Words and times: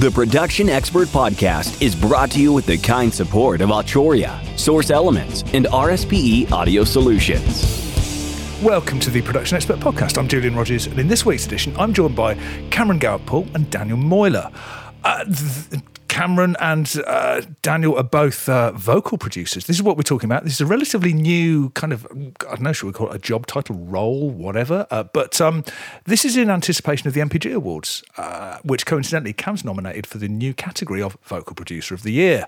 The 0.00 0.10
Production 0.10 0.70
Expert 0.70 1.08
Podcast 1.08 1.82
is 1.82 1.94
brought 1.94 2.30
to 2.30 2.40
you 2.40 2.54
with 2.54 2.64
the 2.64 2.78
kind 2.78 3.12
support 3.12 3.60
of 3.60 3.68
Arturia, 3.68 4.58
Source 4.58 4.90
Elements, 4.90 5.42
and 5.52 5.66
RSPE 5.66 6.50
Audio 6.50 6.84
Solutions. 6.84 8.62
Welcome 8.62 8.98
to 9.00 9.10
the 9.10 9.20
Production 9.20 9.56
Expert 9.56 9.78
Podcast. 9.78 10.16
I'm 10.16 10.26
Julian 10.26 10.56
Rodgers, 10.56 10.86
and 10.86 10.98
in 10.98 11.06
this 11.06 11.26
week's 11.26 11.44
edition, 11.44 11.76
I'm 11.76 11.92
joined 11.92 12.16
by 12.16 12.32
Cameron 12.70 12.98
Gower 12.98 13.18
Poole 13.18 13.46
and 13.52 13.70
Daniel 13.70 13.98
Moyler. 13.98 14.50
Uh, 15.04 15.24
th- 15.24 15.82
Cameron 16.20 16.54
and 16.60 17.00
uh, 17.06 17.40
Daniel 17.62 17.96
are 17.96 18.02
both 18.02 18.46
uh, 18.46 18.72
vocal 18.72 19.16
producers. 19.16 19.64
This 19.64 19.76
is 19.76 19.82
what 19.82 19.96
we're 19.96 20.02
talking 20.02 20.28
about. 20.28 20.44
This 20.44 20.52
is 20.52 20.60
a 20.60 20.66
relatively 20.66 21.14
new 21.14 21.70
kind 21.70 21.94
of, 21.94 22.06
I 22.10 22.56
don't 22.56 22.60
know, 22.60 22.74
should 22.74 22.88
we 22.88 22.92
call 22.92 23.08
it 23.08 23.14
a 23.14 23.18
job 23.18 23.46
title, 23.46 23.76
role, 23.76 24.28
whatever. 24.28 24.86
Uh, 24.90 25.04
but 25.04 25.40
um, 25.40 25.64
this 26.04 26.26
is 26.26 26.36
in 26.36 26.50
anticipation 26.50 27.08
of 27.08 27.14
the 27.14 27.22
MPG 27.22 27.54
Awards, 27.54 28.04
uh, 28.18 28.58
which 28.64 28.84
coincidentally 28.84 29.32
Cam's 29.32 29.64
nominated 29.64 30.06
for 30.06 30.18
the 30.18 30.28
new 30.28 30.52
category 30.52 31.00
of 31.00 31.16
Vocal 31.22 31.54
Producer 31.54 31.94
of 31.94 32.02
the 32.02 32.12
Year. 32.12 32.44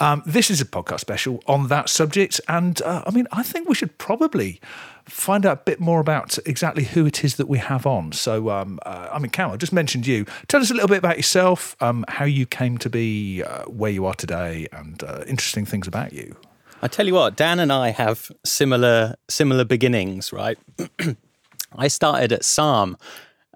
Um, 0.00 0.24
this 0.26 0.50
is 0.50 0.60
a 0.60 0.64
podcast 0.64 0.98
special 0.98 1.44
on 1.46 1.68
that 1.68 1.90
subject. 1.90 2.40
And 2.48 2.82
uh, 2.82 3.04
I 3.06 3.12
mean, 3.12 3.28
I 3.30 3.44
think 3.44 3.68
we 3.68 3.76
should 3.76 3.98
probably 3.98 4.60
find 5.06 5.44
out 5.46 5.58
a 5.58 5.62
bit 5.64 5.80
more 5.80 6.00
about 6.00 6.38
exactly 6.46 6.84
who 6.84 7.06
it 7.06 7.24
is 7.24 7.36
that 7.36 7.48
we 7.48 7.58
have 7.58 7.86
on. 7.86 8.12
So, 8.12 8.50
um, 8.50 8.78
uh, 8.84 9.08
I 9.12 9.18
mean, 9.18 9.30
Cam, 9.30 9.50
I 9.50 9.56
just 9.56 9.72
mentioned 9.72 10.06
you. 10.06 10.24
Tell 10.48 10.60
us 10.60 10.70
a 10.70 10.74
little 10.74 10.88
bit 10.88 10.98
about 10.98 11.16
yourself, 11.16 11.76
um, 11.80 12.04
how 12.08 12.24
you 12.24 12.46
came 12.46 12.78
to 12.78 12.90
be 12.90 13.42
uh, 13.42 13.64
where 13.64 13.90
you 13.90 14.06
are 14.06 14.14
today, 14.14 14.66
and 14.72 15.02
uh, 15.02 15.24
interesting 15.26 15.64
things 15.66 15.86
about 15.86 16.12
you. 16.12 16.36
I 16.82 16.88
tell 16.88 17.06
you 17.06 17.14
what, 17.14 17.36
Dan 17.36 17.60
and 17.60 17.72
I 17.72 17.90
have 17.90 18.30
similar 18.44 19.14
similar 19.28 19.64
beginnings, 19.64 20.32
right? 20.32 20.58
I 21.76 21.88
started 21.88 22.32
at 22.32 22.44
SARM. 22.44 22.96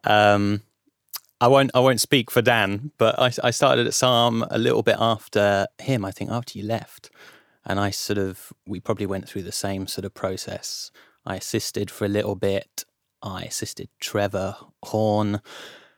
Um, 0.05 0.63
I 1.41 1.49
won't 1.49 1.71
I 1.75 1.81
won't 1.81 2.01
speak 2.01 2.31
for 2.31 2.41
Dan, 2.41 2.93
but 2.99 3.19
I, 3.19 3.33
I 3.43 3.51
started 3.51 3.87
at 3.87 3.95
SARM 3.95 4.45
a 4.51 4.59
little 4.59 4.83
bit 4.83 4.97
after 4.99 5.67
him. 5.79 6.05
I 6.05 6.13
think 6.13 6.31
after 6.31 6.59
you 6.59 6.65
left, 6.65 7.11
and 7.65 7.81
I 7.81 7.91
sort 7.91 8.19
of 8.19 8.53
we 8.67 8.81
probably 8.81 9.07
went 9.07 9.29
through 9.29 9.43
the 9.43 9.53
same 9.53 9.87
sort 9.87 10.05
of 10.05 10.15
process 10.15 10.91
I 11.27 11.37
assisted 11.37 11.91
for 11.91 12.05
a 12.05 12.09
little 12.09 12.37
bit. 12.37 12.85
I 13.23 13.43
assisted 13.43 13.89
Trevor 14.01 14.57
Horn, 14.85 15.41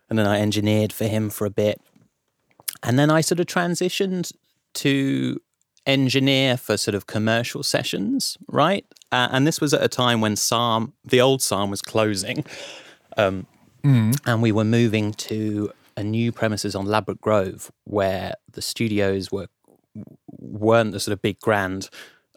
and 0.08 0.18
then 0.18 0.26
I 0.26 0.40
engineered 0.40 0.92
for 0.92 1.04
him 1.04 1.30
for 1.30 1.44
a 1.46 1.50
bit. 1.50 1.80
And 2.82 2.98
then 2.98 3.10
I 3.10 3.20
sort 3.20 3.40
of 3.40 3.46
transitioned 3.46 4.32
to 4.74 5.40
engineer 5.86 6.56
for 6.56 6.76
sort 6.76 6.94
of 6.94 7.06
commercial 7.06 7.62
sessions, 7.62 8.36
right? 8.46 8.84
Uh, 9.10 9.28
and 9.32 9.46
this 9.46 9.60
was 9.60 9.74
at 9.74 9.82
a 9.82 9.88
time 9.88 10.20
when 10.20 10.36
SARM, 10.36 10.92
the 11.04 11.20
old 11.20 11.42
SARM, 11.42 11.70
was 11.70 11.82
closing. 11.82 12.44
Um, 13.16 13.46
mm. 13.82 14.16
And 14.26 14.42
we 14.42 14.52
were 14.52 14.64
moving 14.64 15.12
to 15.14 15.72
a 15.96 16.04
new 16.04 16.30
premises 16.30 16.76
on 16.76 16.86
Ladbroke 16.86 17.20
Grove 17.20 17.72
where 17.84 18.34
the 18.52 18.62
studios 18.62 19.32
were 19.32 19.48
weren't 20.28 20.92
the 20.92 21.00
sort 21.00 21.12
of 21.12 21.20
big 21.20 21.40
grand 21.40 21.88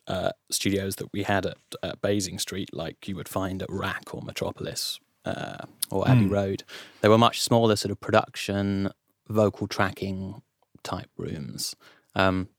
uh, 0.07 0.31
studios 0.49 0.95
that 0.97 1.11
we 1.13 1.23
had 1.23 1.45
at, 1.45 1.57
at 1.83 2.02
Basing 2.02 2.39
Street, 2.39 2.69
like 2.73 3.07
you 3.07 3.16
would 3.16 3.30
find 3.30 3.61
at 3.61 3.69
RAK 3.69 4.13
or 4.13 4.21
Metropolis 4.21 4.99
uh, 5.25 5.66
or 5.89 6.07
Abbey 6.07 6.25
mm. 6.25 6.31
Road. 6.31 6.63
They 7.02 7.09
were 7.09 7.17
much 7.17 7.41
smaller, 7.41 7.75
sort 7.75 7.91
of 7.91 7.99
production, 7.99 8.91
vocal 9.27 9.67
tracking 9.67 10.41
type 10.83 11.09
rooms. 11.17 11.75
Um, 12.16 12.49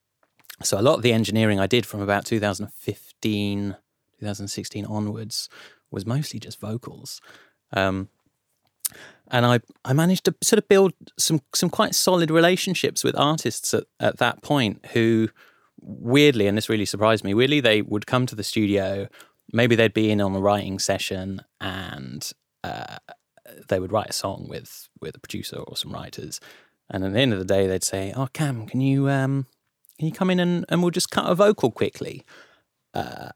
so 0.63 0.79
a 0.79 0.83
lot 0.83 0.95
of 0.95 1.03
the 1.03 1.13
engineering 1.13 1.59
I 1.59 1.67
did 1.67 1.85
from 1.85 2.01
about 2.01 2.25
2015, 2.25 3.77
2016 4.21 4.87
onwards 4.87 5.49
was 5.91 6.07
mostly 6.07 6.39
just 6.39 6.61
vocals. 6.61 7.21
Um, 7.73 8.09
and 9.29 9.47
I, 9.47 9.61
I 9.85 9.93
managed 9.93 10.25
to 10.27 10.35
sort 10.43 10.59
of 10.59 10.69
build 10.69 10.93
some 11.19 11.41
some 11.55 11.71
quite 11.71 11.95
solid 11.95 12.31
relationships 12.31 13.03
with 13.03 13.17
artists 13.17 13.73
at, 13.73 13.85
at 13.99 14.19
that 14.19 14.43
point 14.43 14.85
who 14.93 15.31
weirdly, 15.83 16.47
and 16.47 16.57
this 16.57 16.69
really 16.69 16.87
surprised 16.87 17.25
me, 17.25 17.35
weirdly, 17.35 17.61
they 17.61 17.83
would 17.83 18.07
come 18.07 18.27
to 18.27 18.35
the 18.35 18.45
studio. 18.45 19.09
Maybe 19.53 19.75
they'd 19.75 19.93
be 19.93 20.11
in 20.11 20.21
on 20.21 20.35
a 20.35 20.41
writing 20.41 20.79
session 20.79 21.43
and 21.61 22.33
uh, 22.65 22.97
they 23.69 23.81
would 23.81 23.93
write 23.93 24.11
a 24.11 24.15
song 24.15 24.47
with 24.49 24.89
with 25.01 25.17
a 25.17 25.21
producer 25.21 25.57
or 25.57 25.77
some 25.77 25.93
writers. 25.93 26.41
And 26.91 27.05
at 27.05 27.13
the 27.13 27.21
end 27.21 27.33
of 27.33 27.39
the 27.39 27.45
day, 27.45 27.67
they'd 27.67 27.85
say, 27.85 28.13
"Oh, 28.15 28.29
Cam, 28.33 28.67
can 28.67 28.81
you 28.81 29.09
um, 29.09 29.47
can 29.99 30.07
you 30.07 30.13
come 30.13 30.31
in 30.31 30.41
and, 30.41 30.65
and 30.69 30.83
we'll 30.83 30.91
just 30.91 31.11
cut 31.11 31.31
a 31.31 31.35
vocal 31.35 31.71
quickly?" 31.71 32.25
Uh, 32.95 33.31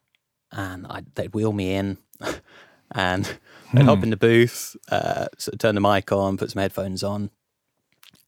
and 0.53 0.87
I'd, 0.89 1.15
they'd 1.15 1.35
wheel 1.35 1.53
me 1.53 1.75
in, 1.75 1.99
and 2.93 3.25
they'd 3.73 3.83
hmm. 3.83 3.89
hop 3.89 4.03
in 4.03 4.11
the 4.11 4.17
booth, 4.17 4.77
uh, 4.91 5.27
sort 5.39 5.55
of 5.55 5.59
turn 5.59 5.75
the 5.75 5.81
mic 5.81 6.13
on, 6.13 6.37
put 6.37 6.51
some 6.51 6.61
headphones 6.61 7.03
on, 7.03 7.31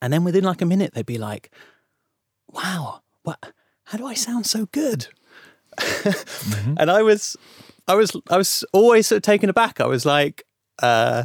and 0.00 0.12
then 0.12 0.25
within 0.25 0.45
like 0.45 0.62
a 0.62 0.67
minute, 0.67 0.95
they'd 0.95 1.06
be 1.06 1.19
like, 1.19 1.50
"Wow, 2.49 3.03
what? 3.23 3.53
How 3.88 3.97
do 3.97 4.06
I 4.06 4.12
sound 4.12 4.47
so 4.47 4.66
good? 4.66 5.09
mm-hmm. 5.78 6.75
And 6.76 6.91
I 6.91 7.03
was, 7.03 7.37
I 7.87 7.94
was, 7.94 8.15
I 8.28 8.37
was 8.37 8.62
always 8.75 9.06
sort 9.06 9.16
of 9.16 9.22
taken 9.22 9.49
aback. 9.49 9.81
I 9.81 9.87
was 9.87 10.04
like, 10.04 10.44
uh, 10.82 11.25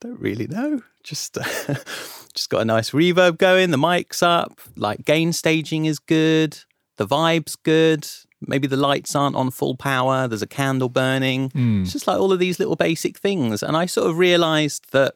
don't 0.00 0.18
really 0.18 0.46
know. 0.46 0.82
Just, 1.04 1.36
uh, 1.36 1.44
just 2.34 2.48
got 2.48 2.62
a 2.62 2.64
nice 2.64 2.92
reverb 2.92 3.36
going. 3.36 3.72
The 3.72 3.78
mic's 3.78 4.22
up. 4.22 4.58
Like 4.74 5.04
gain 5.04 5.34
staging 5.34 5.84
is 5.84 5.98
good. 5.98 6.58
The 6.96 7.06
vibe's 7.06 7.56
good. 7.56 8.08
Maybe 8.40 8.66
the 8.66 8.78
lights 8.78 9.14
aren't 9.14 9.36
on 9.36 9.50
full 9.50 9.76
power. 9.76 10.26
There's 10.26 10.40
a 10.40 10.46
candle 10.46 10.88
burning. 10.88 11.50
Mm. 11.50 11.82
It's 11.82 11.92
just 11.92 12.06
like 12.06 12.18
all 12.18 12.32
of 12.32 12.38
these 12.38 12.58
little 12.58 12.76
basic 12.76 13.18
things. 13.18 13.62
And 13.62 13.76
I 13.76 13.84
sort 13.84 14.08
of 14.08 14.16
realized 14.16 14.92
that 14.92 15.12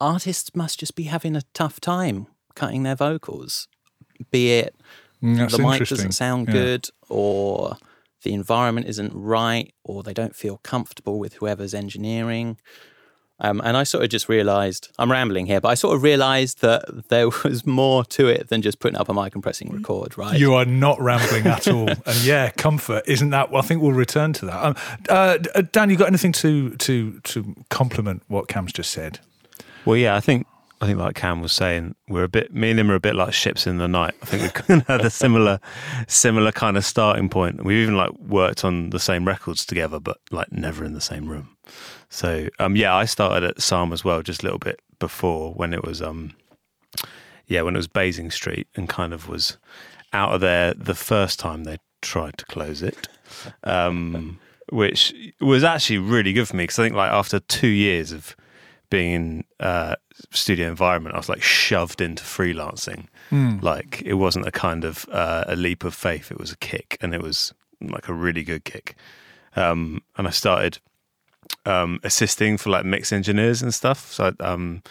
artists 0.00 0.54
must 0.54 0.80
just 0.80 0.94
be 0.94 1.04
having 1.04 1.36
a 1.36 1.42
tough 1.52 1.78
time 1.78 2.26
cutting 2.54 2.84
their 2.84 2.96
vocals 2.96 3.68
be 4.30 4.52
it 4.52 4.74
mm, 5.22 5.50
the 5.50 5.58
mic 5.58 5.88
doesn't 5.88 6.12
sound 6.12 6.48
yeah. 6.48 6.52
good 6.52 6.88
or 7.08 7.76
the 8.22 8.34
environment 8.34 8.86
isn't 8.86 9.12
right 9.14 9.72
or 9.84 10.02
they 10.02 10.14
don't 10.14 10.34
feel 10.34 10.58
comfortable 10.58 11.18
with 11.18 11.34
whoever's 11.34 11.74
engineering. 11.74 12.58
Um, 13.40 13.60
and 13.64 13.76
I 13.76 13.84
sort 13.84 14.02
of 14.02 14.10
just 14.10 14.28
realized, 14.28 14.88
I'm 14.98 15.12
rambling 15.12 15.46
here, 15.46 15.60
but 15.60 15.68
I 15.68 15.74
sort 15.74 15.94
of 15.94 16.02
realized 16.02 16.60
that 16.62 17.08
there 17.08 17.28
was 17.44 17.64
more 17.64 18.04
to 18.06 18.26
it 18.26 18.48
than 18.48 18.62
just 18.62 18.80
putting 18.80 18.98
up 18.98 19.08
a 19.08 19.14
mic 19.14 19.34
and 19.34 19.42
pressing 19.42 19.70
record, 19.70 20.18
right? 20.18 20.38
You 20.38 20.54
are 20.54 20.64
not 20.64 21.00
rambling 21.00 21.46
at 21.46 21.68
all. 21.68 21.88
and 22.06 22.24
yeah, 22.24 22.50
comfort, 22.50 23.04
isn't 23.06 23.30
that? 23.30 23.52
Well, 23.52 23.62
I 23.62 23.66
think 23.66 23.80
we'll 23.80 23.92
return 23.92 24.32
to 24.34 24.46
that. 24.46 24.64
Um, 24.64 24.74
uh, 25.08 25.38
uh, 25.54 25.62
Dan, 25.70 25.88
you 25.88 25.96
got 25.96 26.08
anything 26.08 26.32
to, 26.32 26.70
to, 26.76 27.20
to 27.20 27.54
compliment 27.70 28.24
what 28.26 28.48
Cam's 28.48 28.72
just 28.72 28.90
said? 28.90 29.20
Well, 29.84 29.96
yeah, 29.96 30.16
I 30.16 30.20
think 30.20 30.48
I 30.80 30.86
think, 30.86 30.98
like 30.98 31.16
Cam 31.16 31.40
was 31.40 31.52
saying, 31.52 31.96
we're 32.08 32.24
a 32.24 32.28
bit. 32.28 32.54
Me 32.54 32.70
and 32.70 32.78
him 32.78 32.90
are 32.90 32.94
a 32.94 33.00
bit 33.00 33.16
like 33.16 33.32
ships 33.32 33.66
in 33.66 33.78
the 33.78 33.88
night. 33.88 34.14
I 34.22 34.26
think 34.26 34.42
we've 34.42 34.54
kind 34.66 34.80
of 34.80 34.86
had 34.86 35.00
a 35.00 35.10
similar, 35.10 35.60
similar 36.06 36.52
kind 36.52 36.76
of 36.76 36.84
starting 36.84 37.28
point. 37.28 37.64
We've 37.64 37.82
even 37.82 37.96
like 37.96 38.12
worked 38.18 38.64
on 38.64 38.90
the 38.90 39.00
same 39.00 39.26
records 39.26 39.66
together, 39.66 39.98
but 39.98 40.18
like 40.30 40.52
never 40.52 40.84
in 40.84 40.92
the 40.92 41.00
same 41.00 41.28
room. 41.28 41.56
So, 42.10 42.48
um, 42.58 42.76
yeah, 42.76 42.94
I 42.94 43.04
started 43.06 43.48
at 43.48 43.60
SARM 43.60 43.92
as 43.92 44.04
well, 44.04 44.22
just 44.22 44.42
a 44.42 44.46
little 44.46 44.58
bit 44.58 44.80
before 44.98 45.52
when 45.52 45.74
it 45.74 45.84
was, 45.84 46.00
um, 46.00 46.34
yeah, 47.46 47.62
when 47.62 47.74
it 47.74 47.78
was 47.78 47.88
Basing 47.88 48.30
Street, 48.30 48.68
and 48.76 48.88
kind 48.88 49.12
of 49.12 49.28
was 49.28 49.58
out 50.12 50.32
of 50.32 50.40
there 50.40 50.74
the 50.74 50.94
first 50.94 51.38
time 51.38 51.64
they 51.64 51.78
tried 52.02 52.38
to 52.38 52.46
close 52.46 52.82
it. 52.82 53.08
Um, 53.64 54.38
which 54.70 55.14
was 55.40 55.64
actually 55.64 55.98
really 55.98 56.32
good 56.32 56.46
for 56.46 56.56
me 56.56 56.64
because 56.64 56.78
I 56.78 56.84
think 56.84 56.94
like 56.94 57.10
after 57.10 57.40
two 57.40 57.68
years 57.68 58.12
of 58.12 58.36
being 58.90 59.12
in 59.12 59.44
uh, 59.60 59.96
studio 60.30 60.68
environment, 60.68 61.14
I 61.14 61.18
was 61.18 61.28
like 61.28 61.42
shoved 61.42 62.00
into 62.00 62.22
freelancing. 62.22 63.06
Mm. 63.30 63.62
Like 63.62 64.02
it 64.02 64.14
wasn't 64.14 64.46
a 64.46 64.50
kind 64.50 64.84
of 64.84 65.06
uh, 65.10 65.44
a 65.46 65.56
leap 65.56 65.84
of 65.84 65.94
faith; 65.94 66.30
it 66.30 66.38
was 66.38 66.52
a 66.52 66.56
kick, 66.56 66.96
and 67.00 67.14
it 67.14 67.22
was 67.22 67.52
like 67.80 68.08
a 68.08 68.14
really 68.14 68.42
good 68.42 68.64
kick. 68.64 68.96
Um, 69.56 70.02
and 70.16 70.26
I 70.26 70.30
started 70.30 70.78
um, 71.64 72.00
assisting 72.02 72.56
for 72.58 72.70
like 72.70 72.84
mix 72.84 73.12
engineers 73.12 73.62
and 73.62 73.74
stuff. 73.74 74.12
So 74.12 74.32
I 74.38 74.44
um, 74.44 74.82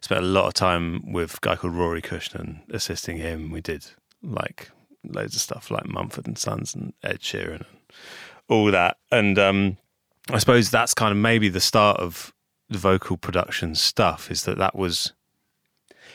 spent 0.00 0.22
a 0.22 0.26
lot 0.26 0.46
of 0.46 0.54
time 0.54 1.12
with 1.12 1.34
a 1.34 1.38
guy 1.40 1.56
called 1.56 1.74
Ruadhri 1.74 2.02
Cushnan, 2.02 2.60
assisting 2.70 3.16
him. 3.18 3.50
We 3.50 3.60
did 3.60 3.86
like 4.22 4.70
loads 5.04 5.34
of 5.34 5.40
stuff 5.40 5.70
like 5.70 5.86
Mumford 5.86 6.26
and 6.26 6.38
Sons 6.38 6.74
and 6.74 6.92
Ed 7.02 7.20
Sheeran 7.20 7.56
and 7.56 7.66
all 8.48 8.70
that. 8.70 8.98
And 9.10 9.38
um, 9.38 9.76
I 10.30 10.38
suppose 10.38 10.70
that's 10.70 10.94
kind 10.94 11.12
of 11.12 11.18
maybe 11.18 11.48
the 11.48 11.60
start 11.60 11.98
of 11.98 12.32
vocal 12.70 13.16
production 13.16 13.74
stuff 13.74 14.30
is 14.30 14.44
that 14.44 14.58
that 14.58 14.74
was 14.74 15.12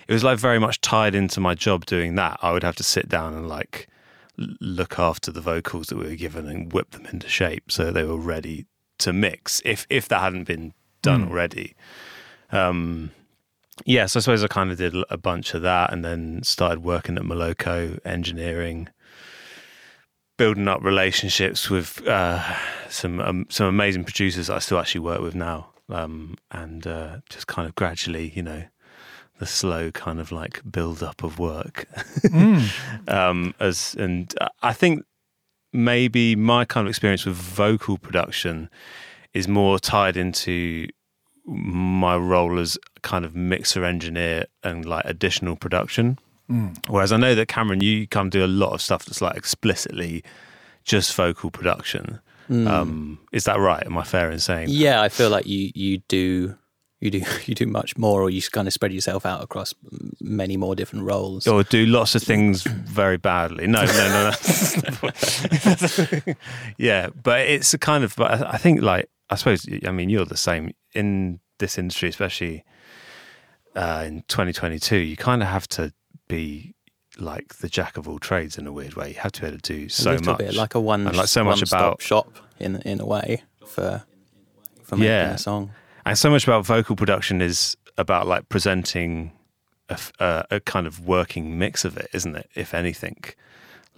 it 0.07 0.13
was 0.13 0.23
like 0.23 0.39
very 0.39 0.59
much 0.59 0.81
tied 0.81 1.15
into 1.15 1.39
my 1.39 1.55
job 1.55 1.85
doing 1.85 2.15
that. 2.15 2.39
I 2.41 2.51
would 2.51 2.63
have 2.63 2.75
to 2.77 2.83
sit 2.83 3.07
down 3.07 3.33
and 3.33 3.47
like 3.47 3.87
look 4.37 4.99
after 4.99 5.31
the 5.31 5.41
vocals 5.41 5.87
that 5.87 5.97
we 5.97 6.05
were 6.05 6.15
given 6.15 6.47
and 6.47 6.73
whip 6.73 6.91
them 6.91 7.05
into 7.07 7.29
shape 7.29 7.71
so 7.71 7.91
they 7.91 8.03
were 8.03 8.17
ready 8.17 8.65
to 8.97 9.13
mix 9.13 9.61
if 9.65 9.85
if 9.89 10.07
that 10.07 10.21
hadn't 10.21 10.45
been 10.45 10.73
done 11.01 11.25
mm. 11.25 11.29
already. 11.29 11.75
Um, 12.51 13.11
yeah, 13.85 14.05
so 14.05 14.19
I 14.19 14.21
suppose 14.21 14.43
I 14.43 14.47
kind 14.47 14.71
of 14.71 14.77
did 14.77 14.95
a 15.09 15.17
bunch 15.17 15.53
of 15.53 15.61
that 15.61 15.91
and 15.91 16.03
then 16.03 16.43
started 16.43 16.83
working 16.83 17.17
at 17.17 17.23
Miloco 17.23 17.99
engineering, 18.05 18.89
building 20.37 20.67
up 20.67 20.83
relationships 20.83 21.69
with 21.69 22.05
uh, 22.07 22.43
some 22.89 23.19
um, 23.21 23.45
some 23.49 23.67
amazing 23.67 24.03
producers 24.03 24.47
that 24.47 24.55
I 24.57 24.59
still 24.59 24.77
actually 24.77 25.01
work 25.01 25.21
with 25.21 25.35
now 25.35 25.70
um, 25.89 26.37
and 26.51 26.85
uh, 26.87 27.17
just 27.29 27.47
kind 27.47 27.67
of 27.67 27.75
gradually, 27.75 28.31
you 28.35 28.43
know, 28.43 28.63
the 29.39 29.45
slow 29.45 29.91
kind 29.91 30.19
of 30.19 30.31
like 30.31 30.61
build 30.69 31.01
up 31.01 31.23
of 31.23 31.39
work. 31.39 31.87
Mm. 32.23 33.07
um, 33.09 33.53
as 33.59 33.95
and 33.95 34.33
I 34.61 34.73
think 34.73 35.03
maybe 35.73 36.35
my 36.35 36.65
kind 36.65 36.85
of 36.85 36.89
experience 36.89 37.25
with 37.25 37.35
vocal 37.35 37.97
production 37.97 38.69
is 39.33 39.47
more 39.47 39.79
tied 39.79 40.17
into 40.17 40.87
my 41.45 42.15
role 42.15 42.59
as 42.59 42.77
kind 43.01 43.25
of 43.25 43.35
mixer 43.35 43.83
engineer 43.83 44.45
and 44.63 44.85
like 44.85 45.05
additional 45.05 45.55
production. 45.55 46.19
Mm. 46.49 46.77
Whereas 46.87 47.11
I 47.11 47.17
know 47.17 47.33
that 47.35 47.47
Cameron, 47.47 47.81
you 47.81 48.07
kind 48.07 48.27
of 48.27 48.31
do 48.31 48.45
a 48.45 48.47
lot 48.47 48.73
of 48.73 48.81
stuff 48.81 49.05
that's 49.05 49.21
like 49.21 49.37
explicitly 49.37 50.23
just 50.83 51.15
vocal 51.15 51.49
production. 51.49 52.19
Um, 52.51 53.19
is 53.31 53.45
that 53.45 53.59
right? 53.59 53.85
Am 53.85 53.97
I 53.97 54.03
fair 54.03 54.29
in 54.29 54.39
saying? 54.39 54.67
that? 54.67 54.73
Yeah, 54.73 55.01
I 55.01 55.09
feel 55.09 55.29
like 55.29 55.47
you 55.47 55.71
you 55.73 55.99
do 56.09 56.55
you 56.99 57.09
do 57.09 57.23
you 57.45 57.55
do 57.55 57.65
much 57.65 57.97
more, 57.97 58.21
or 58.21 58.29
you 58.29 58.41
kind 58.41 58.67
of 58.67 58.73
spread 58.73 58.93
yourself 58.93 59.25
out 59.25 59.43
across 59.43 59.73
many 60.19 60.57
more 60.57 60.75
different 60.75 61.05
roles. 61.05 61.47
Or 61.47 61.63
do 61.63 61.85
lots 61.85 62.15
of 62.15 62.23
things 62.23 62.63
very 62.63 63.17
badly? 63.17 63.67
No, 63.67 63.83
no, 63.85 63.91
no, 63.93 64.31
no. 65.03 66.33
yeah, 66.77 67.09
but 67.21 67.41
it's 67.41 67.73
a 67.73 67.77
kind 67.77 68.03
of. 68.03 68.15
But 68.15 68.31
I 68.31 68.51
I 68.51 68.57
think, 68.57 68.81
like, 68.81 69.09
I 69.29 69.35
suppose. 69.35 69.65
I 69.85 69.91
mean, 69.91 70.09
you're 70.09 70.25
the 70.25 70.37
same 70.37 70.73
in 70.93 71.39
this 71.59 71.77
industry, 71.77 72.09
especially 72.09 72.63
uh, 73.75 74.03
in 74.05 74.23
2022. 74.27 74.97
You 74.97 75.17
kind 75.17 75.41
of 75.41 75.47
have 75.47 75.67
to 75.69 75.93
be 76.27 76.75
like 77.17 77.55
the 77.55 77.67
jack 77.69 77.97
of 77.97 78.07
all 78.07 78.19
trades 78.19 78.57
in 78.57 78.65
a 78.67 78.71
weird 78.71 78.95
way. 78.95 79.09
You 79.09 79.15
have 79.19 79.31
to 79.33 79.41
be 79.41 79.47
able 79.47 79.59
to 79.59 79.73
do 79.73 79.89
so 79.89 80.17
much, 80.23 80.37
bit 80.37 80.53
like 80.53 80.75
a 80.75 80.79
one 80.79 81.07
and 81.07 81.15
like 81.17 81.27
so 81.27 81.43
much 81.43 81.61
about 81.61 82.01
shop 82.01 82.27
in 82.59 82.77
in 82.83 82.99
a 83.01 83.05
way 83.05 83.43
for 83.65 84.03
for 84.83 84.95
making 84.95 85.07
Yeah. 85.11 85.33
a 85.33 85.37
song. 85.37 85.71
and 86.05 86.17
so 86.17 86.29
much 86.29 86.43
about 86.45 86.65
vocal 86.65 86.95
production 86.95 87.41
is 87.41 87.75
about 87.97 88.27
like 88.27 88.49
presenting 88.49 89.31
a 90.19 90.61
kind 90.65 90.87
of 90.87 91.05
working 91.05 91.59
mix 91.59 91.83
of 91.83 91.97
it, 91.97 92.07
isn't 92.13 92.35
it? 92.37 92.49
If 92.55 92.73
anything, 92.73 93.21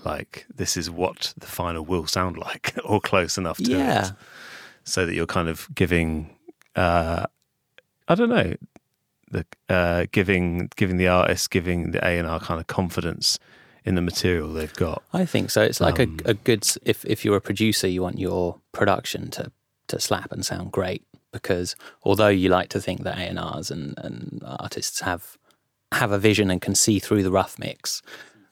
like 0.03 0.45
this 0.55 0.75
is 0.75 0.89
what 0.89 1.33
the 1.37 1.45
final 1.45 1.85
will 1.85 2.07
sound 2.07 2.37
like, 2.47 2.73
or 2.83 2.99
close 2.99 3.37
enough 3.37 3.57
to 3.57 3.71
Yeah. 3.71 4.07
it, 4.07 4.11
so 4.83 5.05
that 5.05 5.13
you're 5.13 5.27
kind 5.27 5.49
of 5.49 5.67
giving, 5.75 6.35
uh, 6.75 7.27
I 8.07 8.15
don't 8.15 8.29
know, 8.29 8.55
the 9.33 9.45
uh, 9.69 10.05
giving 10.11 10.69
giving 10.75 10.97
the 10.97 11.07
artist, 11.09 11.49
giving 11.51 11.91
the 11.91 11.99
A 12.07 12.17
and 12.17 12.27
R 12.27 12.39
kind 12.39 12.59
of 12.59 12.67
confidence 12.67 13.37
in 13.85 13.95
the 13.95 14.01
material 14.01 14.53
they've 14.53 14.73
got. 14.75 15.03
I 15.11 15.25
think 15.25 15.49
so. 15.51 15.61
It's 15.61 15.81
like 15.81 15.99
Um, 15.99 16.17
a, 16.25 16.29
a 16.31 16.33
good 16.33 16.65
if 16.83 17.03
if 17.05 17.25
you're 17.25 17.35
a 17.37 17.41
producer, 17.41 17.87
you 17.87 18.01
want 18.01 18.19
your 18.19 18.59
production 18.71 19.29
to 19.31 19.51
to 19.87 19.99
slap 19.99 20.31
and 20.31 20.45
sound 20.45 20.71
great 20.71 21.03
because 21.33 21.75
although 22.03 22.29
you 22.29 22.47
like 22.47 22.69
to 22.69 22.79
think 22.79 23.03
that 23.03 23.17
A 23.17 23.21
and 23.23 23.39
R's 23.39 23.69
and 23.71 24.41
artists 24.45 25.01
have 25.01 25.37
have 25.91 26.11
a 26.11 26.17
vision 26.19 26.49
and 26.49 26.61
can 26.61 26.75
see 26.75 26.99
through 26.99 27.23
the 27.23 27.31
rough 27.31 27.59
mix, 27.59 28.01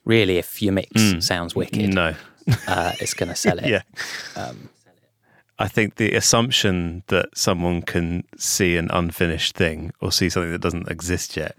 really, 0.05 0.37
if 0.37 0.61
your 0.61 0.73
mix 0.73 0.89
sounds 1.25 1.55
wicked, 1.55 1.91
Mm. 1.91 1.93
No, 1.93 2.15
uh, 2.67 2.91
it's 2.99 3.13
going 3.13 3.29
to 3.29 3.35
sell 3.35 3.57
it. 3.59 3.65
yeah. 3.75 3.81
Um, 4.35 4.69
I 5.61 5.67
think 5.67 5.95
the 5.95 6.13
assumption 6.15 7.03
that 7.07 7.29
someone 7.35 7.81
can 7.81 8.23
see 8.37 8.77
an 8.77 8.89
unfinished 8.91 9.55
thing 9.55 9.91
or 10.01 10.11
see 10.11 10.29
something 10.29 10.51
that 10.51 10.61
doesn't 10.61 10.89
exist 10.89 11.37
yet 11.37 11.55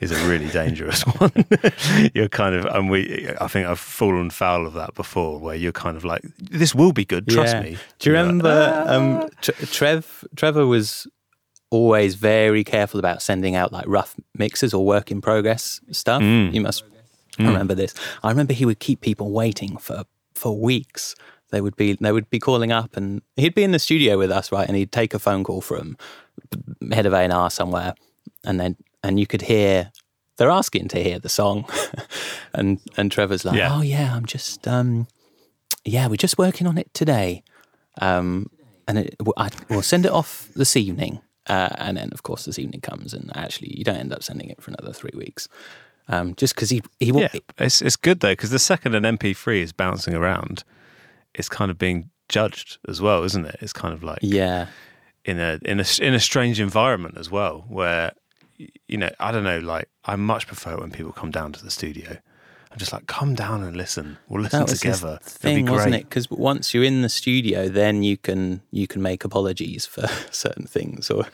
is 0.00 0.10
a 0.10 0.28
really 0.28 0.48
dangerous 0.60 1.02
one. 1.02 1.32
you're 2.14 2.28
kind 2.28 2.54
of, 2.54 2.64
and 2.66 2.90
we, 2.90 3.28
I 3.40 3.46
think 3.48 3.66
I've 3.68 3.78
fallen 3.78 4.30
foul 4.30 4.66
of 4.66 4.72
that 4.74 4.94
before, 4.94 5.38
where 5.38 5.54
you're 5.54 5.70
kind 5.72 5.96
of 5.96 6.04
like, 6.04 6.22
this 6.38 6.74
will 6.74 6.92
be 6.92 7.04
good, 7.04 7.28
trust 7.28 7.54
Yeah. 7.54 7.62
me. 7.62 7.76
Do 7.98 8.10
you 8.10 8.16
You're 8.16 8.22
like, 8.24 8.26
remember 8.32 8.84
um, 8.88 9.28
Trev? 9.40 10.24
Trevor 10.34 10.66
was 10.66 11.06
always 11.70 12.16
very 12.16 12.64
careful 12.64 12.98
about 13.00 13.22
sending 13.22 13.54
out 13.54 13.72
like 13.72 13.84
rough 13.86 14.14
mixes 14.36 14.74
or 14.74 14.84
work 14.84 15.10
in 15.10 15.20
progress 15.20 15.80
stuff. 15.90 16.20
Mm. 16.20 16.52
You 16.52 16.60
must 16.60 16.84
remember 17.38 17.74
this. 17.74 17.94
I 18.22 18.28
remember 18.30 18.52
he 18.52 18.66
would 18.66 18.78
keep 18.78 19.00
people 19.00 19.30
waiting 19.30 19.76
for 19.78 20.04
for 20.34 20.58
weeks. 20.58 21.14
They 21.52 21.60
would 21.60 21.76
be 21.76 21.96
they 22.00 22.10
would 22.10 22.28
be 22.28 22.40
calling 22.40 22.72
up, 22.72 22.96
and 22.96 23.22
he'd 23.36 23.54
be 23.54 23.62
in 23.62 23.70
the 23.70 23.78
studio 23.78 24.18
with 24.18 24.32
us, 24.32 24.50
right? 24.50 24.66
And 24.66 24.76
he'd 24.76 24.90
take 24.90 25.14
a 25.14 25.18
phone 25.20 25.44
call 25.44 25.60
from 25.60 25.96
the 26.80 26.94
head 26.96 27.06
of 27.06 27.12
A 27.12 27.18
and 27.18 27.32
R 27.32 27.50
somewhere, 27.50 27.94
and 28.44 28.58
then 28.58 28.76
and 29.04 29.20
you 29.20 29.26
could 29.26 29.42
hear 29.42 29.92
they're 30.38 30.50
asking 30.50 30.88
to 30.88 31.02
hear 31.02 31.20
the 31.20 31.28
song, 31.28 31.64
and 32.54 32.80
and 32.96 33.12
Trevor's 33.12 33.44
like, 33.44 33.56
Yeah. 33.56 33.76
"Oh 33.76 33.82
yeah, 33.82 34.16
I'm 34.16 34.26
just 34.26 34.66
um, 34.66 35.06
yeah, 35.84 36.08
we're 36.08 36.16
just 36.16 36.38
working 36.38 36.66
on 36.66 36.78
it 36.78 36.92
today." 36.92 37.44
um, 38.00 38.48
and 38.88 38.98
it, 38.98 39.16
I, 39.36 39.50
we'll 39.68 39.82
send 39.82 40.06
it 40.06 40.12
off 40.12 40.48
this 40.56 40.76
evening. 40.76 41.20
Uh, 41.46 41.68
and 41.76 41.96
then, 41.96 42.08
of 42.12 42.22
course, 42.22 42.44
this 42.44 42.58
evening 42.58 42.80
comes, 42.80 43.12
and 43.12 43.30
actually, 43.36 43.76
you 43.76 43.84
don't 43.84 43.96
end 43.96 44.12
up 44.12 44.22
sending 44.22 44.48
it 44.48 44.62
for 44.62 44.70
another 44.70 44.92
three 44.92 45.10
weeks, 45.14 45.48
um, 46.08 46.34
just 46.36 46.54
because 46.54 46.70
he 46.70 46.82
he 47.00 47.10
yeah, 47.12 47.28
it's, 47.58 47.82
it's 47.82 47.96
good 47.96 48.20
though, 48.20 48.32
because 48.32 48.50
the 48.50 48.58
second 48.60 48.94
an 48.94 49.02
MP3 49.02 49.60
is 49.60 49.72
bouncing 49.72 50.14
around, 50.14 50.62
it's 51.34 51.48
kind 51.48 51.70
of 51.70 51.78
being 51.78 52.10
judged 52.28 52.78
as 52.88 53.00
well, 53.00 53.24
isn't 53.24 53.44
it? 53.46 53.56
It's 53.60 53.72
kind 53.72 53.94
of 53.94 54.02
like, 54.02 54.18
Yeah, 54.22 54.66
in 55.24 55.38
a 55.38 55.58
in 55.64 55.80
a 55.80 55.84
in 56.00 56.14
a 56.14 56.20
strange 56.20 56.60
environment 56.60 57.16
as 57.18 57.30
well, 57.30 57.64
where 57.68 58.12
you 58.56 58.96
know 58.98 59.10
I 59.20 59.32
don't 59.32 59.44
know. 59.44 59.58
Like 59.58 59.88
I 60.04 60.16
much 60.16 60.46
prefer 60.46 60.74
it 60.74 60.80
when 60.80 60.90
people 60.90 61.12
come 61.12 61.30
down 61.30 61.52
to 61.52 61.64
the 61.64 61.70
studio. 61.70 62.18
I'm 62.70 62.78
just 62.78 62.90
like, 62.90 63.06
come 63.06 63.34
down 63.34 63.62
and 63.62 63.76
listen. 63.76 64.16
We'll 64.30 64.40
listen 64.44 64.60
that 64.60 64.70
was 64.70 64.80
his 64.80 64.80
together. 64.80 65.18
Thing, 65.22 65.66
be 65.66 65.70
wasn't 65.70 65.94
it? 65.94 66.08
Because 66.08 66.30
once 66.30 66.72
you're 66.72 66.84
in 66.84 67.02
the 67.02 67.10
studio, 67.10 67.68
then 67.68 68.02
you 68.02 68.16
can 68.16 68.62
you 68.70 68.86
can 68.86 69.02
make 69.02 69.24
apologies 69.24 69.84
for 69.84 70.06
certain 70.30 70.66
things, 70.66 71.10
or 71.10 71.26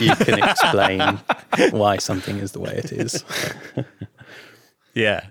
you 0.00 0.16
can 0.16 0.42
explain 0.42 1.00
why 1.70 1.98
something 1.98 2.38
is 2.38 2.50
the 2.50 2.60
way 2.60 2.72
it 2.72 2.90
is. 2.90 3.24
Yeah, 4.94 5.26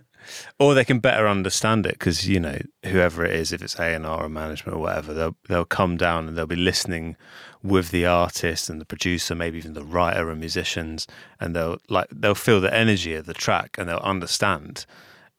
or 0.60 0.74
they 0.74 0.86
can 0.86 1.00
better 1.00 1.28
understand 1.28 1.86
it 1.86 1.94
because 1.94 2.28
you 2.28 2.40
know 2.40 2.60
whoever 2.86 3.26
it 3.26 3.36
is, 3.36 3.52
if 3.52 3.62
it's 3.62 3.80
A 3.80 3.94
and 3.94 4.06
R 4.06 4.26
or 4.26 4.30
management 4.30 4.78
or 4.78 4.82
whatever, 4.82 5.14
they'll 5.14 5.36
they'll 5.48 5.66
come 5.66 5.98
down 5.98 6.28
and 6.28 6.38
they'll 6.38 6.46
be 6.46 6.56
listening 6.56 7.16
with 7.64 7.90
the 7.90 8.06
artist 8.06 8.70
and 8.70 8.80
the 8.80 8.86
producer, 8.86 9.36
maybe 9.36 9.58
even 9.58 9.74
the 9.74 9.84
writer 9.84 10.30
and 10.30 10.40
musicians, 10.40 11.08
and 11.40 11.56
they'll 11.56 11.78
like 11.90 12.08
they'll 12.12 12.36
feel 12.36 12.62
the 12.62 12.74
energy 12.74 13.16
of 13.16 13.26
the 13.26 13.34
track 13.34 13.76
and 13.78 13.90
they'll 13.90 13.98
understand, 13.98 14.86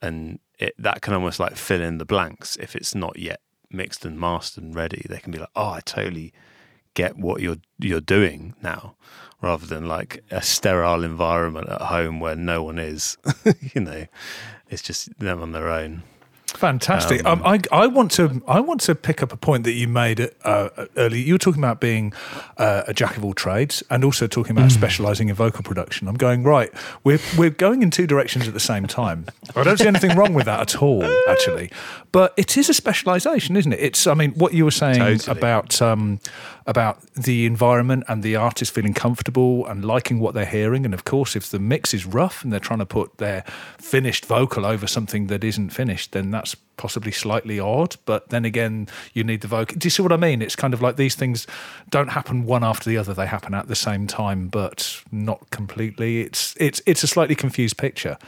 and 0.03 0.39
it, 0.59 0.75
that 0.79 1.03
can 1.03 1.15
almost 1.15 1.41
like 1.41 1.57
fill 1.57 1.81
in 1.81 1.99
the 1.99 2.05
blanks 2.05 2.57
if 2.57 2.75
it's 2.75 2.95
not 2.95 3.19
yet 3.19 3.41
mixed 3.71 4.05
and 4.05 4.19
mastered 4.19 4.65
and 4.65 4.75
ready. 4.75 5.05
They 5.09 5.19
can 5.19 5.33
be 5.33 5.39
like, 5.39 5.51
oh, 5.55 5.71
I 5.71 5.81
totally 5.81 6.33
get 6.97 7.17
what 7.17 7.41
you're 7.41 7.59
you're 7.79 8.01
doing 8.01 8.55
now 8.63 8.97
rather 9.43 9.67
than 9.67 9.87
like 9.87 10.25
a 10.31 10.43
sterile 10.43 11.05
environment 11.05 11.69
at 11.69 11.83
home 11.83 12.19
where 12.19 12.35
no 12.35 12.63
one 12.65 12.79
is 12.79 13.19
you 13.75 13.81
know 13.81 14.07
it's 14.69 14.83
just 14.83 15.17
them 15.21 15.41
on 15.41 15.53
their 15.53 15.69
own 15.69 16.03
Fantastic. 16.57 17.25
Um, 17.27 17.43
I, 17.45 17.61
I 17.71 17.87
want 17.87 18.11
to 18.13 18.43
I 18.49 18.61
want 18.61 18.81
to 18.83 18.95
pick 18.95 19.23
up 19.23 19.33
a 19.33 19.37
point 19.37 19.65
that 19.65 19.73
you 19.73 19.89
made 19.89 20.31
uh, 20.43 20.87
earlier. 20.97 21.21
You 21.21 21.35
were 21.35 21.39
talking 21.39 21.61
about 21.61 21.81
being 21.81 22.13
uh, 22.57 22.85
a 22.87 22.95
jack 22.95 23.17
of 23.17 23.25
all 23.25 23.35
trades, 23.35 23.83
and 23.91 24.05
also 24.05 24.27
talking 24.27 24.57
about 24.57 24.73
specialising 24.73 25.29
in 25.29 25.35
vocal 25.35 25.63
production. 25.63 26.09
I'm 26.09 26.15
going 26.15 26.45
right. 26.45 26.73
We're 27.05 27.19
we're 27.37 27.51
going 27.51 27.83
in 27.83 27.91
two 27.91 28.07
directions 28.07 28.49
at 28.49 28.55
the 28.55 28.61
same 28.61 28.87
time. 28.87 29.27
I 29.55 29.65
don't 29.65 29.79
see 29.79 29.87
anything 29.87 30.17
wrong 30.17 30.33
with 30.33 30.47
that 30.47 30.61
at 30.61 30.83
all, 30.83 31.05
actually. 31.29 31.71
But 32.11 32.33
it 32.37 32.57
is 32.57 32.71
a 32.71 32.75
specialisation, 32.75 33.57
isn't 33.57 33.73
it? 33.73 33.81
It's 33.81 34.07
I 34.07 34.15
mean 34.15 34.33
what 34.33 34.55
you 34.55 34.65
were 34.65 34.71
saying 34.71 34.97
Totally. 34.97 35.39
about 35.39 35.83
um, 35.83 36.21
about 36.67 37.01
the 37.13 37.47
environment 37.47 38.05
and 38.09 38.23
the 38.23 38.35
artist 38.35 38.75
feeling 38.75 38.93
comfortable 38.93 39.65
and 39.67 39.85
liking 39.85 40.19
what 40.19 40.35
they're 40.35 40.45
hearing. 40.45 40.85
And 40.85 40.93
of 40.93 41.05
course, 41.05 41.37
if 41.37 41.49
the 41.51 41.61
mix 41.61 41.95
is 41.95 42.05
rough 42.05 42.43
and 42.43 42.53
they're 42.53 42.59
trying 42.59 42.81
to 42.81 42.87
put 42.87 43.19
their 43.19 43.45
finished 43.79 44.27
vocal 44.27 44.67
over 44.67 44.87
something 44.87 45.29
that 45.29 45.45
isn't 45.45 45.71
finished, 45.71 46.13
then 46.13 46.31
that's 46.31 46.57
possibly 46.77 47.13
slightly 47.13 47.61
odd. 47.61 47.97
But 48.05 48.31
then 48.31 48.45
again, 48.45 48.89
you 49.13 49.23
need 49.23 49.43
the 49.43 49.49
vocal. 49.49 49.79
Do 49.79 49.87
you 49.87 49.91
see 49.91 50.03
what 50.03 50.13
I 50.13 50.17
mean? 50.17 50.43
It's 50.43 50.57
kind 50.57 50.75
of 50.75 50.83
like 50.83 50.97
these 50.97 51.15
things 51.15 51.47
don't 51.89 52.09
happen 52.09 52.45
one 52.45 52.65
after 52.65 52.91
the 52.91 52.99
other; 52.99 53.15
they 53.15 53.27
happen 53.27 53.55
at 53.55 53.69
the 53.69 53.77
same 53.77 54.07
time, 54.07 54.49
but 54.49 55.03
not 55.13 55.51
completely. 55.51 56.23
It's 56.23 56.57
it's 56.59 56.83
it's 56.85 57.05
a 57.05 57.07
slightly 57.07 57.37
confused 57.37 57.77
picture. 57.77 58.19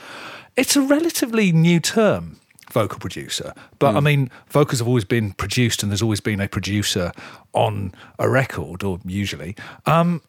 It's 0.56 0.76
a 0.76 0.80
relatively 0.80 1.52
new 1.52 1.80
term 1.80 2.38
vocal 2.70 2.98
producer. 2.98 3.52
But 3.78 3.96
I 3.96 4.00
mean, 4.00 4.30
vocals 4.48 4.78
have 4.78 4.88
always 4.88 5.04
been 5.04 5.32
produced, 5.32 5.82
and 5.82 5.90
there's 5.90 6.02
always 6.02 6.20
been 6.20 6.40
a 6.40 6.48
producer 6.48 7.12
on 7.52 7.92
a 8.18 8.28
record, 8.28 8.82
or 8.82 9.00
usually. 9.04 9.56
Um, 9.86 10.22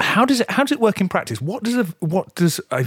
how 0.00 0.24
does 0.24 0.40
it 0.40 0.50
how 0.50 0.64
does 0.64 0.72
it 0.72 0.80
work 0.80 1.00
in 1.00 1.08
practice? 1.08 1.40
What 1.40 1.62
does 1.62 1.76
a 1.76 1.84
what 2.00 2.34
does 2.34 2.60
a 2.70 2.86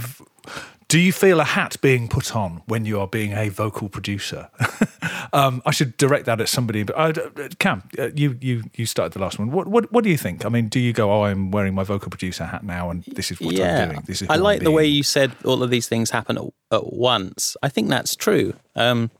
do 0.88 0.98
you 0.98 1.12
feel 1.12 1.40
a 1.40 1.44
hat 1.44 1.76
being 1.80 2.08
put 2.08 2.36
on 2.36 2.62
when 2.66 2.84
you 2.84 3.00
are 3.00 3.06
being 3.06 3.32
a 3.32 3.48
vocal 3.48 3.88
producer? 3.88 4.50
um, 5.32 5.62
I 5.64 5.70
should 5.70 5.96
direct 5.96 6.26
that 6.26 6.40
at 6.40 6.48
somebody. 6.48 6.82
But 6.82 6.96
uh, 7.18 7.48
Cam, 7.58 7.82
uh, 7.98 8.10
you 8.14 8.38
you 8.40 8.64
you 8.74 8.86
started 8.86 9.12
the 9.12 9.18
last 9.18 9.38
one. 9.38 9.50
What 9.50 9.68
what 9.68 9.90
what 9.92 10.04
do 10.04 10.10
you 10.10 10.16
think? 10.16 10.44
I 10.44 10.48
mean, 10.48 10.68
do 10.68 10.80
you 10.80 10.92
go, 10.92 11.10
"Oh, 11.12 11.24
I'm 11.24 11.50
wearing 11.50 11.74
my 11.74 11.84
vocal 11.84 12.10
producer 12.10 12.44
hat 12.44 12.64
now, 12.64 12.90
and 12.90 13.04
this 13.04 13.30
is 13.30 13.40
what 13.40 13.58
I'm 13.58 13.88
doing"? 13.88 14.02
This 14.06 14.22
is 14.22 14.28
I 14.28 14.36
like 14.36 14.62
the 14.62 14.70
way 14.70 14.86
you 14.86 15.02
said 15.02 15.32
all 15.44 15.62
of 15.62 15.70
these 15.70 15.88
things 15.88 16.10
happen 16.10 16.38
at, 16.38 16.44
at 16.70 16.92
once. 16.92 17.56
I 17.62 17.68
think 17.68 17.88
that's 17.88 18.14
true. 18.14 18.54
Um, 18.76 19.10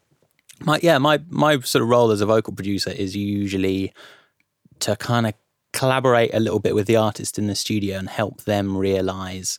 my 0.60 0.78
yeah, 0.82 0.98
my 0.98 1.20
my 1.28 1.60
sort 1.60 1.82
of 1.82 1.88
role 1.88 2.10
as 2.10 2.20
a 2.20 2.26
vocal 2.26 2.52
producer 2.54 2.90
is 2.90 3.16
usually 3.16 3.92
to 4.80 4.96
kind 4.96 5.26
of 5.26 5.34
collaborate 5.72 6.32
a 6.34 6.40
little 6.40 6.60
bit 6.60 6.74
with 6.74 6.86
the 6.86 6.96
artist 6.96 7.38
in 7.38 7.48
the 7.48 7.54
studio 7.54 7.98
and 7.98 8.08
help 8.08 8.44
them 8.44 8.76
realize 8.76 9.58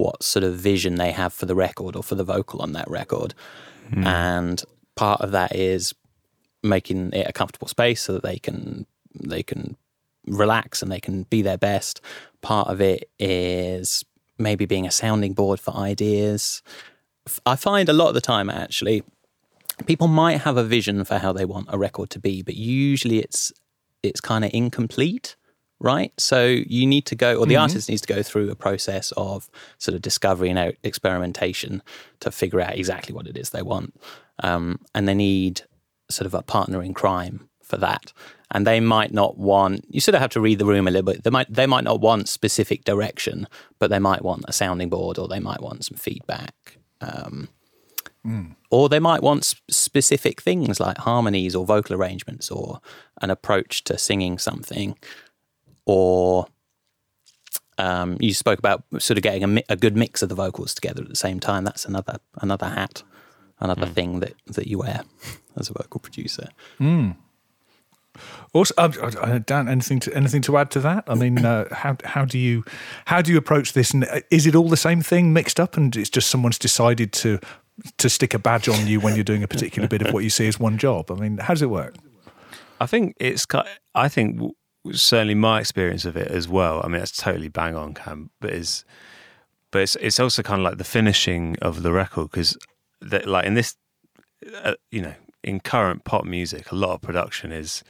what 0.00 0.22
sort 0.22 0.44
of 0.44 0.54
vision 0.54 0.94
they 0.96 1.12
have 1.12 1.32
for 1.32 1.46
the 1.46 1.54
record 1.54 1.94
or 1.94 2.02
for 2.02 2.14
the 2.14 2.24
vocal 2.24 2.62
on 2.62 2.72
that 2.72 2.90
record. 2.90 3.34
Hmm. 3.92 4.06
And 4.06 4.64
part 4.96 5.20
of 5.20 5.32
that 5.32 5.54
is 5.54 5.94
making 6.62 7.12
it 7.12 7.26
a 7.28 7.32
comfortable 7.32 7.68
space 7.68 8.02
so 8.02 8.14
that 8.14 8.22
they 8.22 8.38
can 8.38 8.86
they 9.14 9.42
can 9.42 9.76
relax 10.26 10.82
and 10.82 10.90
they 10.90 11.00
can 11.00 11.24
be 11.24 11.42
their 11.42 11.58
best. 11.58 12.00
Part 12.40 12.68
of 12.68 12.80
it 12.80 13.10
is 13.18 14.04
maybe 14.38 14.66
being 14.66 14.86
a 14.86 14.90
sounding 14.90 15.34
board 15.34 15.60
for 15.60 15.74
ideas. 15.76 16.62
I 17.44 17.56
find 17.56 17.88
a 17.88 17.92
lot 17.92 18.08
of 18.08 18.14
the 18.14 18.20
time 18.20 18.48
actually 18.48 19.02
people 19.86 20.08
might 20.08 20.38
have 20.42 20.56
a 20.56 20.64
vision 20.64 21.04
for 21.04 21.18
how 21.18 21.32
they 21.32 21.44
want 21.44 21.68
a 21.70 21.78
record 21.78 22.10
to 22.10 22.18
be, 22.18 22.42
but 22.42 22.54
usually 22.56 23.18
it's 23.18 23.52
it's 24.02 24.20
kind 24.20 24.44
of 24.44 24.50
incomplete, 24.54 25.36
right? 25.80 26.12
So 26.18 26.44
you 26.44 26.86
need 26.86 27.06
to 27.06 27.16
go, 27.16 27.36
or 27.36 27.46
the 27.46 27.56
artist 27.56 27.88
needs 27.88 28.02
to 28.02 28.14
go 28.14 28.22
through 28.22 28.50
a 28.50 28.54
process 28.54 29.12
of 29.16 29.50
sort 29.78 29.94
of 29.94 30.02
discovery 30.02 30.50
and 30.50 30.76
experimentation 30.84 31.82
to 32.20 32.30
figure 32.30 32.60
out 32.60 32.76
exactly 32.76 33.14
what 33.14 33.26
it 33.26 33.36
is 33.36 33.50
they 33.50 33.62
want, 33.62 33.98
um, 34.42 34.78
and 34.94 35.08
they 35.08 35.14
need 35.14 35.62
sort 36.10 36.26
of 36.26 36.34
a 36.34 36.42
partner 36.42 36.82
in 36.82 36.92
crime 36.94 37.48
for 37.62 37.78
that. 37.78 38.12
And 38.52 38.66
they 38.66 38.80
might 38.80 39.12
not 39.12 39.38
want. 39.38 39.84
You 39.88 40.00
sort 40.00 40.16
of 40.16 40.20
have 40.20 40.30
to 40.32 40.40
read 40.40 40.58
the 40.58 40.66
room 40.66 40.88
a 40.88 40.90
little 40.90 41.12
bit. 41.12 41.22
They 41.22 41.30
might 41.30 41.52
they 41.52 41.66
might 41.66 41.84
not 41.84 42.00
want 42.00 42.28
specific 42.28 42.84
direction, 42.84 43.46
but 43.78 43.90
they 43.90 44.00
might 44.00 44.22
want 44.22 44.44
a 44.48 44.52
sounding 44.52 44.90
board, 44.90 45.18
or 45.18 45.28
they 45.28 45.40
might 45.40 45.62
want 45.62 45.84
some 45.84 45.96
feedback. 45.96 46.78
Um, 47.00 47.48
or 48.70 48.88
they 48.88 48.98
might 49.00 49.22
want 49.22 49.44
sp- 49.48 49.64
specific 49.70 50.42
things 50.42 50.78
like 50.78 50.98
harmonies 50.98 51.54
or 51.54 51.64
vocal 51.64 51.96
arrangements 51.96 52.50
or 52.50 52.80
an 53.22 53.30
approach 53.30 53.82
to 53.84 53.96
singing 53.96 54.36
something 54.36 54.96
or 55.92 56.46
um, 57.78 58.16
you 58.20 58.34
spoke 58.34 58.58
about 58.58 58.84
sort 58.98 59.16
of 59.18 59.22
getting 59.22 59.42
a, 59.42 59.46
mi- 59.46 59.64
a 59.68 59.76
good 59.76 59.96
mix 59.96 60.22
of 60.22 60.28
the 60.28 60.34
vocals 60.34 60.74
together 60.74 61.02
at 61.02 61.08
the 61.08 61.16
same 61.26 61.40
time 61.40 61.64
that's 61.64 61.84
another 61.86 62.16
another 62.42 62.68
hat 62.68 63.02
another 63.58 63.86
thing 63.86 64.20
that 64.20 64.34
that 64.56 64.66
you 64.66 64.78
wear 64.78 65.02
as 65.58 65.70
a 65.70 65.72
vocal 65.72 66.00
producer 66.00 66.48
Also, 68.52 68.74
uh, 68.76 68.90
uh, 69.20 69.38
Dan, 69.46 69.68
anything 69.68 70.00
to 70.00 70.12
anything 70.14 70.42
to 70.42 70.56
add 70.58 70.70
to 70.72 70.80
that? 70.80 71.04
I 71.06 71.14
mean, 71.14 71.44
uh, 71.44 71.72
how 71.72 71.96
how 72.04 72.24
do 72.24 72.38
you 72.38 72.64
how 73.06 73.22
do 73.22 73.30
you 73.32 73.38
approach 73.38 73.72
this? 73.72 73.92
And 73.94 74.04
uh, 74.04 74.20
is 74.30 74.46
it 74.46 74.54
all 74.56 74.68
the 74.68 74.76
same 74.76 75.00
thing 75.00 75.32
mixed 75.32 75.60
up, 75.60 75.76
and 75.76 75.94
it's 75.96 76.10
just 76.10 76.28
someone's 76.28 76.58
decided 76.58 77.12
to 77.22 77.38
to 77.98 78.08
stick 78.10 78.34
a 78.34 78.38
badge 78.38 78.68
on 78.68 78.86
you 78.88 78.98
when 79.00 79.14
you're 79.14 79.24
doing 79.32 79.44
a 79.44 79.48
particular 79.48 79.88
bit 79.88 80.02
of 80.02 80.12
what 80.12 80.24
you 80.24 80.30
see 80.30 80.48
as 80.48 80.58
one 80.58 80.76
job? 80.76 81.10
I 81.10 81.14
mean, 81.14 81.38
how 81.38 81.54
does 81.54 81.62
it 81.62 81.70
work? 81.70 81.94
I 82.80 82.86
think 82.86 83.14
it's. 83.20 83.46
ki- 83.46 83.70
I 83.94 84.08
think 84.08 84.36
w- 84.36 84.54
certainly 84.92 85.34
my 85.34 85.60
experience 85.60 86.04
of 86.04 86.16
it 86.16 86.28
as 86.28 86.48
well. 86.48 86.80
I 86.82 86.88
mean, 86.88 86.98
that's 86.98 87.16
totally 87.16 87.48
bang 87.48 87.76
on, 87.76 87.94
Cam. 87.94 88.30
But 88.40 88.52
is, 88.52 88.84
but 89.70 89.82
it's 89.82 89.96
it's 89.96 90.20
also 90.20 90.42
kind 90.42 90.60
of 90.60 90.64
like 90.64 90.78
the 90.78 90.84
finishing 90.84 91.56
of 91.62 91.82
the 91.82 91.92
record 91.92 92.30
because, 92.30 92.56
like 93.02 93.46
in 93.46 93.54
this, 93.54 93.76
uh, 94.62 94.74
you 94.90 95.02
know, 95.02 95.14
in 95.42 95.60
current 95.60 96.04
pop 96.04 96.24
music, 96.24 96.70
a 96.70 96.74
lot 96.74 96.94
of 96.94 97.02
production 97.02 97.52
is 97.52 97.82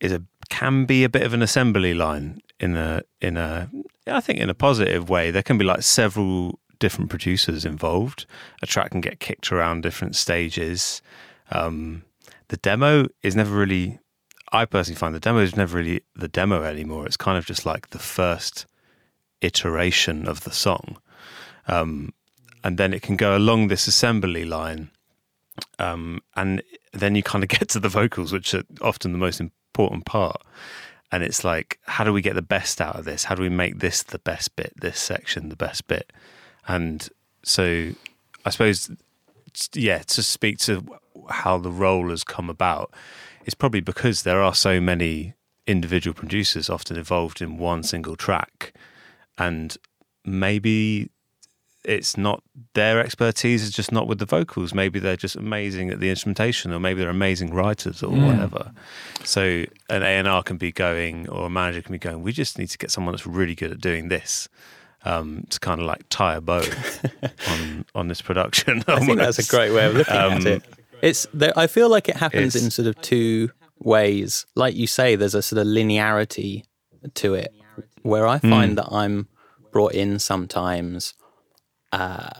is 0.00 0.12
a 0.12 0.22
can 0.48 0.84
be 0.84 1.04
a 1.04 1.08
bit 1.08 1.22
of 1.22 1.32
an 1.32 1.42
assembly 1.42 1.94
line 1.94 2.40
in 2.60 2.76
a 2.76 3.02
in 3.20 3.36
a 3.36 3.70
I 4.06 4.20
think 4.20 4.38
in 4.38 4.50
a 4.50 4.54
positive 4.54 5.08
way. 5.08 5.30
There 5.30 5.42
can 5.42 5.58
be 5.58 5.64
like 5.64 5.82
several 5.82 6.58
different 6.78 7.10
producers 7.10 7.64
involved. 7.64 8.26
A 8.62 8.66
track 8.66 8.90
can 8.90 9.00
get 9.00 9.20
kicked 9.20 9.50
around 9.50 9.82
different 9.82 10.14
stages. 10.14 11.02
Um, 11.50 12.04
the 12.48 12.56
demo 12.58 13.06
is 13.22 13.34
never 13.36 13.56
really. 13.56 13.98
I 14.52 14.64
personally 14.64 14.98
find 14.98 15.14
the 15.14 15.20
demo 15.20 15.40
is 15.40 15.56
never 15.56 15.78
really 15.78 16.02
the 16.14 16.28
demo 16.28 16.62
anymore. 16.62 17.06
It's 17.06 17.16
kind 17.16 17.36
of 17.36 17.46
just 17.46 17.66
like 17.66 17.90
the 17.90 17.98
first 17.98 18.66
iteration 19.40 20.26
of 20.26 20.44
the 20.44 20.52
song, 20.52 20.98
um, 21.66 22.12
and 22.62 22.78
then 22.78 22.92
it 22.94 23.02
can 23.02 23.16
go 23.16 23.36
along 23.36 23.68
this 23.68 23.86
assembly 23.86 24.44
line, 24.44 24.90
um, 25.78 26.20
and 26.36 26.62
then 26.92 27.14
you 27.14 27.22
kind 27.22 27.44
of 27.44 27.48
get 27.56 27.68
to 27.70 27.80
the 27.80 27.88
vocals, 27.88 28.32
which 28.32 28.54
are 28.54 28.64
often 28.80 29.12
the 29.12 29.18
most 29.18 29.40
important 29.40 30.04
part. 30.04 30.40
And 31.12 31.22
it's 31.22 31.44
like, 31.44 31.78
how 31.84 32.02
do 32.02 32.12
we 32.12 32.20
get 32.20 32.34
the 32.34 32.42
best 32.42 32.80
out 32.80 32.96
of 32.96 33.04
this? 33.04 33.24
How 33.24 33.36
do 33.36 33.42
we 33.42 33.48
make 33.48 33.78
this 33.78 34.02
the 34.02 34.18
best 34.18 34.56
bit, 34.56 34.72
this 34.80 34.98
section 34.98 35.50
the 35.50 35.56
best 35.56 35.86
bit? 35.86 36.12
And 36.66 37.08
so, 37.44 37.92
I 38.44 38.50
suppose, 38.50 38.90
yeah, 39.72 39.98
to 39.98 40.22
speak 40.22 40.58
to 40.60 40.84
how 41.30 41.58
the 41.58 41.70
role 41.70 42.10
has 42.10 42.24
come 42.24 42.50
about, 42.50 42.92
it's 43.46 43.54
probably 43.54 43.80
because 43.80 44.22
there 44.24 44.42
are 44.42 44.54
so 44.54 44.78
many 44.80 45.32
individual 45.66 46.12
producers 46.14 46.68
often 46.68 46.96
involved 46.98 47.40
in 47.40 47.56
one 47.56 47.82
single 47.82 48.16
track, 48.16 48.74
and 49.38 49.76
maybe 50.24 51.08
it's 51.84 52.16
not 52.16 52.42
their 52.74 52.98
expertise 52.98 53.62
is 53.62 53.70
just 53.70 53.92
not 53.92 54.08
with 54.08 54.18
the 54.18 54.26
vocals. 54.26 54.74
Maybe 54.74 54.98
they're 54.98 55.16
just 55.16 55.36
amazing 55.36 55.90
at 55.90 56.00
the 56.00 56.10
instrumentation, 56.10 56.72
or 56.72 56.80
maybe 56.80 57.00
they're 57.00 57.08
amazing 57.10 57.54
writers, 57.54 58.02
or 58.02 58.10
whatever. 58.10 58.72
So 59.22 59.64
an 59.88 60.02
A 60.02 60.06
and 60.18 60.26
R 60.28 60.42
can 60.42 60.56
be 60.56 60.72
going, 60.72 61.28
or 61.28 61.46
a 61.46 61.50
manager 61.50 61.82
can 61.82 61.92
be 61.92 61.98
going. 61.98 62.22
We 62.22 62.32
just 62.32 62.58
need 62.58 62.70
to 62.70 62.78
get 62.78 62.90
someone 62.90 63.14
that's 63.14 63.26
really 63.26 63.54
good 63.54 63.70
at 63.70 63.80
doing 63.80 64.08
this. 64.08 64.48
Um, 65.04 65.46
to 65.50 65.60
kind 65.60 65.80
of 65.80 65.86
like 65.86 66.02
tie 66.08 66.34
a 66.34 66.40
bow 66.40 66.64
on 67.48 67.84
on 67.94 68.08
this 68.08 68.20
production. 68.20 68.82
I 68.88 68.98
think 69.06 69.18
that's 69.24 69.38
a 69.38 69.48
great 69.48 69.70
way 69.70 69.86
of 69.86 69.94
looking 69.94 70.12
at 70.12 70.32
Um, 70.32 70.46
it. 70.48 70.62
It's 71.02 71.26
there, 71.32 71.52
I 71.56 71.66
feel 71.66 71.88
like 71.88 72.08
it 72.08 72.16
happens 72.16 72.54
it's- 72.54 72.64
in 72.64 72.70
sort 72.70 72.88
of 72.88 73.00
two 73.02 73.50
ways. 73.78 74.46
Like 74.54 74.74
you 74.74 74.86
say, 74.86 75.16
there's 75.16 75.34
a 75.34 75.42
sort 75.42 75.60
of 75.60 75.66
linearity 75.66 76.64
to 77.14 77.34
it, 77.34 77.52
where 78.02 78.26
I 78.26 78.38
find 78.38 78.78
that 78.78 78.88
I'm 78.90 79.28
brought 79.72 79.92
in 79.94 80.18
sometimes. 80.18 81.14
Uh, 81.92 82.30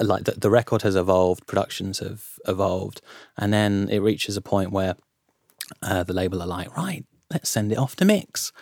like 0.00 0.24
the, 0.24 0.32
the 0.32 0.50
record 0.50 0.82
has 0.82 0.94
evolved, 0.96 1.46
productions 1.46 1.98
have 1.98 2.24
evolved, 2.46 3.00
and 3.36 3.52
then 3.52 3.88
it 3.90 3.98
reaches 3.98 4.36
a 4.36 4.40
point 4.40 4.70
where 4.72 4.94
uh, 5.82 6.02
the 6.04 6.12
label 6.14 6.40
are 6.40 6.46
like, 6.46 6.74
right, 6.76 7.04
let's 7.32 7.48
send 7.50 7.72
it 7.72 7.78
off 7.78 7.96
to 7.96 8.04
mix. 8.04 8.52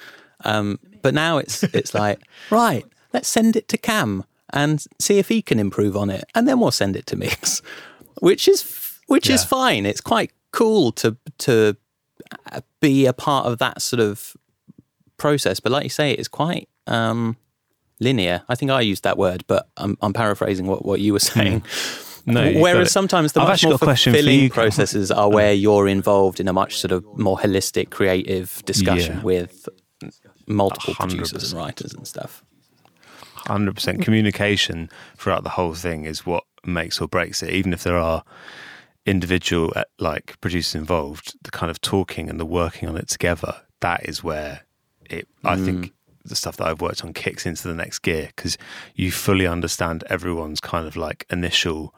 Um, 0.45 0.79
but 1.03 1.15
now 1.15 1.38
it's 1.38 1.62
it's 1.62 1.95
like, 2.03 2.21
right, 2.50 2.85
let's 3.12 3.29
send 3.29 3.55
it 3.57 3.69
to 3.69 3.79
Cam 3.79 4.25
and 4.53 4.85
see 4.99 5.19
if 5.19 5.29
he 5.29 5.43
can 5.43 5.59
improve 5.59 5.97
on 5.97 6.11
it, 6.11 6.25
and 6.35 6.47
then 6.49 6.59
we'll 6.61 6.71
send 6.71 6.97
it 6.97 7.07
to 7.07 7.17
mix, 7.17 7.61
which 8.21 8.49
is 8.49 8.62
which 9.07 9.29
is 9.31 9.45
fine. 9.45 9.87
It's 9.87 10.01
quite 10.01 10.33
cool 10.53 10.93
to 10.93 11.17
to 11.39 11.77
uh, 12.53 12.61
be 12.81 13.07
a 13.07 13.13
part 13.13 13.47
of 13.47 13.59
that 13.59 13.83
sort 13.83 14.01
of 14.01 14.37
process. 15.17 15.61
But 15.61 15.73
like 15.73 15.85
you 15.85 15.91
say, 15.91 16.13
it's 16.13 16.29
quite 16.29 16.69
um, 16.87 17.37
linear. 18.01 18.43
I 18.49 18.55
think 18.55 18.71
I 18.71 18.81
used 18.81 19.05
that 19.05 19.17
word, 19.19 19.45
but 19.47 19.69
I'm, 19.77 19.97
I'm 20.03 20.13
paraphrasing 20.13 20.67
what, 20.67 20.85
what 20.85 21.01
you 21.01 21.13
were 21.13 21.19
saying. 21.35 21.63
No, 22.29 22.53
Whereas 22.55 22.91
sometimes 22.91 23.35
the 23.35 23.41
I've 23.41 23.47
much 23.51 23.63
more 23.65 23.79
fulfilling 23.79 24.41
you. 24.41 24.51
processes 24.51 25.13
are 25.13 25.31
where 25.37 25.53
you're 25.53 25.87
involved 25.87 26.41
in 26.41 26.49
a 26.49 26.53
much 26.53 26.79
sort 26.79 26.91
of 26.91 27.05
more 27.17 27.39
holistic, 27.39 27.91
creative 27.91 28.65
discussion 28.65 29.19
Yeah. 29.19 29.23
with 29.23 29.69
multiple 30.49 30.93
hundred 30.95 31.19
producers 31.19 31.53
and 31.53 31.63
writers 31.63 31.95
and 31.95 32.05
stuff. 32.05 32.43
hundred 33.47 33.77
percent 33.77 34.03
communication 34.03 34.91
throughout 35.17 35.45
the 35.45 35.51
whole 35.51 35.75
thing 35.75 36.05
is 36.05 36.27
what 36.27 36.43
makes 36.65 37.01
or 37.01 37.07
breaks 37.07 37.45
it. 37.45 37.51
Even 37.51 37.73
if 37.73 37.85
there 37.85 37.97
are 37.97 38.25
individual 39.07 39.73
uh, 39.77 39.85
like 39.99 40.39
producers 40.41 40.75
involved, 40.75 41.37
the 41.43 41.51
kind 41.51 41.71
of 41.71 41.81
talking 41.81 42.29
and 42.29 42.39
the 42.39 42.47
working 42.47 42.89
on 42.89 42.97
it 42.97 43.09
together, 43.09 43.63
that 43.81 44.07
is 44.09 44.23
where 44.23 44.63
it. 45.09 45.29
I 45.45 45.57
think 45.57 45.93
the 46.25 46.37
stuff 46.37 46.57
that 46.57 46.67
I've 46.67 46.81
worked 46.81 47.05
on 47.05 47.13
kicks 47.13 47.47
into 47.47 47.69
the 47.69 47.75
next 47.75 48.01
gear 48.01 48.31
because 48.35 48.59
you 48.95 49.13
fully 49.13 49.47
understand 49.47 50.05
everyone's 50.11 50.61
kind 50.61 50.87
of 50.87 50.97
like 50.97 51.25
initial 51.31 51.95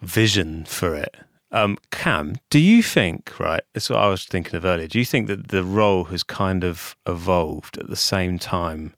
vision 0.00 0.64
for 0.64 0.94
it. 0.94 1.16
Um, 1.52 1.78
Cam, 1.90 2.36
do 2.48 2.60
you 2.60 2.82
think, 2.82 3.38
right? 3.40 3.62
That's 3.72 3.90
what 3.90 3.98
I 3.98 4.08
was 4.08 4.24
thinking 4.24 4.54
of 4.54 4.64
earlier. 4.64 4.86
Do 4.86 5.00
you 5.00 5.04
think 5.04 5.26
that 5.26 5.48
the 5.48 5.64
role 5.64 6.04
has 6.04 6.22
kind 6.22 6.62
of 6.62 6.96
evolved 7.06 7.76
at 7.76 7.88
the 7.88 7.96
same 7.96 8.38
time 8.38 8.94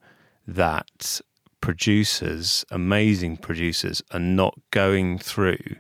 that 0.47 1.21
producers, 1.63 2.67
amazing 2.71 3.39
producers, 3.39 4.03
are 4.11 4.21
not 4.21 4.59
going 4.71 5.19
through 5.19 5.77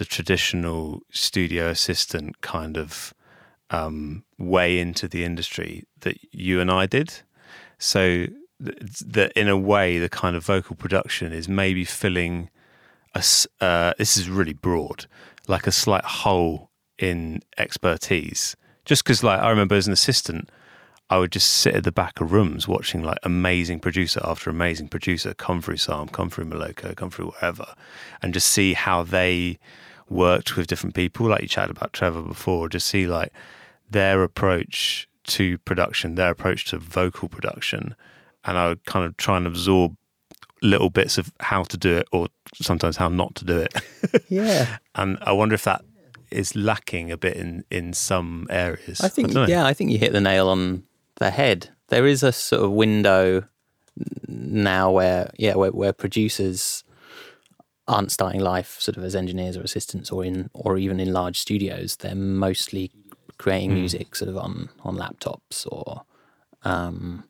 the 0.00 0.06
traditional 0.06 1.02
studio 1.10 1.68
assistant 1.68 2.40
kind 2.40 2.78
of 2.78 3.12
um, 3.68 4.24
way 4.38 4.78
into 4.78 5.06
the 5.06 5.24
industry 5.24 5.84
that 6.00 6.16
you 6.32 6.58
and 6.58 6.70
I 6.70 6.86
did? 6.86 7.20
So 7.76 8.00
th- 8.64 8.78
that 9.04 9.32
in 9.32 9.46
a 9.46 9.58
way, 9.58 9.98
the 9.98 10.08
kind 10.08 10.36
of 10.36 10.42
vocal 10.42 10.74
production 10.74 11.34
is 11.34 11.50
maybe 11.50 11.84
filling 11.84 12.48
a 13.14 13.22
uh, 13.60 13.92
this 13.98 14.16
is 14.16 14.30
really 14.30 14.54
broad, 14.54 15.04
like 15.48 15.66
a 15.66 15.72
slight 15.72 16.06
hole 16.06 16.70
in 16.96 17.42
expertise. 17.58 18.56
Just 18.86 19.04
because, 19.04 19.22
like, 19.22 19.40
I 19.42 19.50
remember 19.50 19.74
as 19.74 19.86
an 19.86 19.92
assistant, 19.92 20.48
I 21.10 21.18
would 21.18 21.30
just 21.30 21.50
sit 21.50 21.74
at 21.74 21.84
the 21.84 21.92
back 21.92 22.22
of 22.22 22.32
rooms 22.32 22.66
watching 22.66 23.02
like 23.02 23.18
amazing 23.22 23.80
producer 23.80 24.22
after 24.24 24.48
amazing 24.48 24.88
producer 24.88 25.34
come 25.34 25.60
through 25.60 25.76
SARM, 25.76 26.08
come 26.08 26.30
through 26.30 26.46
Miloco, 26.46 26.96
come 26.96 27.10
through 27.10 27.26
whatever 27.32 27.74
and 28.22 28.32
just 28.32 28.48
see 28.48 28.72
how 28.72 29.02
they 29.02 29.58
worked 30.10 30.56
with 30.56 30.66
different 30.66 30.94
people. 30.94 31.28
Like 31.28 31.42
you 31.42 31.48
chatted 31.48 31.76
about 31.76 31.92
Trevor 31.92 32.22
before, 32.22 32.68
just 32.68 32.86
see 32.86 33.06
like 33.06 33.32
their 33.88 34.22
approach 34.22 35.08
to 35.24 35.58
production, 35.58 36.16
their 36.16 36.30
approach 36.30 36.66
to 36.66 36.78
vocal 36.78 37.28
production, 37.28 37.94
and 38.44 38.58
I 38.58 38.68
would 38.68 38.84
kind 38.84 39.06
of 39.06 39.16
try 39.16 39.36
and 39.36 39.46
absorb 39.46 39.96
little 40.62 40.90
bits 40.90 41.16
of 41.16 41.32
how 41.40 41.62
to 41.62 41.76
do 41.78 41.96
it 41.96 42.06
or 42.12 42.28
sometimes 42.54 42.96
how 42.96 43.08
not 43.08 43.34
to 43.36 43.44
do 43.44 43.58
it. 43.58 43.74
Yeah. 44.28 44.78
and 44.94 45.18
I 45.22 45.32
wonder 45.32 45.54
if 45.54 45.64
that 45.64 45.84
is 46.30 46.54
lacking 46.54 47.10
a 47.10 47.16
bit 47.16 47.36
in 47.36 47.64
in 47.70 47.92
some 47.92 48.46
areas. 48.50 49.00
I 49.00 49.08
think, 49.08 49.32
don't 49.32 49.48
yeah, 49.48 49.66
I 49.66 49.72
think 49.74 49.90
you 49.90 49.98
hit 49.98 50.12
the 50.12 50.20
nail 50.20 50.48
on 50.48 50.84
the 51.16 51.30
head. 51.30 51.70
There 51.88 52.06
is 52.06 52.22
a 52.22 52.32
sort 52.32 52.62
of 52.62 52.70
window 52.70 53.44
now 54.28 54.90
where, 54.92 55.30
yeah, 55.36 55.54
where, 55.54 55.72
where 55.72 55.92
producers 55.92 56.84
aren't 57.90 58.12
starting 58.12 58.40
life 58.40 58.76
sort 58.80 58.96
of 58.96 59.04
as 59.04 59.16
engineers 59.16 59.56
or 59.56 59.62
assistants 59.62 60.10
or 60.12 60.24
in, 60.24 60.48
or 60.54 60.78
even 60.78 61.00
in 61.00 61.12
large 61.12 61.38
studios. 61.38 61.96
They're 61.96 62.14
mostly 62.14 62.92
creating 63.36 63.74
music 63.74 64.14
sort 64.14 64.28
of 64.28 64.36
on, 64.36 64.68
on 64.82 64.96
laptops 64.96 65.66
or 65.70 66.02
um, 66.62 67.24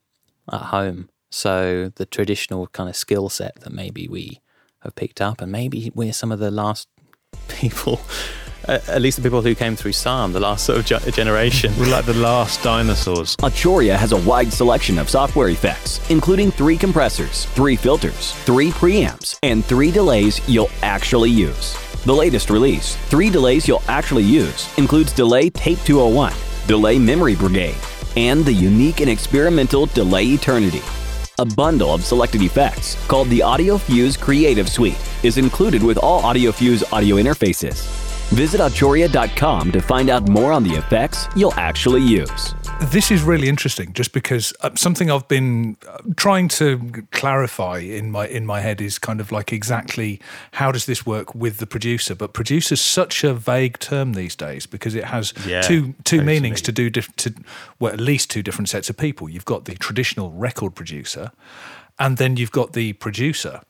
at 0.52 0.60
home. 0.60 1.08
So 1.30 1.90
the 1.94 2.04
traditional 2.04 2.66
kind 2.68 2.90
of 2.90 2.96
skill 2.96 3.28
set 3.30 3.60
that 3.60 3.72
maybe 3.72 4.06
we 4.06 4.40
have 4.80 4.94
picked 4.94 5.20
up, 5.20 5.40
and 5.40 5.50
maybe 5.50 5.90
we're 5.94 6.12
some 6.12 6.32
of 6.32 6.38
the 6.38 6.50
last 6.50 6.88
people, 7.48 8.00
at 8.68 9.00
least 9.00 9.16
the 9.16 9.22
people 9.22 9.42
who 9.42 9.54
came 9.54 9.76
through 9.76 9.92
SARM, 9.92 10.32
the 10.32 10.40
last 10.40 10.64
sort 10.64 10.78
of 10.78 10.84
ge- 10.84 11.14
generation. 11.14 11.72
We're 11.78 11.90
like 11.90 12.06
the 12.06 12.14
last 12.14 12.62
dinosaurs. 12.62 13.36
Arturia 13.36 13.96
has 13.96 14.12
a 14.12 14.18
wide 14.18 14.52
selection 14.52 14.98
of 14.98 15.08
software 15.08 15.48
effects, 15.48 16.00
including 16.10 16.50
three 16.50 16.76
compressors, 16.76 17.46
three 17.46 17.76
filters, 17.76 18.32
three 18.44 18.70
preamps, 18.70 19.38
and 19.42 19.64
three 19.64 19.90
delays 19.90 20.46
you'll 20.48 20.70
actually 20.82 21.30
use. 21.30 21.76
The 22.04 22.14
latest 22.14 22.48
release, 22.48 22.96
Three 23.10 23.28
Delays 23.28 23.68
You'll 23.68 23.82
Actually 23.86 24.24
Use, 24.24 24.72
includes 24.78 25.12
Delay 25.12 25.50
Tape 25.50 25.78
201, 25.84 26.32
Delay 26.66 26.98
Memory 26.98 27.36
Brigade, 27.36 27.76
and 28.16 28.42
the 28.42 28.52
unique 28.52 29.02
and 29.02 29.10
experimental 29.10 29.84
Delay 29.84 30.24
Eternity. 30.24 30.80
A 31.38 31.44
bundle 31.44 31.92
of 31.92 32.02
selected 32.02 32.40
effects 32.40 32.96
called 33.06 33.28
the 33.28 33.40
AudioFuse 33.40 34.18
Creative 34.18 34.66
Suite 34.66 34.98
is 35.22 35.36
included 35.36 35.82
with 35.82 35.98
all 35.98 36.22
AudioFuse 36.22 36.90
audio 36.90 37.16
interfaces. 37.16 37.99
Visit 38.32 38.60
Arturia.com 38.60 39.72
to 39.72 39.80
find 39.80 40.08
out 40.08 40.28
more 40.28 40.52
on 40.52 40.62
the 40.62 40.74
effects 40.74 41.26
you'll 41.34 41.54
actually 41.54 42.00
use. 42.00 42.54
This 42.84 43.10
is 43.10 43.22
really 43.24 43.48
interesting, 43.48 43.92
just 43.92 44.12
because 44.12 44.54
uh, 44.60 44.70
something 44.76 45.10
I've 45.10 45.26
been 45.26 45.76
uh, 45.86 45.98
trying 46.16 46.46
to 46.48 47.04
clarify 47.10 47.78
in 47.78 48.12
my 48.12 48.28
in 48.28 48.46
my 48.46 48.60
head 48.60 48.80
is 48.80 49.00
kind 49.00 49.20
of 49.20 49.32
like 49.32 49.52
exactly 49.52 50.20
how 50.52 50.70
does 50.70 50.86
this 50.86 51.04
work 51.04 51.34
with 51.34 51.58
the 51.58 51.66
producer. 51.66 52.14
But 52.14 52.32
producer 52.32 52.74
is 52.74 52.80
such 52.80 53.24
a 53.24 53.34
vague 53.34 53.80
term 53.80 54.12
these 54.12 54.36
days 54.36 54.64
because 54.64 54.94
it 54.94 55.04
has 55.06 55.34
Yeah, 55.44 55.60
two 55.62 55.94
two 56.04 56.22
meanings 56.22 56.62
to 56.62 56.72
do 56.72 56.88
diff- 56.88 57.14
to 57.16 57.34
well 57.80 57.92
at 57.92 58.00
least 58.00 58.30
two 58.30 58.42
different 58.44 58.68
sets 58.68 58.88
of 58.88 58.96
people. 58.96 59.28
You've 59.28 59.44
got 59.44 59.64
the 59.64 59.74
traditional 59.74 60.30
record 60.30 60.74
producer, 60.76 61.32
and 61.98 62.16
then 62.16 62.36
you've 62.36 62.52
got 62.52 62.72
the 62.74 62.92
producer 62.94 63.60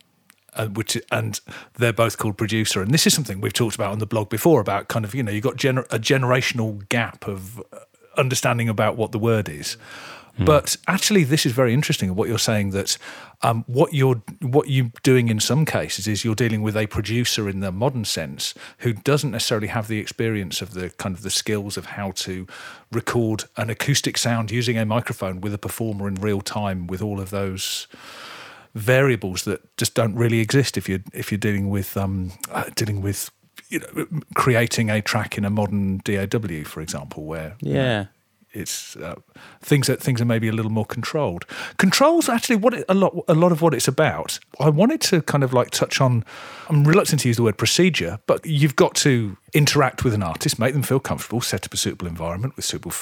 uh, 0.54 0.68
which 0.68 1.00
and 1.10 1.40
they're 1.78 1.92
both 1.92 2.18
called 2.18 2.36
producer. 2.36 2.82
And 2.82 2.92
this 2.92 3.06
is 3.06 3.14
something 3.14 3.40
we've 3.40 3.52
talked 3.52 3.74
about 3.74 3.92
on 3.92 3.98
the 3.98 4.06
blog 4.06 4.28
before 4.28 4.60
about 4.60 4.88
kind 4.88 5.04
of 5.04 5.14
you 5.14 5.22
know 5.22 5.32
you've 5.32 5.44
got 5.44 5.56
gener- 5.56 5.86
a 5.90 5.98
generational 5.98 6.88
gap 6.88 7.26
of 7.26 7.58
uh, 7.72 7.78
understanding 8.16 8.68
about 8.68 8.96
what 8.96 9.12
the 9.12 9.18
word 9.18 9.48
is. 9.48 9.76
But 10.44 10.76
actually, 10.86 11.24
this 11.24 11.44
is 11.44 11.52
very 11.52 11.74
interesting. 11.74 12.14
What 12.14 12.28
you're 12.28 12.38
saying 12.38 12.70
that 12.70 12.96
um, 13.42 13.64
what 13.66 13.92
you're 13.92 14.22
what 14.40 14.68
you're 14.68 14.90
doing 15.02 15.28
in 15.28 15.40
some 15.40 15.64
cases 15.64 16.08
is 16.08 16.24
you're 16.24 16.34
dealing 16.34 16.62
with 16.62 16.76
a 16.76 16.86
producer 16.86 17.48
in 17.48 17.60
the 17.60 17.70
modern 17.70 18.04
sense 18.04 18.54
who 18.78 18.92
doesn't 18.92 19.32
necessarily 19.32 19.68
have 19.68 19.88
the 19.88 19.98
experience 19.98 20.62
of 20.62 20.72
the 20.72 20.90
kind 20.90 21.14
of 21.14 21.22
the 21.22 21.30
skills 21.30 21.76
of 21.76 21.86
how 21.86 22.12
to 22.12 22.46
record 22.90 23.44
an 23.56 23.70
acoustic 23.70 24.16
sound 24.16 24.50
using 24.50 24.78
a 24.78 24.86
microphone 24.86 25.40
with 25.40 25.52
a 25.52 25.58
performer 25.58 26.08
in 26.08 26.14
real 26.14 26.40
time 26.40 26.86
with 26.86 27.02
all 27.02 27.20
of 27.20 27.30
those 27.30 27.86
variables 28.74 29.44
that 29.44 29.76
just 29.76 29.94
don't 29.94 30.14
really 30.14 30.40
exist 30.40 30.76
if 30.76 30.88
you're 30.88 31.02
if 31.12 31.30
you're 31.30 31.38
dealing 31.38 31.70
with 31.70 31.96
um, 31.96 32.32
uh, 32.50 32.64
dealing 32.74 33.00
with 33.00 33.30
you 33.68 33.80
know 33.80 34.06
creating 34.34 34.90
a 34.90 35.00
track 35.02 35.36
in 35.38 35.44
a 35.44 35.50
modern 35.50 35.98
DAW, 35.98 36.64
for 36.64 36.80
example, 36.80 37.24
where 37.24 37.56
you 37.60 37.74
know, 37.74 37.80
Yeah. 37.80 38.06
It's 38.52 38.96
uh, 38.96 39.14
things 39.60 39.86
that 39.86 40.00
things 40.00 40.20
are 40.20 40.24
maybe 40.24 40.48
a 40.48 40.52
little 40.52 40.70
more 40.70 40.84
controlled. 40.84 41.46
Controls 41.76 42.28
actually 42.28 42.56
what 42.56 42.74
it, 42.74 42.84
a 42.88 42.94
lot 42.94 43.14
a 43.28 43.34
lot 43.34 43.52
of 43.52 43.62
what 43.62 43.74
it's 43.74 43.88
about. 43.88 44.38
I 44.58 44.68
wanted 44.68 45.00
to 45.02 45.22
kind 45.22 45.44
of 45.44 45.52
like 45.52 45.70
touch 45.70 46.00
on. 46.00 46.24
I'm 46.68 46.84
reluctant 46.84 47.22
to 47.22 47.28
use 47.28 47.36
the 47.36 47.42
word 47.42 47.58
procedure, 47.58 48.18
but 48.26 48.44
you've 48.44 48.76
got 48.76 48.94
to 48.96 49.36
interact 49.52 50.04
with 50.04 50.14
an 50.14 50.22
artist, 50.22 50.58
make 50.58 50.72
them 50.72 50.82
feel 50.82 51.00
comfortable, 51.00 51.40
set 51.40 51.66
up 51.66 51.74
a 51.74 51.76
suitable 51.76 52.06
environment 52.06 52.56
with 52.56 52.64
suitable 52.64 52.92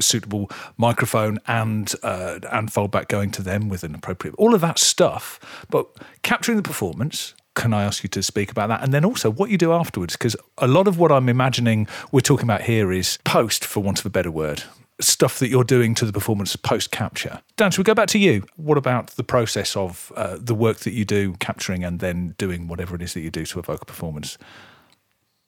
suitable 0.00 0.50
microphone 0.76 1.38
and 1.46 1.94
uh, 2.02 2.38
and 2.52 2.70
foldback 2.70 3.08
going 3.08 3.30
to 3.32 3.42
them 3.42 3.68
with 3.68 3.84
an 3.84 3.94
appropriate 3.94 4.34
all 4.36 4.54
of 4.54 4.60
that 4.60 4.78
stuff. 4.78 5.40
But 5.70 5.88
capturing 6.22 6.56
the 6.56 6.62
performance. 6.62 7.34
Can 7.56 7.74
I 7.74 7.82
ask 7.82 8.04
you 8.04 8.08
to 8.10 8.22
speak 8.22 8.52
about 8.52 8.68
that? 8.68 8.80
And 8.80 8.94
then 8.94 9.04
also 9.04 9.28
what 9.28 9.50
you 9.50 9.58
do 9.58 9.72
afterwards? 9.72 10.14
Because 10.16 10.36
a 10.58 10.68
lot 10.68 10.86
of 10.86 10.98
what 10.98 11.10
I'm 11.10 11.28
imagining 11.28 11.88
we're 12.12 12.20
talking 12.20 12.44
about 12.44 12.62
here 12.62 12.92
is 12.92 13.18
post, 13.24 13.64
for 13.64 13.82
want 13.82 13.98
of 13.98 14.06
a 14.06 14.08
better 14.08 14.30
word 14.30 14.62
stuff 15.00 15.38
that 15.38 15.48
you're 15.48 15.64
doing 15.64 15.94
to 15.96 16.04
the 16.04 16.12
performance 16.12 16.54
post 16.56 16.90
capture. 16.90 17.40
Dan, 17.56 17.70
should 17.70 17.78
we 17.78 17.84
go 17.84 17.94
back 17.94 18.08
to 18.08 18.18
you? 18.18 18.44
What 18.56 18.78
about 18.78 19.08
the 19.10 19.24
process 19.24 19.76
of 19.76 20.12
uh, 20.16 20.36
the 20.40 20.54
work 20.54 20.78
that 20.80 20.92
you 20.92 21.04
do 21.04 21.34
capturing 21.34 21.84
and 21.84 22.00
then 22.00 22.34
doing 22.38 22.68
whatever 22.68 22.94
it 22.94 23.02
is 23.02 23.14
that 23.14 23.20
you 23.20 23.30
do 23.30 23.44
to 23.46 23.58
evoke 23.58 23.82
a 23.82 23.86
performance? 23.86 24.38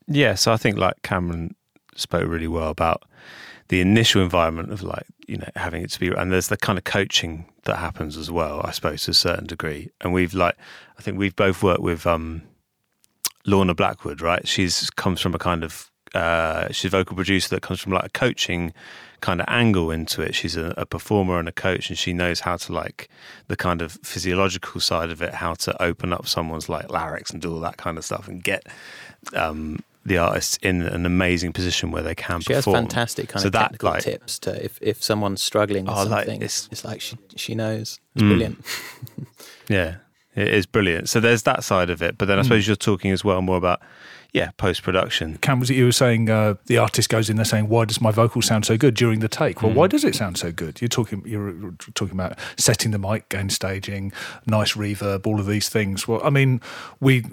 Yeah, 0.07 0.35
so 0.35 0.53
I 0.53 0.57
think 0.57 0.79
like 0.79 1.03
Cameron 1.03 1.55
spoke 1.95 2.29
really 2.29 2.49
well 2.49 2.71
about 2.71 3.05
the 3.69 3.81
initial 3.81 4.23
environment 4.23 4.73
of 4.73 4.83
like 4.83 5.07
you 5.27 5.37
know 5.37 5.49
having 5.57 5.83
it 5.83 5.91
to 5.93 6.01
be, 6.01 6.09
and 6.09 6.33
there's 6.33 6.49
the 6.49 6.57
kind 6.57 6.79
of 6.79 6.85
coaching 6.85 7.47
that 7.65 7.77
happens 7.77 8.17
as 8.17 8.31
well, 8.31 8.61
I 8.65 8.73
suppose 8.73 9.05
to 9.05 9.13
a 9.13 9.15
certain 9.15 9.47
degree. 9.47 9.91
And 10.01 10.13
we've 10.13 10.35
like, 10.35 10.57
I 10.99 11.03
think 11.03 11.19
we've 11.19 11.37
both 11.37 11.63
worked 11.63 11.81
with 11.81 12.07
um, 12.07 12.43
Lorna 13.47 13.75
Blackwood, 13.75 14.21
right? 14.21 14.47
She's 14.47 14.91
comes 14.91 15.21
from 15.21 15.35
a 15.35 15.39
kind 15.39 15.63
of 15.63 15.92
uh, 16.15 16.69
she's 16.73 16.93
a 16.93 16.97
vocal 16.97 17.17
producer 17.17 17.49
that 17.51 17.63
comes 17.63 17.81
from 17.81 17.93
like 17.93 18.05
a 18.05 18.09
coaching 18.11 18.73
kind 19.21 19.41
of 19.41 19.47
angle 19.49 19.91
into 19.91 20.21
it. 20.21 20.35
She's 20.35 20.57
a, 20.57 20.75
a 20.77 20.85
performer 20.85 21.39
and 21.39 21.49
a 21.49 21.53
coach, 21.53 21.89
and 21.89 21.97
she 21.99 22.13
knows 22.13 22.41
how 22.41 22.57
to 22.57 22.73
like 22.73 23.09
the 23.49 23.57
kind 23.57 23.81
of 23.83 23.93
physiological 24.03 24.81
side 24.81 25.11
of 25.11 25.23
it, 25.23 25.35
how 25.35 25.55
to 25.55 25.81
open 25.83 26.13
up 26.13 26.27
someone's 26.27 26.69
like 26.69 26.91
larynx 26.91 27.31
and 27.31 27.41
do 27.41 27.53
all 27.53 27.61
that 27.61 27.77
kind 27.77 27.97
of 27.99 28.05
stuff, 28.05 28.27
and 28.29 28.43
get 28.43 28.67
um, 29.35 29.79
the 30.05 30.19
artists 30.19 30.59
in 30.63 30.83
an 30.83 31.07
amazing 31.07 31.53
position 31.53 31.93
where 31.93 32.03
they 32.03 32.15
can 32.17 32.41
She 32.41 32.53
has 32.53 32.65
fantastic 32.65 33.29
kind 33.29 33.41
So 33.43 33.47
of 33.47 33.53
that, 33.53 33.61
technical 33.63 33.91
like- 33.91 34.03
tips 34.03 34.39
to 34.41 34.65
if, 34.65 34.79
if 34.83 35.01
someone's 35.03 35.41
struggling 35.43 35.85
with 35.85 35.95
Oh, 35.95 36.03
like, 36.05 36.27
something, 36.27 36.37
it's- 36.43 36.69
it's, 36.73 36.85
like 36.85 37.01
she 37.01 37.17
she 37.37 37.55
knows. 37.55 38.01
It's 38.17 38.23
Mm. 38.23 38.29
brilliant. 38.29 38.65
Yeah, 39.69 39.97
it 40.35 40.49
is 40.49 40.67
brilliant. 40.67 41.09
So 41.09 41.21
there's 41.21 41.43
that 41.43 41.63
side 41.65 41.91
of 41.91 42.03
it, 42.03 42.17
but 42.19 42.27
then 42.27 42.39
I 42.39 42.43
suppose 42.43 42.67
you're 42.67 42.77
talking 42.77 43.11
as 43.11 43.25
well 43.25 43.43
more 43.43 43.57
about 43.57 43.81
yeah 44.33 44.51
post 44.57 44.83
production. 44.83 45.37
Cam, 45.39 45.61
was 45.61 45.69
it 45.71 45.75
you 45.75 45.85
were 45.85 45.93
saying 45.93 46.31
uh, 46.31 46.55
the 46.67 46.79
artist 46.79 47.11
goes 47.11 47.29
in 47.29 47.37
there 47.37 47.45
saying, 47.45 47.69
"Why 47.69 47.85
does 47.85 48.01
my 48.01 48.11
vocal 48.11 48.41
sound 48.41 48.65
so 48.65 48.79
good 48.79 48.95
during 48.95 49.21
the 49.21 49.29
take?" 49.29 49.63
Well, 49.63 49.73
why 49.73 49.89
does 49.89 50.05
it 50.05 50.15
sound 50.15 50.39
so 50.39 50.51
good? 50.51 50.81
You're 50.81 50.89
talking 50.89 51.23
you're 51.27 51.75
talking 51.95 52.15
about 52.15 52.39
setting 52.57 52.93
the 52.93 52.99
mic, 52.99 53.29
gain 53.29 53.51
staging, 53.51 54.13
nice 54.47 54.73
reverb, 54.73 55.27
all 55.27 55.39
of 55.39 55.47
these 55.47 55.69
things. 55.69 56.09
Well, 56.09 56.21
I 56.25 56.31
mean, 56.31 56.63
we 56.99 57.25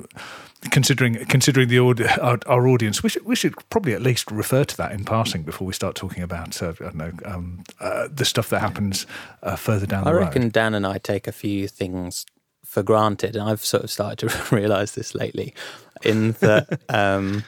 considering 0.72 1.26
considering 1.28 1.70
the 1.70 1.80
audi- 1.80 2.06
our, 2.20 2.40
our 2.48 2.68
audience, 2.68 3.02
we 3.02 3.08
should 3.08 3.26
we 3.26 3.36
should 3.36 3.56
probably 3.70 3.94
at 3.94 4.02
least 4.02 4.30
refer 4.30 4.66
to 4.66 4.76
that 4.76 4.92
in 4.92 5.06
passing 5.06 5.44
before 5.44 5.66
we 5.66 5.74
start 5.74 5.96
talking 5.96 6.22
about 6.22 6.62
uh, 6.62 6.74
I 6.82 6.84
don't 6.84 6.96
know 6.96 7.12
um, 7.24 7.64
uh, 7.80 8.10
the 8.12 8.26
stuff 8.26 8.50
that 8.50 8.60
happens 8.60 9.08
uh, 9.42 9.56
further 9.56 9.86
down 9.86 10.02
I 10.02 10.12
the 10.12 10.16
road. 10.16 10.24
I 10.24 10.26
reckon 10.26 10.50
Dan 10.50 10.74
and 10.74 10.86
I 10.86 10.98
take 10.98 11.28
a 11.28 11.32
few 11.32 11.70
things 11.70 12.26
for 12.70 12.84
granted, 12.84 13.36
and 13.36 13.50
I've 13.50 13.66
sort 13.66 13.84
of 13.84 13.90
started 13.90 14.20
to 14.30 14.56
realise 14.56 14.92
this 14.92 15.16
lately. 15.16 15.56
In 16.04 16.34
that, 16.34 16.80
um, 16.90 17.44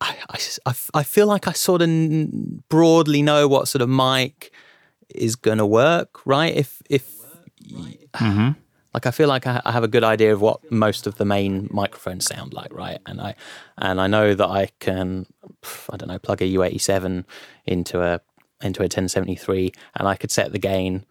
I, 0.00 0.16
I 0.64 0.74
I 0.94 1.02
feel 1.02 1.26
like 1.26 1.46
I 1.46 1.52
sort 1.52 1.82
of 1.82 1.88
n- 1.88 2.62
broadly 2.70 3.20
know 3.20 3.46
what 3.46 3.68
sort 3.68 3.82
of 3.82 3.90
mic 3.90 4.52
is 5.10 5.36
going 5.36 5.58
to 5.58 5.66
work, 5.66 6.26
right? 6.26 6.54
If 6.54 6.80
if 6.88 7.14
like 8.94 9.06
I 9.06 9.10
feel 9.10 9.28
like 9.28 9.46
I 9.46 9.60
I 9.66 9.72
have 9.72 9.84
a 9.84 9.88
good 9.88 10.04
idea 10.04 10.32
of 10.32 10.40
what 10.40 10.72
most 10.72 11.06
of 11.06 11.16
the 11.16 11.26
main 11.26 11.68
microphones 11.70 12.24
sound 12.24 12.54
like, 12.54 12.72
right? 12.72 12.98
And 13.04 13.20
I 13.20 13.34
and 13.76 14.00
I 14.00 14.06
know 14.06 14.32
that 14.34 14.48
I 14.48 14.70
can, 14.80 15.26
I 15.90 15.98
don't 15.98 16.08
know, 16.08 16.18
plug 16.18 16.40
a 16.40 16.46
U87 16.46 17.24
into 17.66 18.00
a 18.00 18.20
into 18.62 18.80
a 18.80 18.88
1073, 18.88 19.72
and 19.96 20.08
I 20.08 20.16
could 20.16 20.30
set 20.30 20.52
the 20.52 20.58
gain 20.58 21.04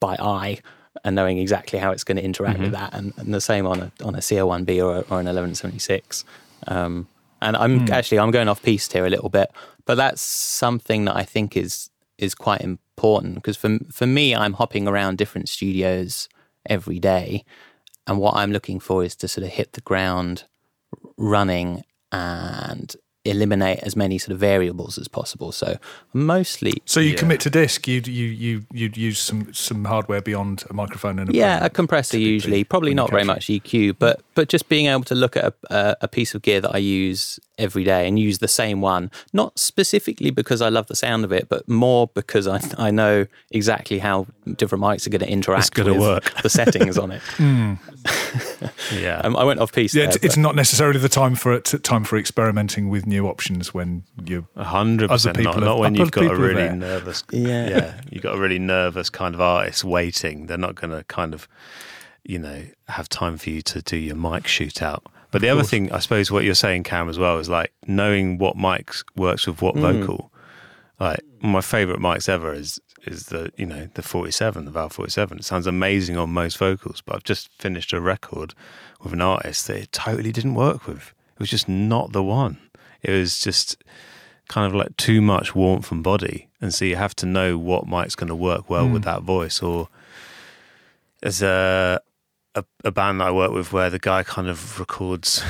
by 0.00 0.16
eye 0.18 0.60
and 1.04 1.16
knowing 1.16 1.38
exactly 1.38 1.78
how 1.78 1.90
it's 1.90 2.04
going 2.04 2.16
to 2.16 2.24
interact 2.24 2.60
with 2.60 2.72
that, 2.72 2.94
and, 2.94 3.12
and 3.16 3.32
the 3.32 3.40
same 3.40 3.66
on 3.66 3.80
a 3.80 3.92
on 4.04 4.14
a 4.14 4.18
CO1B 4.18 4.84
or, 4.84 4.96
a, 4.96 5.00
or 5.00 5.20
an 5.20 5.26
1176. 5.26 6.24
Um, 6.66 7.08
and 7.40 7.56
I'm 7.56 7.90
actually 7.92 8.18
I'm 8.18 8.30
going 8.30 8.48
off 8.48 8.62
piste 8.62 8.92
here 8.92 9.06
a 9.06 9.10
little 9.10 9.28
bit, 9.28 9.50
but 9.84 9.94
that's 9.94 10.20
something 10.20 11.04
that 11.04 11.16
I 11.16 11.22
think 11.22 11.56
is 11.56 11.90
is 12.16 12.34
quite 12.34 12.60
important 12.60 13.36
because 13.36 13.56
for 13.56 13.78
for 13.92 14.06
me 14.06 14.34
I'm 14.34 14.54
hopping 14.54 14.88
around 14.88 15.18
different 15.18 15.48
studios 15.48 16.28
every 16.66 16.98
day, 16.98 17.44
and 18.06 18.18
what 18.18 18.34
I'm 18.34 18.52
looking 18.52 18.80
for 18.80 19.04
is 19.04 19.14
to 19.16 19.28
sort 19.28 19.46
of 19.46 19.52
hit 19.52 19.72
the 19.72 19.80
ground 19.80 20.44
running 21.16 21.84
and 22.10 22.94
eliminate 23.30 23.78
as 23.80 23.96
many 23.96 24.18
sort 24.18 24.32
of 24.32 24.38
variables 24.38 24.98
as 24.98 25.08
possible. 25.08 25.52
So 25.52 25.78
mostly, 26.12 26.82
So 26.84 27.00
you 27.00 27.10
Yeah. 27.10 27.16
commit 27.16 27.40
to 27.40 27.50
disk. 27.50 27.86
You 27.88 28.00
you 28.06 28.26
you 28.26 28.62
you'd 28.72 28.96
use 28.96 29.18
some 29.18 29.52
some 29.52 29.84
hardware 29.84 30.20
beyond 30.20 30.64
a 30.70 30.74
microphone 30.74 31.18
and 31.18 31.30
a 31.30 31.34
yeah, 31.34 31.64
a 31.64 31.70
compressor 31.70 32.18
usually, 32.18 32.64
probably 32.64 32.94
not 32.94 33.10
very 33.10 33.24
much 33.24 33.46
EQ, 33.46 33.96
but 33.98 34.22
but 34.34 34.48
just 34.48 34.68
being 34.68 34.86
able 34.86 35.04
to 35.04 35.14
look 35.14 35.36
at 35.36 35.54
a, 35.70 35.96
a, 36.00 36.08
piece 36.08 36.32
of 36.34 36.42
gear 36.42 36.60
that 36.60 36.72
I 36.72 36.78
use 36.78 37.40
every 37.58 37.82
day 37.82 38.06
and 38.06 38.18
use 38.20 38.38
the 38.38 38.46
same 38.46 38.80
one, 38.80 39.10
not 39.32 39.58
specifically 39.58 40.30
because 40.30 40.62
I 40.62 40.68
love 40.68 40.86
the 40.86 40.94
sound 40.94 41.24
of 41.24 41.32
it, 41.32 41.48
but 41.48 41.68
more 41.68 42.08
because 42.14 42.46
I 42.46 42.60
I 42.78 42.90
know 42.90 43.26
exactly 43.50 43.98
how 43.98 44.26
different 44.56 44.82
mics 44.84 45.06
are 45.06 45.10
going 45.10 45.20
to 45.20 45.30
interact 45.30 45.76
with 45.76 45.98
work. 45.98 46.32
the 46.42 46.50
settings 46.50 46.98
on 46.98 47.10
it. 47.10 47.22
Yeah. 48.92 49.20
Um, 49.24 49.36
I 49.36 49.44
went 49.44 49.60
off 49.60 49.72
piece. 49.72 49.94
Yeah, 49.94 50.04
there, 50.04 50.14
it's, 50.16 50.24
it's 50.24 50.36
not 50.36 50.54
necessarily 50.54 50.98
the 50.98 51.08
time 51.08 51.34
for 51.34 51.52
it. 51.52 51.74
Time 51.82 52.04
for 52.04 52.16
experimenting 52.16 52.88
with 52.88 53.06
new 53.06 53.17
options 53.20 53.72
when 53.74 54.04
you 54.24 54.46
hundred 54.56 55.08
percent 55.10 55.38
not, 55.40 55.54
have, 55.54 55.64
not 55.64 55.78
when 55.78 55.94
you've 55.94 56.10
got 56.10 56.26
a 56.30 56.36
really 56.36 56.54
there. 56.54 56.74
nervous. 56.76 57.24
Yeah. 57.30 57.68
yeah. 57.68 58.00
You've 58.10 58.22
got 58.22 58.34
a 58.36 58.38
really 58.38 58.58
nervous 58.58 59.10
kind 59.10 59.34
of 59.34 59.40
artist 59.40 59.84
waiting. 59.84 60.46
They're 60.46 60.58
not 60.58 60.74
going 60.74 60.90
to 60.90 61.04
kind 61.04 61.34
of, 61.34 61.48
you 62.24 62.38
know, 62.38 62.64
have 62.88 63.08
time 63.08 63.36
for 63.38 63.50
you 63.50 63.62
to 63.62 63.82
do 63.82 63.96
your 63.96 64.16
mic 64.16 64.44
shootout. 64.44 65.02
But 65.30 65.42
the 65.42 65.48
other 65.50 65.62
thing, 65.62 65.92
I 65.92 65.98
suppose, 65.98 66.30
what 66.30 66.44
you're 66.44 66.54
saying, 66.54 66.84
Cam, 66.84 67.08
as 67.08 67.18
well, 67.18 67.38
is 67.38 67.48
like 67.50 67.72
knowing 67.86 68.38
what 68.38 68.56
mics 68.56 69.04
works 69.16 69.46
with 69.46 69.60
what 69.60 69.74
Hmm. 69.74 69.82
vocal. 69.82 70.32
Like 70.98 71.20
my 71.40 71.60
favorite 71.60 72.00
mics 72.00 72.28
ever 72.28 72.52
is 72.52 72.80
is 73.06 73.26
the 73.26 73.52
you 73.56 73.64
know 73.64 73.88
the 73.94 74.02
47, 74.02 74.64
the 74.64 74.70
Val 74.72 74.88
47. 74.88 75.38
It 75.38 75.44
sounds 75.44 75.66
amazing 75.68 76.16
on 76.16 76.30
most 76.30 76.58
vocals, 76.58 77.00
but 77.06 77.14
I've 77.14 77.24
just 77.24 77.50
finished 77.58 77.92
a 77.92 78.00
record 78.00 78.54
with 79.02 79.12
an 79.12 79.20
artist 79.20 79.68
that 79.68 79.76
it 79.76 79.92
totally 79.92 80.32
didn't 80.32 80.54
work 80.54 80.86
with. 80.88 81.14
It 81.34 81.40
was 81.40 81.50
just 81.50 81.68
not 81.68 82.10
the 82.12 82.22
one. 82.24 82.58
It 83.02 83.12
was 83.12 83.38
just 83.40 83.82
kind 84.48 84.66
of 84.66 84.74
like 84.74 84.96
too 84.96 85.20
much 85.20 85.54
warmth 85.54 85.92
and 85.92 86.02
body, 86.02 86.48
and 86.60 86.72
so 86.72 86.84
you 86.84 86.96
have 86.96 87.14
to 87.16 87.26
know 87.26 87.58
what 87.58 87.86
mic's 87.86 88.14
going 88.14 88.28
to 88.28 88.34
work 88.34 88.68
well 88.68 88.88
with 88.88 89.04
that 89.04 89.22
voice. 89.22 89.62
Or 89.62 89.88
there's 91.20 91.42
a, 91.42 92.00
a 92.54 92.64
a 92.84 92.90
band 92.90 93.20
that 93.20 93.28
I 93.28 93.30
work 93.30 93.52
with 93.52 93.72
where 93.72 93.90
the 93.90 93.98
guy 93.98 94.22
kind 94.22 94.48
of 94.48 94.78
records 94.78 95.42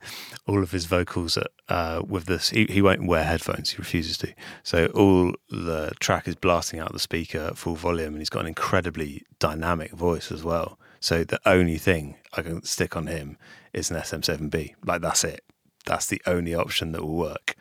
all 0.46 0.62
of 0.62 0.70
his 0.70 0.84
vocals 0.84 1.36
at, 1.36 1.48
uh, 1.68 2.02
with 2.06 2.26
this. 2.26 2.50
He, 2.50 2.66
he 2.66 2.80
won't 2.82 3.06
wear 3.06 3.24
headphones. 3.24 3.70
He 3.70 3.78
refuses 3.78 4.16
to. 4.18 4.32
So 4.62 4.86
all 4.86 5.34
the 5.50 5.92
track 6.00 6.28
is 6.28 6.36
blasting 6.36 6.80
out 6.80 6.92
the 6.92 6.98
speaker 6.98 7.38
at 7.38 7.58
full 7.58 7.74
volume, 7.74 8.14
and 8.14 8.18
he's 8.18 8.30
got 8.30 8.40
an 8.40 8.46
incredibly 8.46 9.22
dynamic 9.38 9.92
voice 9.92 10.30
as 10.30 10.44
well. 10.44 10.78
So 11.00 11.24
the 11.24 11.40
only 11.46 11.78
thing 11.78 12.16
I 12.32 12.42
can 12.42 12.62
stick 12.64 12.96
on 12.96 13.06
him 13.06 13.36
is 13.72 13.90
an 13.90 13.96
SM7B. 13.96 14.74
Like 14.84 15.02
that's 15.02 15.24
it. 15.24 15.44
That's 15.86 16.06
the 16.06 16.20
only 16.26 16.54
option 16.54 16.92
that 16.92 17.02
will 17.02 17.16
work. 17.16 17.56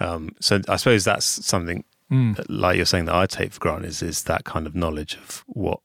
Um, 0.00 0.34
so 0.40 0.60
I 0.68 0.76
suppose 0.76 1.04
that's 1.04 1.26
something, 1.26 1.84
that, 2.10 2.48
like 2.50 2.76
you're 2.76 2.86
saying, 2.86 3.04
that 3.04 3.14
I 3.14 3.26
take 3.26 3.52
for 3.52 3.60
granted 3.60 3.88
is, 3.88 4.02
is 4.02 4.22
that 4.24 4.44
kind 4.44 4.66
of 4.66 4.74
knowledge 4.74 5.14
of 5.16 5.44
what 5.46 5.80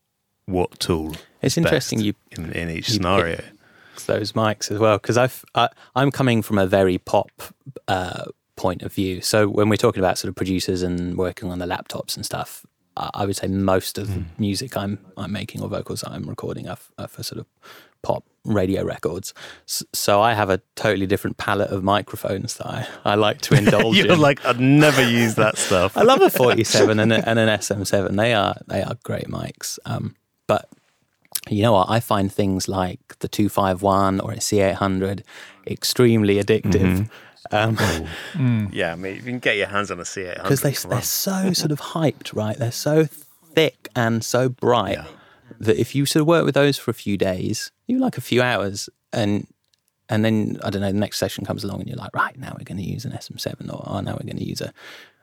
what 0.46 0.80
tool. 0.80 1.16
It's 1.42 1.54
is 1.56 1.58
interesting 1.58 2.00
best 2.00 2.06
you- 2.06 2.14
in, 2.32 2.52
in 2.54 2.70
each 2.70 2.88
you 2.90 2.96
scenario. 2.96 3.42
those 4.06 4.32
mics 4.34 4.72
as 4.72 4.78
well 4.80 4.98
because 4.98 5.18
I've 5.18 5.44
I, 5.56 5.70
I'm 5.96 6.12
coming 6.12 6.42
from 6.42 6.58
a 6.60 6.66
very 6.68 6.98
pop 7.00 7.30
uh, 7.88 8.26
point 8.56 8.82
of 8.84 8.94
view. 8.94 9.22
So 9.22 9.48
when 9.48 9.70
we're 9.70 9.76
talking 9.78 10.02
about 10.02 10.18
sort 10.18 10.30
of 10.30 10.36
producers 10.36 10.82
and 10.84 11.18
working 11.18 11.52
on 11.52 11.60
the 11.60 11.66
laptops 11.66 12.16
and 12.16 12.26
stuff, 12.26 12.66
I, 12.98 13.10
I 13.14 13.26
would 13.26 13.36
say 13.36 13.48
most 13.48 13.98
of 13.98 14.08
the 14.14 14.20
mm. 14.22 14.26
music 14.38 14.76
I'm 14.78 15.00
I'm 15.18 15.32
making 15.32 15.62
or 15.62 15.70
vocals 15.70 16.04
I'm 16.06 16.24
recording 16.30 16.68
are, 16.68 16.78
are 16.98 17.08
for 17.08 17.24
sort 17.24 17.40
of 17.40 17.46
pop 18.02 18.24
radio 18.44 18.84
records. 18.84 19.34
S- 19.68 19.84
So 19.94 20.22
I 20.22 20.34
have 20.34 20.50
a 20.52 20.62
totally 20.76 21.08
different 21.08 21.38
palette 21.38 21.72
of 21.72 21.84
microphones 21.84 22.56
that 22.58 22.68
I, 22.68 22.88
I 23.04 23.16
like 23.16 23.42
to 23.42 23.56
indulge 23.62 23.98
You're 23.98 24.14
in. 24.14 24.20
like, 24.20 24.46
I'd 24.46 24.60
never 24.60 25.02
use 25.02 25.36
that 25.36 25.58
stuff. 25.58 25.98
I 25.98 26.04
love 26.04 26.22
a 26.22 26.30
47 26.30 27.00
and, 27.04 27.12
a, 27.12 27.28
and 27.28 27.40
an 27.40 27.50
SM7. 27.50 28.16
They 28.16 28.34
are 28.34 28.56
they 28.68 28.82
are 28.84 28.96
great 29.04 29.28
mics. 29.28 29.80
Um, 29.86 30.16
but 30.48 30.70
you 31.50 31.62
know 31.64 31.74
what? 31.74 31.90
I 31.90 32.00
find 32.00 32.32
things 32.32 32.68
like 32.68 33.00
the 33.20 33.28
251 33.28 34.20
or 34.20 34.32
a 34.34 34.38
C800 34.38 35.22
extremely 35.68 36.36
addictive. 36.36 36.82
Mm-hmm. 36.82 37.04
Um, 37.52 37.78
yeah, 38.72 38.94
I 38.94 38.96
mean, 38.96 39.14
if 39.18 39.26
you 39.26 39.32
can 39.32 39.40
get 39.40 39.58
your 39.58 39.68
hands 39.68 39.92
on 39.92 40.00
a 40.00 40.04
C800. 40.04 40.44
because 40.44 40.62
they, 40.62 40.74
come 40.74 40.92
they're 40.92 41.02
so 41.02 41.54
sort 41.54 41.72
of 41.72 41.80
hyped, 41.80 42.36
right? 42.36 42.58
They're 42.58 42.72
so 42.72 43.06
thick 43.06 43.88
and 43.96 44.24
so 44.24 44.50
bright 44.50 44.98
Yeah. 44.98 45.06
that 45.60 45.78
if 45.80 45.96
you 45.96 46.06
sort 46.06 46.22
of 46.22 46.28
work 46.28 46.46
with 46.46 46.56
those 46.56 46.78
for 46.78 46.92
a 46.92 46.96
few 46.96 47.18
days, 47.18 47.72
you 47.88 48.00
like 48.00 48.18
a 48.18 48.22
few 48.22 48.42
hours, 48.42 48.90
and 49.14 49.48
and 50.10 50.24
then 50.24 50.60
I 50.64 50.70
don't 50.70 50.82
know, 50.82 50.92
the 50.92 50.98
next 51.00 51.18
session 51.18 51.46
comes 51.46 51.64
along 51.64 51.80
and 51.82 51.88
you're 51.90 51.98
like, 51.98 52.16
right 52.16 52.38
now 52.38 52.56
we're 52.58 52.64
going 52.64 52.78
to 52.78 52.84
use 52.84 53.06
an 53.06 53.12
SM7, 53.12 53.72
or 53.74 53.84
oh, 53.88 54.00
now 54.02 54.12
we're 54.14 54.26
going 54.28 54.38
to 54.38 54.44
use 54.48 54.62
a 54.62 54.72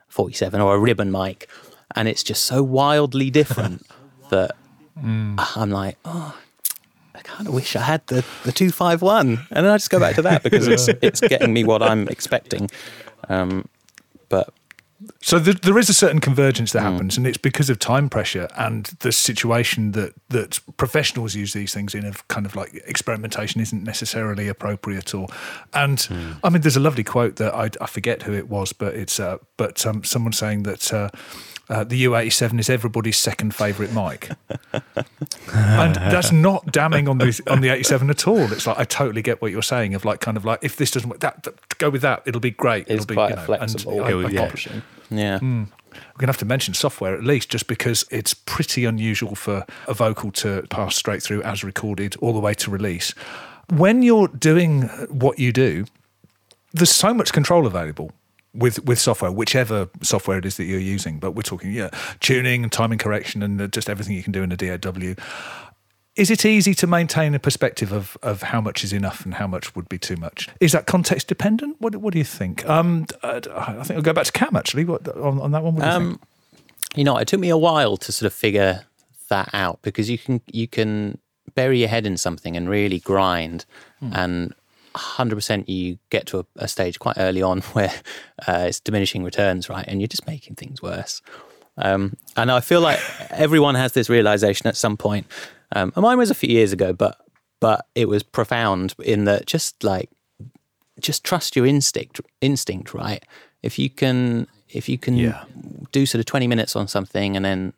47 0.09 0.61
or 0.61 0.75
a 0.75 0.79
ribbon 0.79 1.11
mic, 1.13 1.49
and 1.95 2.09
it's 2.09 2.23
just 2.23 2.45
so 2.45 2.63
wildly 2.63 3.31
different 3.31 3.87
that 4.31 4.53
I'm 4.97 5.71
like, 5.71 5.99
oh. 6.05 6.37
I 7.25 7.29
kind 7.29 7.47
of 7.49 7.55
wish 7.55 7.77
I 7.77 7.83
had 7.83 8.07
the, 8.09 8.25
the 8.45 8.53
251 8.53 9.29
and 9.51 9.67
then 9.67 9.67
I 9.67 9.77
just 9.77 9.91
go 9.91 10.01
back 10.01 10.17
to 10.17 10.23
that 10.23 10.43
because 10.43 10.67
it's 10.67 10.89
it's 11.03 11.21
getting 11.21 11.53
me 11.53 11.65
what 11.65 11.83
I'm 11.83 12.09
expecting. 12.09 12.69
Um, 13.29 13.69
but 14.29 14.53
So 15.21 15.39
th- 15.39 15.61
there 15.61 15.79
is 15.79 15.89
a 15.89 15.95
certain 15.95 16.21
convergence 16.21 16.73
that 16.73 16.83
happens, 16.83 17.17
and 17.17 17.27
it's 17.27 17.37
because 17.39 17.71
of 17.71 17.79
time 17.79 18.09
pressure 18.09 18.49
and 18.57 18.87
the 19.01 19.13
situation 19.13 19.93
that 19.93 20.13
that 20.29 20.61
professionals 20.77 21.35
use 21.35 21.53
these 21.53 21.73
things 21.73 21.95
in 21.95 22.05
of 22.05 22.27
kind 22.29 22.47
of 22.47 22.55
like 22.57 22.75
experimentation 22.87 23.61
isn't 23.61 23.83
necessarily 23.85 24.49
appropriate. 24.49 25.15
Or, 25.15 25.27
and 25.73 26.09
I 26.45 26.51
mean, 26.51 26.63
there's 26.63 26.77
a 26.77 26.81
lovely 26.81 27.05
quote 27.05 27.37
that 27.37 27.55
I, 27.55 27.71
I 27.81 27.87
forget 27.87 28.23
who 28.23 28.33
it 28.33 28.49
was, 28.49 28.73
but 28.73 28.95
it's 28.95 29.19
uh, 29.21 29.39
but 29.57 29.87
um, 29.87 30.03
someone 30.05 30.33
saying 30.33 30.65
that. 30.65 30.93
Uh, 30.93 31.09
uh, 31.71 31.85
the 31.85 32.05
U87 32.05 32.59
is 32.61 32.69
everybody's 32.69 33.17
second 33.17 33.55
favourite 33.55 33.93
mic, 33.95 34.31
and 35.55 35.95
that's 35.97 36.33
not 36.33 36.71
damning 36.73 37.09
on 37.09 37.19
the 37.19 37.41
on 37.49 37.61
the 37.61 37.69
87 37.71 38.11
at 38.11 38.27
all. 38.27 38.53
It's 38.53 38.67
like 38.67 38.79
I 38.79 38.85
totally 38.85 39.23
get 39.23 39.41
what 39.43 39.51
you're 39.53 39.63
saying. 39.63 39.95
Of 39.95 40.05
like, 40.05 40.21
kind 40.21 40.37
of 40.37 40.45
like, 40.45 40.61
if 40.63 40.77
this 40.77 40.91
doesn't 40.91 41.09
work, 41.11 41.21
that, 41.21 41.43
that 41.45 41.79
go 41.79 41.91
with 41.91 42.03
that. 42.03 42.23
It'll 42.27 42.41
be 42.41 42.51
great. 42.51 42.83
it's 42.89 43.05
It'll 43.05 43.07
be 43.07 43.15
quite 43.15 43.29
you 43.31 43.35
a 43.35 43.39
know, 43.39 43.45
flexible 43.45 44.05
and 44.05 44.25
I- 44.25 44.29
I- 44.29 44.31
yeah. 44.31 44.41
option. 44.43 44.83
Yeah. 45.11 45.39
Hmm. 45.39 45.65
we're 45.93 45.99
going 46.19 46.21
to 46.21 46.27
have 46.29 46.39
to 46.39 46.47
mention 46.47 46.73
software 46.75 47.15
at 47.15 47.23
least, 47.23 47.51
just 47.51 47.67
because 47.67 48.05
it's 48.11 48.33
pretty 48.33 48.85
unusual 48.87 49.35
for 49.35 49.67
a 49.87 49.93
vocal 49.95 50.31
to 50.33 50.63
pass 50.71 50.97
straight 50.97 51.23
through 51.23 51.43
as 51.43 51.63
recorded 51.63 52.17
all 52.21 52.33
the 52.33 52.41
way 52.41 52.55
to 52.55 52.71
release. 52.71 53.13
When 53.71 54.03
you're 54.03 54.29
doing 54.29 54.83
what 55.11 55.39
you 55.39 55.53
do, 55.53 55.85
there's 56.73 56.91
so 56.91 57.13
much 57.13 57.33
control 57.35 57.67
available 57.67 58.11
with 58.55 58.85
with 58.85 58.99
software, 58.99 59.33
whichever 59.33 59.89
software 60.03 60.39
it 60.39 60.45
is 60.45 60.57
that 60.57 60.65
you're 60.65 60.79
using. 60.79 61.19
But 61.19 61.33
we're 61.33 61.43
talking, 61.43 61.73
yeah, 61.73 61.91
tuning 62.21 62.63
and 62.63 62.73
timing 62.73 62.99
correction 62.99 63.43
and 63.43 63.61
uh, 63.61 63.67
just 63.67 63.89
everything 63.89 64.15
you 64.15 64.23
can 64.23 64.33
do 64.33 64.43
in 64.43 64.53
a 64.53 64.57
DAW. 64.57 65.15
Is 66.15 66.31
it 66.31 66.45
easy 66.45 66.75
to 66.75 66.87
maintain 66.87 67.35
a 67.35 67.39
perspective 67.39 67.91
of, 67.91 68.19
of 68.23 68.43
how 68.43 68.61
much 68.61 68.85
is 68.85 68.93
enough 68.93 69.25
and 69.25 69.33
how 69.33 69.47
much 69.47 69.75
would 69.75 69.89
be 69.89 69.97
too 69.99 70.17
much? 70.17 70.47
Is 70.61 70.73
that 70.73 70.85
context 70.85 71.27
dependent? 71.27 71.77
What, 71.81 71.97
what 71.97 72.13
do 72.13 72.19
you 72.19 72.25
think? 72.25 72.69
Um, 72.69 73.07
I 73.23 73.41
I 73.57 73.83
think 73.83 73.97
I'll 73.97 74.03
go 74.03 74.13
back 74.13 74.27
to 74.27 74.33
Cam 74.33 74.55
actually. 74.55 74.85
What, 74.85 75.09
on, 75.17 75.41
on 75.41 75.53
that 75.53 75.63
one, 75.63 75.75
what 75.75 75.83
do 75.83 75.87
you 75.87 75.93
think? 75.93 76.21
Um, 76.21 76.21
you 76.95 77.05
know, 77.05 77.17
it 77.17 77.29
took 77.29 77.41
me 77.41 77.49
a 77.49 77.57
while 77.57 77.97
to 77.97 78.13
sort 78.13 78.27
of 78.27 78.35
figure 78.35 78.85
that 79.31 79.49
out 79.55 79.81
because 79.81 80.11
you 80.11 80.19
can 80.19 80.43
you 80.53 80.69
can 80.69 81.17
bury 81.55 81.81
your 81.81 81.89
head 81.89 82.07
in 82.07 82.19
something 82.19 82.57
and 82.57 82.69
really 82.69 82.99
grind, 82.99 83.65
and 84.03 84.55
100% 84.95 85.69
you 85.69 85.99
get 86.11 86.27
to 86.27 86.41
a, 86.41 86.45
a 86.57 86.69
stage 86.69 86.99
quite 86.99 87.17
early 87.19 87.43
on 87.43 87.61
where 87.73 87.93
uh, 88.47 88.65
it's 88.69 88.81
diminishing 88.81 89.25
returns, 89.25 89.69
right? 89.69 89.85
And 89.89 90.01
you're 90.01 90.09
just 90.09 90.27
making 90.27 90.57
things 90.57 90.83
worse. 90.83 91.23
Um, 91.79 92.17
and 92.37 92.51
I 92.51 92.61
feel 92.61 92.81
like 92.81 93.01
everyone 93.31 93.75
has 93.77 93.93
this 93.93 94.09
realization 94.11 94.67
at 94.67 94.77
some 94.77 94.97
point. 94.97 95.27
Um, 95.75 95.93
and 95.97 96.03
mine 96.03 96.19
was 96.19 96.31
a 96.31 96.35
few 96.35 96.51
years 96.51 96.73
ago, 96.73 96.93
but 96.93 97.17
but 97.61 97.87
it 97.95 98.09
was 98.09 98.23
profound 98.25 98.95
in 99.03 99.25
that 99.25 99.47
just 99.47 99.83
like 99.85 100.11
just 101.01 101.25
trust 101.25 101.55
your 101.57 101.65
instinct 101.65 102.21
instinct 102.41 102.93
right 102.93 103.25
if 103.63 103.79
you 103.79 103.89
can 103.89 104.47
if 104.69 104.89
you 104.89 104.99
can 104.99 105.17
Yeah. 105.17 105.45
do 105.93 106.05
sort 106.05 106.19
of 106.21 106.27
20 106.27 106.47
minutes 106.49 106.75
on 106.77 106.87
something 106.89 107.37
and 107.37 107.45
then 107.45 107.73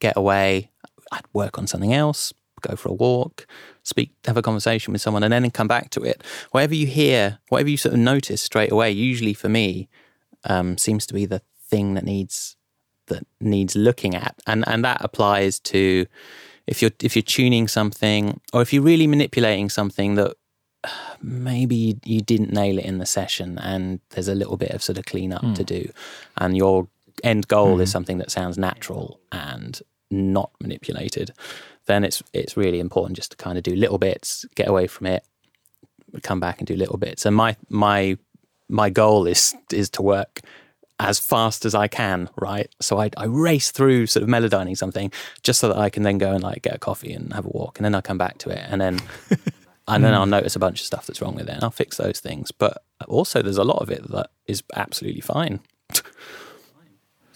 get 0.00 0.16
away 0.16 0.70
i'd 1.12 1.24
work 1.32 1.58
on 1.58 1.66
something 1.66 1.92
else 1.92 2.32
go 2.62 2.76
for 2.76 2.88
a 2.88 2.92
walk 2.92 3.46
speak 3.82 4.12
have 4.24 4.36
a 4.36 4.42
conversation 4.42 4.92
with 4.92 5.02
someone 5.02 5.22
and 5.22 5.32
then 5.32 5.50
come 5.50 5.68
back 5.68 5.90
to 5.90 6.02
it. 6.02 6.22
Whatever 6.52 6.74
you 6.74 6.86
hear 6.86 7.38
whatever 7.48 7.68
you 7.68 7.76
sort 7.76 7.94
of 7.94 8.00
notice 8.00 8.40
straight 8.40 8.72
away 8.72 8.90
usually 8.90 9.34
for 9.34 9.48
me 9.48 9.88
um, 10.44 10.78
seems 10.78 11.06
to 11.06 11.14
be 11.14 11.26
the 11.26 11.42
thing 11.68 11.94
that 11.94 12.04
needs 12.04 12.56
that 13.06 13.26
needs 13.40 13.74
looking 13.74 14.14
at. 14.14 14.34
And 14.46 14.66
and 14.66 14.84
that 14.84 14.98
applies 15.04 15.58
to 15.60 16.06
if 16.66 16.80
you're 16.80 16.92
if 17.00 17.16
you're 17.16 17.22
tuning 17.22 17.68
something 17.68 18.40
or 18.52 18.62
if 18.62 18.72
you're 18.72 18.82
really 18.82 19.06
manipulating 19.06 19.68
something 19.68 20.14
that 20.14 20.34
maybe 21.22 21.76
you, 21.76 22.00
you 22.04 22.20
didn't 22.20 22.52
nail 22.52 22.78
it 22.78 22.84
in 22.84 22.98
the 22.98 23.06
session 23.06 23.58
and 23.58 24.00
there's 24.10 24.28
a 24.28 24.34
little 24.34 24.56
bit 24.56 24.70
of 24.70 24.82
sort 24.82 24.98
of 24.98 25.04
cleanup 25.06 25.54
to 25.54 25.64
do. 25.64 25.90
And 26.36 26.56
your 26.56 26.88
end 27.24 27.48
goal 27.48 27.80
is 27.80 27.90
something 27.90 28.18
that 28.18 28.30
sounds 28.30 28.56
natural 28.58 29.20
and 29.30 29.80
not 30.10 30.50
manipulated 30.60 31.32
then 31.86 32.04
it's 32.04 32.22
it's 32.32 32.56
really 32.56 32.80
important 32.80 33.16
just 33.16 33.32
to 33.32 33.36
kind 33.36 33.58
of 33.58 33.64
do 33.64 33.74
little 33.74 33.98
bits 33.98 34.44
get 34.54 34.68
away 34.68 34.86
from 34.86 35.06
it 35.06 35.24
come 36.22 36.40
back 36.40 36.58
and 36.58 36.66
do 36.66 36.76
little 36.76 36.98
bits 36.98 37.24
and 37.24 37.34
my 37.34 37.56
my 37.68 38.16
my 38.68 38.90
goal 38.90 39.26
is 39.26 39.54
is 39.70 39.90
to 39.90 40.02
work 40.02 40.40
as 41.02 41.18
fast 41.18 41.64
as 41.64 41.74
I 41.74 41.88
can, 41.88 42.30
right? 42.36 42.72
So 42.80 43.00
I, 43.00 43.10
I 43.16 43.24
race 43.24 43.72
through 43.72 44.06
sort 44.06 44.22
of 44.22 44.28
melodyning 44.28 44.76
something 44.76 45.10
just 45.42 45.58
so 45.58 45.68
that 45.68 45.76
I 45.76 45.90
can 45.90 46.04
then 46.04 46.16
go 46.16 46.32
and 46.32 46.42
like 46.42 46.62
get 46.62 46.74
a 46.76 46.78
coffee 46.78 47.12
and 47.12 47.32
have 47.32 47.44
a 47.44 47.48
walk, 47.48 47.78
and 47.78 47.84
then 47.84 47.94
I'll 47.94 48.02
come 48.02 48.18
back 48.18 48.38
to 48.38 48.50
it, 48.50 48.64
and 48.68 48.80
then 48.80 49.00
and 49.88 50.04
then 50.04 50.12
hmm. 50.12 50.20
I'll 50.20 50.26
notice 50.26 50.54
a 50.54 50.60
bunch 50.60 50.80
of 50.80 50.86
stuff 50.86 51.06
that's 51.06 51.20
wrong 51.20 51.34
with 51.34 51.48
it, 51.48 51.54
and 51.54 51.64
I'll 51.64 51.70
fix 51.70 51.96
those 51.96 52.20
things. 52.20 52.52
But 52.52 52.84
also, 53.08 53.42
there's 53.42 53.58
a 53.58 53.64
lot 53.64 53.82
of 53.82 53.90
it 53.90 54.08
that 54.10 54.30
is 54.46 54.62
absolutely 54.74 55.22
fine. 55.22 55.60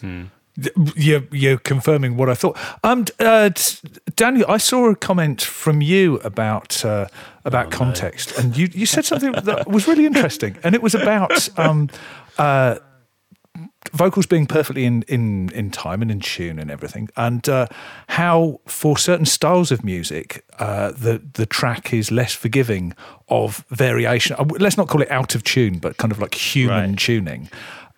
Hmm. 0.01 0.25
You're, 0.97 1.25
you're 1.33 1.59
confirming 1.59 2.17
what 2.17 2.31
I 2.31 2.35
thought. 2.35 2.57
Um, 2.83 3.05
uh, 3.21 3.51
Daniel, 4.15 4.47
I 4.51 4.57
saw 4.59 4.89
a 4.91 4.97
comment 4.97 5.43
from 5.43 5.83
you 5.83 6.17
about 6.25 6.83
uh, 6.85 7.09
about 7.45 7.71
context, 7.71 8.39
and 8.39 8.57
you, 8.57 8.69
you 8.73 8.87
said 8.87 9.05
something 9.05 9.33
that 9.45 9.69
was 9.69 9.87
really 9.87 10.07
interesting, 10.07 10.57
and 10.65 10.75
it 10.75 10.83
was 10.83 10.95
about 10.95 11.49
um, 11.59 11.91
uh, 12.39 12.77
vocals 13.93 14.27
being 14.27 14.47
perfectly 14.47 14.85
in, 14.85 15.03
in, 15.03 15.51
in 15.53 15.71
time 15.71 16.03
and 16.03 16.11
in 16.11 16.21
tune 16.21 16.59
and 16.59 16.71
everything, 16.71 17.09
and 17.17 17.49
uh, 17.49 17.67
how 18.09 18.61
for 18.67 18.99
certain 18.99 19.27
styles 19.27 19.71
of 19.71 19.85
music, 19.85 20.45
uh, 20.59 20.91
the 20.93 21.23
the 21.35 21.47
track 21.47 21.93
is 21.93 22.11
less 22.11 22.33
forgiving 22.33 22.95
of 23.29 23.65
variation. 23.69 24.35
Uh, 24.39 24.45
Let's 24.59 24.77
not 24.77 24.89
call 24.89 25.03
it 25.03 25.11
out 25.11 25.35
of 25.35 25.45
tune, 25.45 25.79
but 25.79 25.99
kind 25.99 26.13
of 26.13 26.19
like 26.19 26.35
human 26.35 26.91
Right. 26.91 26.99
tuning. 26.99 27.49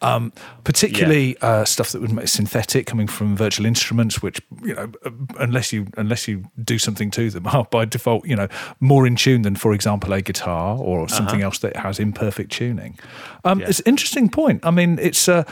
Um, 0.01 0.33
particularly 0.63 1.37
uh, 1.41 1.65
stuff 1.65 1.91
that 1.91 2.01
would 2.01 2.13
make 2.13 2.29
synthetic 2.29 2.87
coming 2.87 3.09
from 3.09 3.37
virtual 3.37 3.67
instruments, 3.67 4.23
which 4.23 4.41
you 4.63 4.75
know, 4.75 4.93
uh, 5.05 5.11
unless 5.41 5.73
you 5.73 5.89
unless 5.97 6.29
you 6.29 6.45
do 6.63 6.79
something 6.79 7.11
to 7.13 7.31
them, 7.31 7.47
are 7.53 7.65
by 7.65 7.85
default 7.85 8.25
you 8.25 8.37
know 8.37 8.49
more 8.79 9.07
in 9.09 9.17
tune 9.17 9.43
than, 9.43 9.57
for 9.57 9.73
example, 9.73 10.13
a 10.13 10.23
guitar 10.23 10.79
or 10.79 11.09
something 11.09 11.43
else 11.43 11.59
that 11.59 11.77
has 11.77 11.99
imperfect 11.99 12.53
tuning. 12.53 12.99
Um, 13.45 13.61
It's 13.63 13.81
an 13.81 13.87
interesting 13.87 14.29
point. 14.29 14.65
I 14.65 14.71
mean, 14.71 14.99
it's. 15.01 15.29
Uh, 15.29 15.45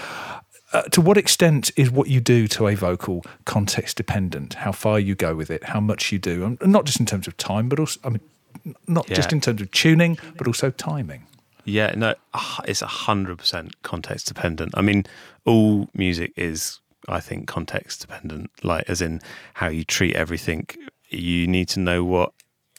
uh, 0.73 0.83
to 0.83 1.01
what 1.01 1.17
extent 1.17 1.71
is 1.77 1.91
what 1.91 2.09
you 2.09 2.21
do 2.21 2.49
to 2.49 2.67
a 2.67 2.75
vocal 2.75 3.25
context 3.45 3.97
dependent? 3.97 4.55
How 4.55 4.73
far 4.73 4.99
you 4.99 5.15
go 5.15 5.35
with 5.35 5.49
it, 5.49 5.65
how 5.65 5.81
much 5.81 6.11
you 6.13 6.19
do, 6.19 6.45
and 6.45 6.73
not 6.73 6.85
just 6.85 6.99
in 6.99 7.07
terms 7.07 7.29
of 7.29 7.37
time, 7.37 7.69
but 7.69 7.79
also, 7.79 8.01
I 8.05 8.09
mean, 8.09 8.21
not 8.87 9.07
just 9.07 9.33
in 9.33 9.41
terms 9.41 9.63
of 9.63 9.71
tuning, 9.71 10.19
but 10.37 10.47
also 10.47 10.71
timing. 10.71 11.27
Yeah, 11.67 11.93
no, 11.97 12.15
it's 12.65 12.81
a 12.81 12.87
hundred 12.87 13.39
percent 13.39 13.83
context 13.83 14.29
dependent. 14.29 14.73
I 14.77 14.83
mean, 14.83 15.05
all 15.45 15.89
music 15.95 16.33
is, 16.37 16.79
I 17.09 17.19
think, 17.19 17.49
context 17.49 18.01
dependent. 18.01 18.51
Like, 18.63 18.89
as 18.89 19.03
in 19.03 19.21
how 19.55 19.69
you 19.69 19.85
treat 19.85 20.15
everything. 20.15 20.69
You 21.09 21.47
need 21.47 21.69
to 21.71 21.81
know 21.81 22.05
what 22.05 22.33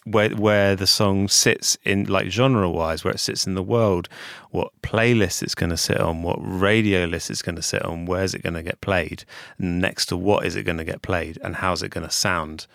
where 0.05 0.29
where 0.29 0.75
the 0.75 0.87
song 0.87 1.27
sits 1.27 1.77
in, 1.83 2.05
like 2.05 2.29
genre 2.29 2.69
wise, 2.69 3.03
where 3.03 3.13
it 3.13 3.19
sits 3.19 3.45
in 3.45 3.55
the 3.55 3.63
world, 3.63 4.07
what 4.51 4.71
playlist 4.81 5.43
it's 5.43 5.55
going 5.55 5.69
to 5.69 5.77
sit 5.77 5.99
on, 5.99 6.23
what 6.23 6.37
radio 6.39 7.05
list 7.05 7.29
it's 7.29 7.41
going 7.41 7.57
to 7.57 7.61
sit 7.61 7.83
on, 7.83 8.05
where's 8.05 8.33
it 8.33 8.41
going 8.41 8.53
to 8.53 8.63
get 8.63 8.79
played, 8.79 9.25
next 9.59 10.05
to 10.07 10.15
what 10.17 10.45
is 10.45 10.55
it 10.55 10.63
going 10.63 10.77
to 10.77 10.85
get 10.85 11.01
played, 11.01 11.37
and 11.43 11.57
how's 11.57 11.83
it 11.83 11.89
going 11.89 12.07
to 12.07 12.13
sound 12.13 12.67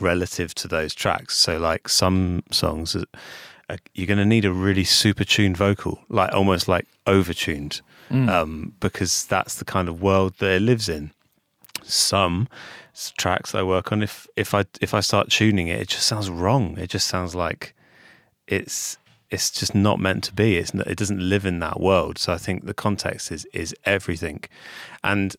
relative 0.00 0.54
to 0.54 0.68
those 0.68 0.94
tracks. 0.94 1.34
So, 1.34 1.58
like 1.58 1.88
some 1.88 2.42
songs, 2.50 2.94
uh, 3.68 3.76
you're 3.94 4.06
going 4.06 4.18
to 4.18 4.24
need 4.24 4.44
a 4.44 4.52
really 4.52 4.84
super 4.84 5.24
tuned 5.24 5.56
vocal, 5.56 5.98
like 6.08 6.32
almost 6.32 6.68
like 6.68 6.86
over 7.06 7.32
tuned, 7.34 7.80
um, 8.10 8.72
because 8.80 9.26
that's 9.26 9.56
the 9.56 9.64
kind 9.64 9.88
of 9.88 10.00
world 10.00 10.34
that 10.38 10.50
it 10.52 10.62
lives 10.62 10.88
in. 10.88 11.10
Some 11.82 12.48
tracks 13.18 13.54
I 13.54 13.62
work 13.62 13.92
on, 13.92 14.02
if 14.02 14.26
if 14.36 14.54
I 14.54 14.64
if 14.80 14.94
I 14.94 15.00
start 15.00 15.30
tuning 15.30 15.68
it, 15.68 15.80
it 15.80 15.88
just 15.88 16.06
sounds 16.06 16.30
wrong. 16.30 16.78
It 16.78 16.90
just 16.90 17.06
sounds 17.08 17.34
like 17.34 17.74
it's 18.46 18.98
it's 19.30 19.50
just 19.50 19.74
not 19.74 19.98
meant 19.98 20.24
to 20.24 20.32
be. 20.32 20.56
It's 20.56 20.72
it 20.72 20.96
doesn't 20.96 21.20
live 21.20 21.44
in 21.46 21.58
that 21.60 21.80
world. 21.80 22.18
So 22.18 22.32
I 22.32 22.38
think 22.38 22.64
the 22.66 22.74
context 22.74 23.30
is 23.32 23.44
is 23.52 23.74
everything, 23.84 24.44
and 25.02 25.36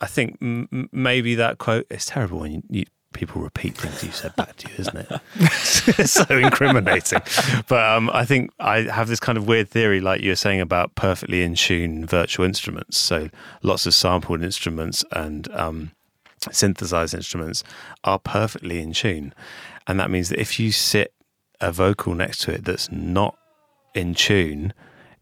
I 0.00 0.06
think 0.06 0.38
m- 0.42 0.88
maybe 0.92 1.34
that 1.36 1.58
quote 1.58 1.86
is 1.90 2.06
terrible 2.06 2.40
when 2.40 2.52
you, 2.52 2.62
you, 2.70 2.84
people 3.12 3.42
repeat 3.42 3.76
things 3.76 4.04
you 4.04 4.12
said 4.12 4.34
back 4.36 4.56
to 4.56 4.68
you, 4.68 4.74
isn't 4.78 4.96
it? 4.96 5.20
it's 5.36 6.12
so 6.12 6.38
incriminating. 6.38 7.20
But 7.68 7.84
um, 7.84 8.10
I 8.12 8.24
think 8.24 8.50
I 8.60 8.82
have 8.82 9.08
this 9.08 9.20
kind 9.20 9.36
of 9.36 9.46
weird 9.46 9.68
theory, 9.68 10.00
like 10.00 10.20
you 10.22 10.30
were 10.30 10.36
saying 10.36 10.60
about 10.60 10.94
perfectly 10.94 11.42
in 11.42 11.54
tune 11.54 12.06
virtual 12.06 12.44
instruments. 12.44 12.98
So 12.98 13.28
lots 13.62 13.86
of 13.86 13.94
sampled 13.94 14.42
instruments 14.42 15.04
and 15.12 15.50
um, 15.52 15.90
synthesized 16.50 17.14
instruments 17.14 17.64
are 18.04 18.18
perfectly 18.18 18.80
in 18.80 18.92
tune, 18.92 19.34
and 19.86 19.98
that 19.98 20.10
means 20.10 20.28
that 20.28 20.40
if 20.40 20.60
you 20.60 20.72
sit 20.72 21.12
a 21.60 21.72
vocal 21.72 22.14
next 22.14 22.38
to 22.42 22.52
it 22.52 22.64
that's 22.64 22.90
not 22.90 23.36
in 23.94 24.14
tune, 24.14 24.72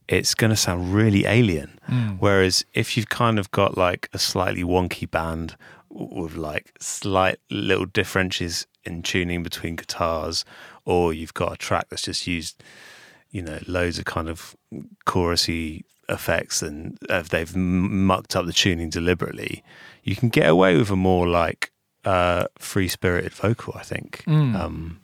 it's 0.09 0.35
going 0.35 0.51
to 0.51 0.57
sound 0.57 0.95
really 0.95 1.27
alien. 1.27 1.79
Whereas 2.19 2.65
if 2.75 2.97
you've 2.97 3.09
kind 3.09 3.39
of 3.39 3.51
got 3.51 3.77
like 3.77 4.09
a 4.13 4.19
slightly 4.19 4.63
wonky 4.63 5.11
band 5.11 5.57
with 5.99 6.37
like 6.37 6.73
slight 6.81 7.39
little 7.51 7.87
differences 7.87 8.67
in 8.85 9.03
tuning 9.03 9.43
between 9.43 9.77
guitars, 9.77 10.45
or 10.85 11.13
you've 11.13 11.35
got 11.35 11.53
a 11.53 11.57
track 11.57 11.89
that's 11.89 12.03
just 12.03 12.27
used, 12.27 12.63
you 13.31 13.43
know, 13.43 13.59
loads 13.67 13.99
of 13.99 14.05
kind 14.05 14.29
of 14.29 14.57
chorusy 15.07 15.83
effects 16.09 16.63
and 16.63 16.99
uh, 17.11 17.23
they've 17.23 17.55
mucked 17.55 18.35
up 18.35 18.47
the 18.47 18.53
tuning 18.53 18.89
deliberately, 18.89 19.63
you 20.03 20.17
can 20.17 20.29
get 20.29 20.49
away 20.49 20.77
with 20.77 20.91
a 20.91 20.97
more 20.97 21.27
like 21.27 21.71
uh, 22.05 22.47
free 22.59 22.89
spirited 22.89 23.33
vocal, 23.33 23.75
I 23.77 23.83
think. 23.83 24.25
Um, 24.57 25.01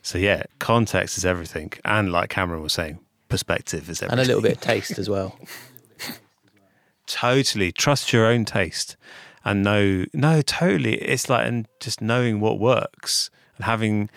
so 0.00 0.16
yeah, 0.16 0.44
context 0.58 1.18
is 1.18 1.26
everything, 1.26 1.72
and 1.84 2.10
like 2.10 2.30
Cameron 2.30 2.62
was 2.62 2.72
saying, 2.72 3.00
perspective 3.28 3.90
is 3.90 4.02
everything. 4.02 4.18
And 4.18 4.20
a 4.20 4.24
little 4.24 4.42
bit 4.42 4.52
of 4.52 4.60
taste 4.60 4.98
as 4.98 5.10
well. 5.10 5.38
totally 7.06 7.72
trust 7.72 8.12
your 8.12 8.26
own 8.26 8.44
taste 8.44 8.96
and 9.44 9.62
know 9.62 10.04
no 10.12 10.42
totally. 10.42 10.94
It's 10.94 11.28
like 11.28 11.46
and 11.46 11.66
just 11.80 12.00
knowing 12.00 12.40
what 12.40 12.58
works 12.58 13.30
and 13.56 13.64
having 13.64 14.10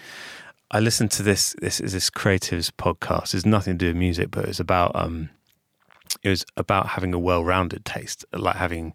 i 0.71 0.79
listened 0.79 1.11
to 1.11 1.23
this 1.23 1.55
this 1.61 1.79
is 1.79 1.93
this 1.93 2.09
creatives 2.09 2.71
podcast. 2.71 3.33
It's 3.33 3.45
nothing 3.45 3.77
to 3.77 3.77
do 3.77 3.87
with 3.87 3.97
music 3.97 4.31
but 4.31 4.45
it's 4.45 4.59
about 4.59 4.95
um 4.95 5.29
it 6.23 6.29
was 6.29 6.45
about 6.57 6.87
having 6.87 7.13
a 7.13 7.19
well-rounded 7.19 7.85
taste 7.85 8.25
like 8.33 8.55
having 8.55 8.93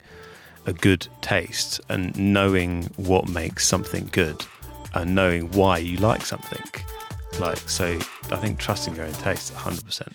a 0.67 0.73
good 0.73 1.07
taste 1.21 1.81
and 1.89 2.17
knowing 2.19 2.85
what 2.97 3.29
makes 3.29 3.67
something 3.67 4.09
good 4.13 4.45
and 4.95 5.15
knowing 5.15 5.51
why 5.53 5.79
you 5.79 5.97
like 5.99 6.25
something. 6.25 6.65
Like 7.39 7.59
so 7.69 7.99
i 8.31 8.37
think 8.37 8.59
trusting 8.59 8.97
your 8.97 9.05
own 9.05 9.13
taste 9.15 9.53
100% 9.55 10.13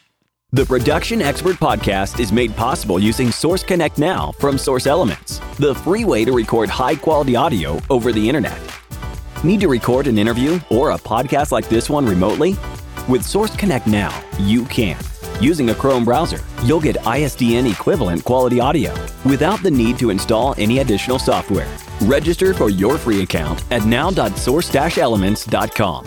The 0.54 0.66
Production 0.66 1.22
Expert 1.22 1.56
Podcast 1.56 2.20
is 2.20 2.34
made 2.34 2.54
possible 2.58 3.00
using 3.00 3.32
Source 3.32 3.64
Connect 3.64 3.98
Now 3.98 4.34
from 4.34 4.58
Source 4.58 4.86
Elements, 4.86 5.40
the 5.56 5.74
free 5.74 6.04
way 6.04 6.26
to 6.26 6.34
record 6.34 6.68
high 6.68 6.98
quality 6.98 7.38
audio 7.38 7.80
over 7.90 8.12
the 8.12 8.28
internet. 8.28 8.60
Need 9.46 9.62
to 9.62 9.70
record 9.70 10.08
an 10.08 10.18
interview 10.18 10.60
or 10.70 10.92
a 10.92 10.98
podcast 10.98 11.54
like 11.54 11.70
this 11.70 11.90
one 11.90 12.06
remotely? 12.06 12.58
With 13.08 13.24
Source 13.24 13.56
Connect 13.56 13.88
Now, 13.88 14.14
you 14.40 14.66
can. 14.66 15.00
Using 15.40 15.70
a 15.70 15.74
Chrome 15.74 16.04
browser, 16.04 16.42
you'll 16.66 16.82
get 16.82 16.98
ISDN 16.98 17.72
equivalent 17.72 18.26
quality 18.26 18.60
audio 18.60 18.94
without 19.24 19.64
the 19.64 19.72
need 19.72 19.98
to 20.00 20.10
install 20.10 20.54
any 20.58 20.80
additional 20.80 21.18
software. 21.18 21.74
Register 22.02 22.54
for 22.54 22.70
your 22.70 22.98
free 22.98 23.24
account 23.24 23.64
at 23.72 23.86
now.source-elements.com. 23.86 26.06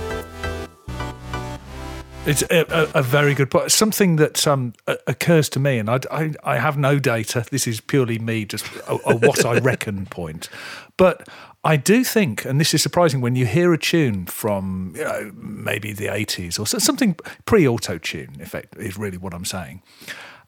It's 2.27 2.43
a, 2.43 2.91
a, 2.95 3.03
very 3.03 3.35
good 3.35 3.51
point. 3.51 3.71
Something 3.71 4.17
that 4.17 4.47
um, 4.47 4.73
occurs 5.07 5.51
to 5.51 5.61
me, 5.61 5.79
and 5.79 5.91
I, 5.91 6.01
I, 6.11 6.33
I 6.43 6.59
have 6.59 6.79
no 6.79 6.99
data. 6.99 7.45
This 7.51 7.67
is 7.67 7.83
purely 7.83 8.19
me, 8.19 8.47
just 8.47 8.65
a, 8.89 8.93
a 9.11 9.17
what 9.17 9.45
I 9.45 9.59
reckon 9.61 10.07
point. 10.07 10.49
But 10.97 11.29
I 11.65 11.77
do 11.77 12.03
think, 12.03 12.47
and 12.47 12.59
this 12.59 12.73
is 12.73 12.83
surprising, 12.83 13.21
when 13.21 13.37
you 13.37 13.45
hear 13.45 13.75
a 13.75 13.79
tune 13.79 14.25
from 14.25 14.95
you 14.97 15.05
know, 15.05 15.33
maybe 15.35 15.93
the 15.93 16.07
80s 16.07 16.59
or 16.59 16.67
something 16.67 17.15
pre 17.45 17.69
auto 17.69 17.99
tune, 17.99 18.37
in 18.39 18.47
fact, 18.47 18.75
is 18.79 18.97
really 18.97 19.19
what 19.19 19.35
I'm 19.35 19.45
saying, 19.45 19.83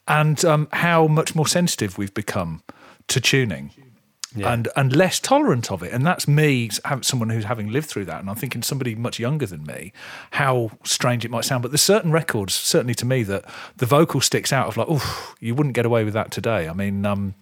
and 0.09 0.43
um, 0.47 0.69
how 0.73 1.07
much 1.07 1.35
more 1.35 1.47
sensitive 1.47 1.99
we've 1.99 2.15
become 2.15 2.63
to 3.09 3.21
tuning. 3.21 3.71
And 4.45 4.69
and 4.77 4.95
less 4.95 5.21
tolerant 5.21 5.71
of 5.71 5.83
it, 5.83 5.93
and 5.93 6.05
that's 6.05 6.29
me, 6.29 6.71
someone 7.03 7.31
who's 7.31 7.45
having 7.45 7.71
lived 7.71 7.89
through 7.89 8.05
that. 8.07 8.21
And 8.21 8.29
I'm 8.29 8.37
thinking 8.37 8.63
somebody 8.63 8.95
much 8.95 9.19
younger 9.19 9.47
than 9.47 9.65
me, 9.65 9.93
how 10.33 10.73
strange 10.85 11.25
it 11.25 11.31
might 11.31 11.45
sound. 11.45 11.63
But 11.63 11.71
there's 11.71 11.83
certain 11.83 12.13
records, 12.13 12.55
certainly 12.55 12.95
to 12.97 13.07
me, 13.07 13.23
that 13.25 13.45
the 13.77 13.87
vocal 13.87 14.21
sticks 14.21 14.53
out 14.53 14.69
of 14.69 14.77
like, 14.77 14.89
oh, 14.91 15.35
you 15.41 15.55
wouldn't 15.55 15.75
get 15.75 15.87
away 15.87 16.05
with 16.05 16.15
that 16.15 16.31
today. 16.31 16.69
I 16.69 16.73
mean, 16.73 17.07
um, 17.07 17.35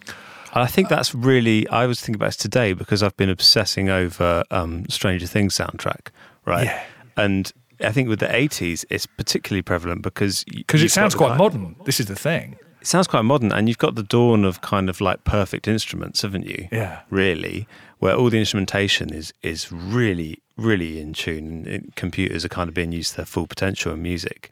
I 0.53 0.67
think 0.67 0.89
that's 0.89 1.15
really, 1.15 1.69
I 1.69 1.87
was 1.87 2.01
thinking 2.01 2.17
about 2.17 2.27
this 2.27 2.37
today 2.37 2.75
because 2.75 3.03
I've 3.03 3.17
been 3.17 3.31
obsessing 3.31 3.89
over 3.89 4.45
um, 4.51 4.89
Stranger 4.89 5.27
Things 5.27 5.57
soundtrack, 5.57 6.09
right? 6.47 6.67
Yeah. 6.67 6.85
And 7.17 7.53
I 7.81 7.91
think 7.91 8.09
with 8.09 8.21
the 8.21 8.27
80s, 8.27 8.85
it's 8.89 9.07
particularly 9.07 9.63
prevalent 9.63 10.03
because 10.03 10.45
because 10.45 10.83
it 10.83 10.91
sounds 10.91 11.15
quite 11.15 11.37
modern. 11.37 11.77
This 11.85 11.99
is 11.99 12.07
the 12.07 12.15
thing. 12.15 12.57
It 12.85 12.89
sounds 12.89 13.07
quite 13.07 13.23
modern, 13.23 13.51
and 13.51 13.67
you've 13.67 13.79
got 13.79 13.95
the 13.95 14.03
dawn 14.03 14.45
of 14.45 14.61
kind 14.61 14.91
of 14.91 15.01
like 15.01 15.25
perfect 15.25 15.67
instruments, 15.67 16.21
haven't 16.21 16.45
you? 16.45 16.69
Yeah. 16.71 17.01
Really, 17.09 17.67
where 17.99 18.15
all 18.15 18.29
the 18.29 18.39
instrumentation 18.39 19.11
is 19.11 19.33
is 19.43 19.73
really, 19.73 20.43
really 20.59 21.01
in 21.01 21.15
tune, 21.15 21.67
and 21.67 21.97
computers 21.97 22.45
are 22.45 22.51
kind 22.51 22.69
of 22.69 22.75
being 22.75 22.93
used 22.93 23.13
to 23.13 23.17
their 23.17 23.25
full 23.25 23.47
potential 23.47 23.95
in 23.95 24.03
music. 24.03 24.51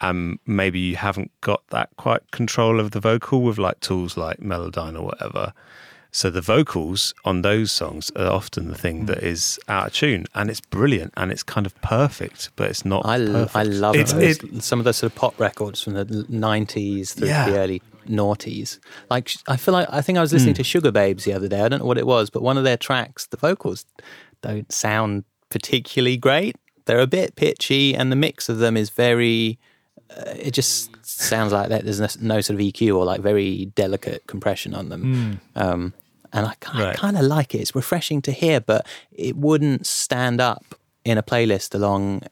and 0.00 0.40
maybe 0.44 0.80
you 0.80 0.96
haven't 0.96 1.30
got 1.40 1.62
that 1.68 1.88
quite 1.96 2.28
control 2.32 2.80
of 2.80 2.90
the 2.90 2.98
vocal 2.98 3.42
with 3.42 3.58
like 3.58 3.78
tools 3.78 4.16
like 4.16 4.38
Melodyne 4.38 4.98
or 4.98 5.02
whatever. 5.04 5.52
So 6.14 6.28
the 6.28 6.42
vocals 6.42 7.14
on 7.24 7.40
those 7.40 7.72
songs 7.72 8.10
are 8.16 8.30
often 8.30 8.68
the 8.68 8.74
thing 8.76 9.06
that 9.06 9.22
is 9.22 9.58
out 9.66 9.86
of 9.88 9.92
tune, 9.94 10.26
and 10.34 10.50
it's 10.50 10.60
brilliant 10.60 11.14
and 11.16 11.32
it's 11.32 11.42
kind 11.42 11.64
of 11.66 11.74
perfect, 11.80 12.50
but 12.54 12.68
it's 12.70 12.84
not. 12.84 13.06
I, 13.06 13.14
l-. 13.18 13.50
I 13.54 13.62
love 13.62 13.96
It's- 13.96 14.12
those, 14.12 14.38
it- 14.44 14.62
some 14.62 14.78
of 14.78 14.84
the 14.84 14.92
sort 14.92 15.10
of 15.12 15.16
pop 15.18 15.40
records 15.40 15.82
from 15.82 15.94
the 15.94 16.04
90s 16.04 17.14
through 17.14 17.28
Yeah. 17.28 17.48
the 17.48 17.58
early 17.58 17.82
noughties. 18.06 18.78
Like, 19.08 19.30
I 19.48 19.56
feel 19.56 19.72
like, 19.72 19.88
I 19.90 20.02
think 20.02 20.18
I 20.18 20.20
was 20.20 20.32
listening 20.34 20.54
to 20.56 20.62
Sugababes 20.62 21.24
the 21.24 21.32
other 21.32 21.48
day. 21.48 21.60
I 21.62 21.68
don't 21.68 21.78
know 21.80 21.86
what 21.86 21.98
it 21.98 22.06
was, 22.06 22.28
but 22.28 22.42
one 22.42 22.58
of 22.58 22.64
their 22.64 22.76
tracks, 22.76 23.26
the 23.26 23.36
vocals 23.38 23.86
don't 24.42 24.70
sound 24.70 25.24
particularly 25.48 26.18
great. 26.18 26.56
They're 26.84 27.00
a 27.00 27.06
bit 27.06 27.36
pitchy, 27.36 27.94
and 27.94 28.12
the 28.12 28.16
mix 28.16 28.48
of 28.50 28.58
them 28.58 28.76
is 28.76 28.90
very. 28.90 29.58
Uh, 30.14 30.34
it 30.36 30.50
just 30.50 30.90
sounds 31.06 31.52
like 31.52 31.68
that. 31.70 31.84
There's 31.84 32.00
no, 32.00 32.08
no 32.34 32.40
sort 32.42 32.60
of 32.60 32.66
EQ 32.66 32.94
or 32.96 33.04
like 33.06 33.20
very 33.22 33.66
delicate 33.74 34.26
compression 34.26 34.74
on 34.74 34.88
them. 34.90 35.40
Um, 35.56 35.94
and 36.32 36.46
I, 36.46 36.54
ki- 36.60 36.78
Right. 36.82 36.96
kind 36.96 37.16
of 37.16 37.24
like 37.24 37.54
it. 37.54 37.58
It's 37.60 37.74
refreshing 37.74 38.22
to 38.22 38.32
hear, 38.32 38.60
but 38.60 38.86
it 39.12 39.36
wouldn't 39.36 39.86
stand 39.86 40.40
up 40.40 40.64
in 41.04 41.18
a 41.18 41.22
playlist 41.22 41.74
along 41.74 42.22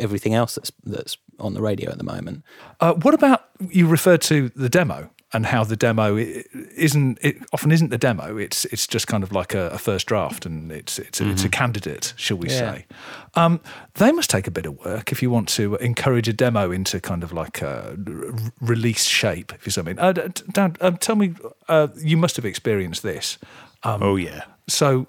everything 0.00 0.32
else 0.34 0.54
that's 0.54 0.72
that's 0.84 1.16
on 1.38 1.54
the 1.54 1.60
radio 1.60 1.90
at 1.90 1.98
the 1.98 2.04
moment. 2.04 2.42
Uh, 2.80 2.94
what 2.94 3.14
about 3.14 3.44
you 3.70 3.86
referred 3.86 4.20
to 4.22 4.48
the 4.56 4.68
demo 4.68 5.10
and 5.36 5.46
how 5.46 5.62
the 5.64 5.76
demo 5.76 6.16
isn't 6.16 7.18
it 7.20 7.36
often 7.52 7.70
isn't 7.70 7.90
the 7.90 7.98
demo. 7.98 8.36
It's 8.38 8.64
it's 8.72 8.86
just 8.86 9.06
kind 9.06 9.22
of 9.22 9.30
like 9.32 9.54
a, 9.54 9.68
a 9.68 9.78
first 9.78 10.06
draft 10.06 10.46
and 10.46 10.72
it's 10.72 10.98
it's 10.98 11.20
a, 11.20 11.30
it's 11.30 11.44
a 11.44 11.48
candidate, 11.48 12.14
shall 12.16 12.38
we 12.38 12.48
Yeah. 12.48 12.58
say? 12.58 12.86
Um, 13.34 13.60
they 13.94 14.12
must 14.12 14.30
take 14.30 14.46
a 14.46 14.50
bit 14.50 14.66
of 14.66 14.78
work 14.84 15.12
if 15.12 15.22
you 15.22 15.30
want 15.30 15.48
to 15.50 15.76
encourage 15.76 16.28
a 16.28 16.32
demo 16.32 16.70
into 16.72 17.00
kind 17.00 17.22
of 17.22 17.32
like 17.32 17.62
a 17.62 17.96
r- 18.06 18.52
release 18.60 19.04
shape. 19.04 19.52
If 19.54 19.66
you 19.66 19.72
see 19.72 19.80
what 19.82 19.88
I 19.88 19.92
mean. 19.92 19.98
Uh, 19.98 20.12
D- 20.12 20.22
D- 20.34 20.42
Dan, 20.52 20.76
um, 20.80 20.96
tell 20.96 21.16
me, 21.16 21.34
uh, 21.68 21.88
you 21.96 22.16
must 22.16 22.36
have 22.36 22.44
experienced 22.46 23.02
this. 23.02 23.38
oh 23.84 24.16
yeah. 24.16 24.42
So, 24.68 25.06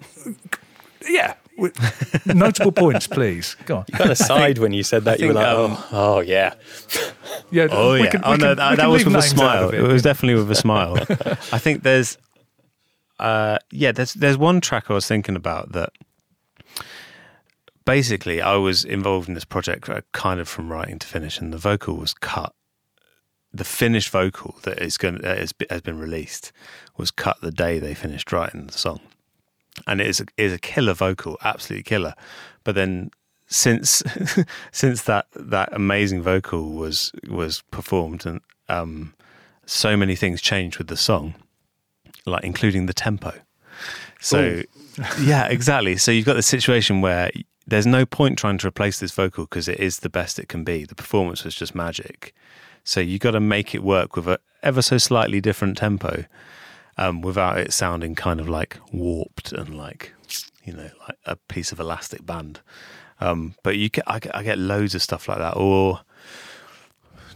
yeah, 1.08 1.34
w- 1.34 1.47
notable 2.26 2.72
points, 2.72 3.06
please. 3.06 3.56
Go 3.66 3.78
on. 3.78 3.84
You 3.88 3.98
Kind 3.98 4.10
of 4.10 4.18
sighed 4.18 4.58
when 4.58 4.72
you 4.72 4.82
said 4.82 5.04
that. 5.04 5.20
You 5.20 5.28
were 5.28 5.32
like, 5.34 5.46
um, 5.46 5.72
oh, 5.72 6.16
oh 6.16 6.20
yeah. 6.20 6.54
Yeah. 7.50 7.68
Oh 7.70 7.94
yeah. 7.94 8.10
can- 8.10 8.22
oh 8.24 8.32
we 8.32 8.38
no, 8.38 8.54
that, 8.54 8.76
that 8.76 8.86
was 8.88 9.04
with 9.04 9.14
a 9.14 9.22
smile. 9.22 9.68
of 9.68 9.74
It. 9.74 9.82
was 9.82 10.02
definitely 10.02 10.34
with 10.42 10.50
a 10.50 10.54
smile. 10.54 10.96
I 11.52 11.58
think 11.58 11.82
there's, 11.82 12.18
uh, 13.18 13.58
yeah, 13.70 13.92
there's 13.92 14.14
there's 14.14 14.36
one 14.36 14.60
track 14.60 14.90
I 14.90 14.94
was 14.94 15.06
thinking 15.06 15.36
about 15.36 15.72
that. 15.72 15.90
Basically, 17.84 18.42
I 18.42 18.56
was 18.56 18.84
involved 18.84 19.28
in 19.28 19.34
this 19.34 19.46
project 19.46 19.88
uh, 19.88 20.02
kind 20.12 20.40
of 20.40 20.48
from 20.48 20.70
writing 20.70 20.98
to 20.98 21.06
finish, 21.06 21.40
and 21.40 21.52
the 21.52 21.58
vocal 21.58 21.96
was 21.96 22.12
cut. 22.12 22.52
The 23.52 23.64
finished 23.64 24.10
vocal 24.10 24.56
that 24.64 24.82
is 24.82 24.98
going 24.98 25.18
that 25.22 25.38
has 25.70 25.80
been 25.80 25.98
released 25.98 26.52
was 26.98 27.10
cut 27.10 27.40
the 27.40 27.50
day 27.50 27.78
they 27.78 27.94
finished 27.94 28.30
writing 28.30 28.66
the 28.66 28.76
song, 28.76 29.00
and 29.88 30.00
it 30.00 30.06
is 30.06 30.20
a, 30.20 30.24
it 30.36 30.44
is 30.44 30.52
a 30.52 30.58
killer 30.58 30.92
vocal, 30.92 31.36
absolutely 31.42 31.82
killer. 31.82 32.14
But 32.64 32.74
then 32.74 33.10
since 33.46 34.02
since 34.72 35.02
that 35.02 35.26
that 35.34 35.70
amazing 35.72 36.22
vocal 36.22 36.70
was 36.70 37.12
was 37.28 37.62
performed 37.70 38.26
and 38.26 38.40
um, 38.68 39.14
so 39.66 39.96
many 39.96 40.14
things 40.14 40.40
changed 40.40 40.78
with 40.78 40.88
the 40.88 40.96
song, 40.96 41.34
like 42.26 42.44
including 42.44 42.86
the 42.86 42.94
tempo. 42.94 43.32
So 44.20 44.62
yeah, 45.20 45.46
exactly. 45.46 45.96
So 45.96 46.10
you've 46.10 46.26
got 46.26 46.34
the 46.34 46.42
situation 46.42 47.00
where 47.00 47.30
there's 47.66 47.86
no 47.86 48.06
point 48.06 48.38
trying 48.38 48.58
to 48.58 48.68
replace 48.68 49.00
this 49.00 49.12
vocal 49.12 49.44
because 49.44 49.68
it 49.68 49.80
is 49.80 50.00
the 50.00 50.08
best 50.08 50.38
it 50.38 50.48
can 50.48 50.64
be. 50.64 50.84
The 50.84 50.94
performance 50.94 51.44
was 51.44 51.54
just 51.54 51.74
magic. 51.74 52.34
So 52.84 53.00
you've 53.00 53.20
got 53.20 53.32
to 53.32 53.40
make 53.40 53.74
it 53.74 53.82
work 53.82 54.16
with 54.16 54.26
a 54.28 54.38
ever 54.62 54.82
so 54.82 54.98
slightly 54.98 55.40
different 55.40 55.76
tempo, 55.76 56.24
um, 56.98 57.22
without 57.22 57.58
it 57.58 57.72
sounding 57.72 58.14
kind 58.14 58.40
of 58.40 58.48
like 58.48 58.76
warped 58.92 59.52
and 59.52 59.76
like 59.76 60.12
you 60.64 60.72
know 60.72 60.90
like 61.06 61.18
a 61.24 61.36
piece 61.36 61.72
of 61.72 61.80
elastic 61.80 62.26
band. 62.26 62.60
Um, 63.20 63.54
but 63.62 63.76
you 63.76 63.88
get 63.88 64.04
I, 64.06 64.18
get 64.18 64.36
I 64.36 64.42
get 64.42 64.58
loads 64.58 64.94
of 64.94 65.02
stuff 65.02 65.28
like 65.28 65.38
that. 65.38 65.56
Or 65.56 66.00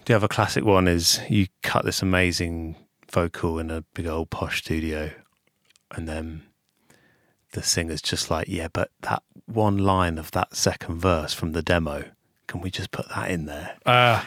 the 0.04 0.14
other 0.14 0.28
classic 0.28 0.64
one 0.64 0.88
is 0.88 1.20
you 1.30 1.46
cut 1.62 1.84
this 1.84 2.02
amazing 2.02 2.76
vocal 3.10 3.58
in 3.58 3.70
a 3.70 3.84
big 3.94 4.06
old 4.06 4.30
posh 4.30 4.58
studio, 4.58 5.12
and 5.92 6.08
then 6.08 6.42
the 7.52 7.62
singer's 7.62 8.02
just 8.02 8.30
like, 8.30 8.48
yeah, 8.48 8.68
but 8.72 8.90
that 9.02 9.22
one 9.46 9.78
line 9.78 10.18
of 10.18 10.30
that 10.32 10.56
second 10.56 10.98
verse 11.00 11.32
from 11.32 11.52
the 11.52 11.62
demo, 11.62 12.04
can 12.52 12.60
we 12.60 12.70
just 12.70 12.90
put 12.90 13.08
that 13.08 13.30
in 13.30 13.46
there? 13.46 13.76
Uh, 13.86 14.22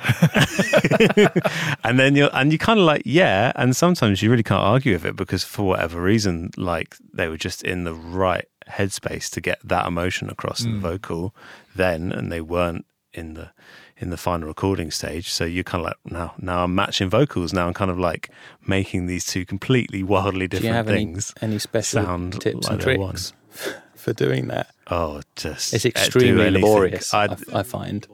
and 1.84 2.00
then 2.00 2.16
you're 2.16 2.32
and 2.34 2.52
you 2.52 2.58
kind 2.58 2.80
of 2.80 2.86
like 2.86 3.04
yeah 3.06 3.52
and 3.56 3.76
sometimes 3.76 4.24
you 4.24 4.32
really 4.32 4.42
can't 4.42 4.64
argue 4.64 4.94
with 4.94 5.06
it 5.06 5.16
because 5.16 5.44
for 5.44 5.62
whatever 5.68 6.02
reason 6.02 6.50
like 6.58 6.96
they 7.14 7.28
were 7.28 7.38
just 7.38 7.62
in 7.64 7.84
the 7.84 7.94
right 7.94 8.46
headspace 8.68 9.30
to 9.30 9.40
get 9.42 9.60
that 9.64 9.86
emotion 9.86 10.28
across 10.32 10.64
in 10.64 10.74
the 10.74 10.80
vocal 10.80 11.36
then 11.76 12.12
and 12.12 12.32
they 12.32 12.42
weren't 12.42 12.88
in 13.14 13.36
the 13.36 13.52
in 13.96 14.10
the 14.10 14.18
final 14.18 14.48
recording 14.48 14.90
stage 14.90 15.30
so 15.30 15.46
you're 15.46 15.64
kind 15.64 15.82
of 15.82 15.86
like 15.86 15.98
now 16.12 16.34
now 16.40 16.64
i'm 16.64 16.74
matching 16.74 17.10
vocals 17.12 17.54
now 17.54 17.68
i'm 17.68 17.76
kind 17.76 17.92
of 17.92 18.00
like 18.00 18.32
making 18.68 19.06
these 19.06 19.24
two 19.26 19.46
completely 19.46 20.02
wildly 20.02 20.48
Do 20.48 20.58
you 20.58 20.62
different 20.64 20.76
have 20.76 20.90
any, 20.90 20.98
things 20.98 21.32
any 21.42 21.60
special 21.60 22.02
sound 22.02 22.42
tips 22.42 22.68
like 22.68 22.72
and 22.72 22.82
they're 22.82 22.98
one. 22.98 23.10
tricks 23.12 23.34
for 23.96 24.14
doing 24.14 24.48
that? 24.48 24.68
oh 24.92 25.22
just 25.36 25.74
It's 25.74 25.86
extremely 25.86 26.50
laborious, 26.52 27.14
I, 27.14 27.36
I 27.54 27.64
find. 27.64 28.08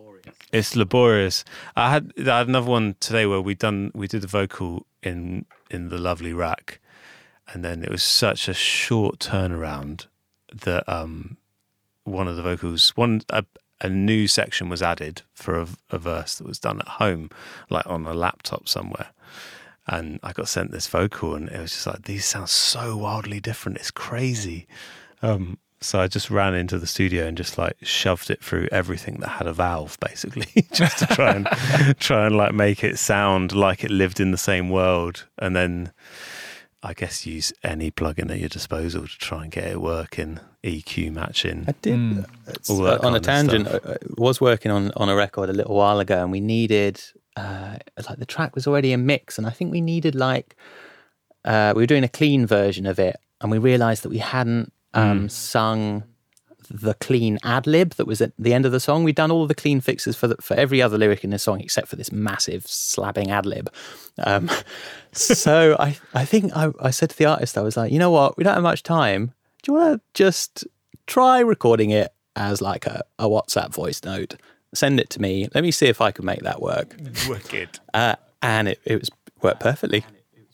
It's 0.51 0.75
laborious. 0.75 1.45
I 1.75 1.91
had 1.91 2.11
I 2.17 2.39
had 2.39 2.47
another 2.47 2.69
one 2.69 2.95
today 2.99 3.25
where 3.25 3.41
we 3.41 3.55
done 3.55 3.91
we 3.93 4.07
did 4.07 4.21
the 4.21 4.27
vocal 4.27 4.85
in 5.01 5.45
in 5.69 5.89
the 5.89 5.97
lovely 5.97 6.33
rack, 6.33 6.79
and 7.53 7.63
then 7.63 7.83
it 7.83 7.89
was 7.89 8.03
such 8.03 8.47
a 8.47 8.53
short 8.53 9.19
turnaround 9.19 10.07
that 10.53 10.87
um 10.89 11.37
one 12.03 12.27
of 12.27 12.35
the 12.35 12.41
vocals 12.41 12.89
one 12.97 13.21
a, 13.29 13.45
a 13.79 13.89
new 13.89 14.27
section 14.27 14.67
was 14.67 14.81
added 14.81 15.21
for 15.33 15.59
a, 15.59 15.67
a 15.89 15.97
verse 15.97 16.35
that 16.35 16.47
was 16.47 16.59
done 16.59 16.79
at 16.81 16.87
home, 16.87 17.29
like 17.69 17.87
on 17.87 18.05
a 18.05 18.13
laptop 18.13 18.67
somewhere. 18.67 19.11
And 19.87 20.19
I 20.21 20.33
got 20.33 20.47
sent 20.47 20.71
this 20.71 20.87
vocal, 20.87 21.33
and 21.33 21.49
it 21.49 21.59
was 21.59 21.71
just 21.71 21.87
like 21.87 22.03
these 22.03 22.25
sound 22.25 22.49
so 22.49 22.97
wildly 22.97 23.39
different. 23.39 23.77
It's 23.77 23.91
crazy. 23.91 24.67
Um, 25.21 25.57
so 25.81 25.99
I 25.99 26.07
just 26.07 26.29
ran 26.29 26.53
into 26.53 26.77
the 26.77 26.85
studio 26.85 27.25
and 27.25 27.35
just 27.35 27.57
like 27.57 27.75
shoved 27.81 28.29
it 28.29 28.43
through 28.43 28.67
everything 28.71 29.15
that 29.21 29.29
had 29.29 29.47
a 29.47 29.53
valve, 29.53 29.97
basically, 29.99 30.67
just 30.73 30.99
to 30.99 31.07
try 31.07 31.31
and 31.31 31.45
try 31.99 32.27
and 32.27 32.37
like 32.37 32.53
make 32.53 32.83
it 32.83 32.99
sound 32.99 33.51
like 33.53 33.83
it 33.83 33.89
lived 33.89 34.19
in 34.19 34.29
the 34.31 34.37
same 34.37 34.69
world. 34.69 35.27
And 35.39 35.55
then 35.55 35.91
I 36.83 36.93
guess 36.93 37.25
use 37.25 37.51
any 37.63 37.89
plugin 37.89 38.29
at 38.29 38.39
your 38.39 38.49
disposal 38.49 39.07
to 39.07 39.17
try 39.17 39.43
and 39.43 39.51
get 39.51 39.65
it 39.65 39.81
working, 39.81 40.39
EQ 40.63 41.11
matching. 41.13 41.65
I 41.67 41.73
did 41.81 41.99
Mm. 41.99 42.69
All 42.69 42.77
that 42.83 43.03
uh, 43.03 43.07
on 43.07 43.15
a 43.15 43.19
tangent. 43.19 43.67
I, 43.67 43.93
I 43.93 43.97
was 44.17 44.39
working 44.39 44.71
on 44.71 44.91
on 44.95 45.09
a 45.09 45.15
record 45.15 45.49
a 45.49 45.53
little 45.53 45.75
while 45.75 45.99
ago, 45.99 46.21
and 46.21 46.31
we 46.31 46.41
needed 46.41 47.01
uh, 47.35 47.77
like 48.07 48.19
the 48.19 48.25
track 48.25 48.53
was 48.53 48.67
already 48.67 48.93
a 48.93 48.97
mix, 48.97 49.39
and 49.39 49.47
I 49.47 49.49
think 49.49 49.71
we 49.71 49.81
needed 49.81 50.13
like 50.13 50.55
uh, 51.43 51.73
we 51.75 51.81
were 51.81 51.87
doing 51.87 52.03
a 52.03 52.09
clean 52.09 52.45
version 52.45 52.85
of 52.85 52.99
it, 52.99 53.15
and 53.41 53.49
we 53.49 53.57
realised 53.57 54.03
that 54.03 54.09
we 54.09 54.19
hadn't 54.19 54.71
um, 54.93 55.29
sung 55.29 56.03
the 56.69 56.93
clean 56.95 57.37
ad 57.43 57.67
lib 57.67 57.91
that 57.91 58.07
was 58.07 58.21
at 58.21 58.31
the 58.39 58.53
end 58.53 58.65
of 58.65 58.71
the 58.71 58.79
song. 58.79 59.03
We'd 59.03 59.15
done 59.15 59.31
all 59.31 59.45
the 59.45 59.55
clean 59.55 59.81
fixes 59.81 60.15
for 60.15 60.27
the, 60.27 60.35
for 60.39 60.53
every 60.55 60.81
other 60.81 60.97
lyric 60.97 61.23
in 61.23 61.31
the 61.31 61.39
song 61.39 61.59
except 61.59 61.87
for 61.87 61.95
this 61.95 62.11
massive 62.11 62.63
slabbing 62.63 63.29
ad 63.29 63.45
lib. 63.45 63.71
Um, 64.23 64.49
so 65.11 65.75
I 65.79 65.97
I 66.13 66.25
think 66.25 66.55
I, 66.55 66.71
I 66.79 66.91
said 66.91 67.09
to 67.09 67.17
the 67.17 67.25
artist, 67.25 67.57
I 67.57 67.61
was 67.61 67.75
like, 67.77 67.91
you 67.91 67.99
know 67.99 68.11
what, 68.11 68.37
we 68.37 68.43
don't 68.43 68.53
have 68.53 68.63
much 68.63 68.83
time. 68.83 69.33
Do 69.63 69.71
you 69.71 69.77
want 69.77 69.93
to 69.93 70.01
just 70.13 70.65
try 71.07 71.39
recording 71.39 71.91
it 71.91 72.13
as 72.35 72.61
like 72.61 72.85
a, 72.87 73.03
a 73.19 73.25
WhatsApp 73.27 73.73
voice 73.73 74.01
note? 74.03 74.35
Send 74.73 74.99
it 74.99 75.09
to 75.11 75.21
me. 75.21 75.49
Let 75.53 75.63
me 75.63 75.71
see 75.71 75.87
if 75.87 75.99
I 75.99 76.11
can 76.11 76.25
make 76.25 76.41
that 76.41 76.61
work. 76.61 76.95
Wicked. 77.27 77.79
Uh, 77.93 78.15
and 78.41 78.69
it, 78.69 78.79
it 78.85 78.99
was 78.99 79.09
worked 79.41 79.59
perfectly. 79.59 80.05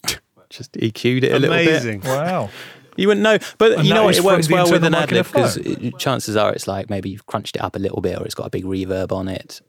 Just 0.50 0.74
EQ'd 0.74 1.24
it 1.24 1.32
a 1.32 1.40
little 1.40 1.56
bit. 1.56 1.68
Amazing. 1.68 2.02
wow. 2.02 2.50
You 2.98 3.08
wouldn't 3.08 3.24
know, 3.24 3.38
but 3.58 3.74
And 3.74 3.88
you 3.88 3.94
know 3.94 4.04
what? 4.06 4.12
is 4.12 4.18
It 4.20 4.24
works 4.24 4.50
well 4.50 4.70
with 4.72 4.84
an 4.84 4.92
mic 4.94 5.02
ad 5.04 5.12
lib 5.12 5.26
because 5.28 5.58
phone. 5.58 5.92
chances 6.00 6.36
are 6.36 6.52
it's 6.52 6.68
like 6.68 6.90
maybe 6.90 7.10
you've 7.10 7.26
crunched 7.28 7.56
it 7.56 7.62
up 7.62 7.76
a 7.76 7.80
little 7.80 8.02
bit, 8.02 8.20
or 8.20 8.26
it's 8.26 8.36
got 8.36 8.48
a 8.48 8.50
big 8.50 8.66
reverb 8.66 9.12
on 9.12 9.28
it. 9.28 9.62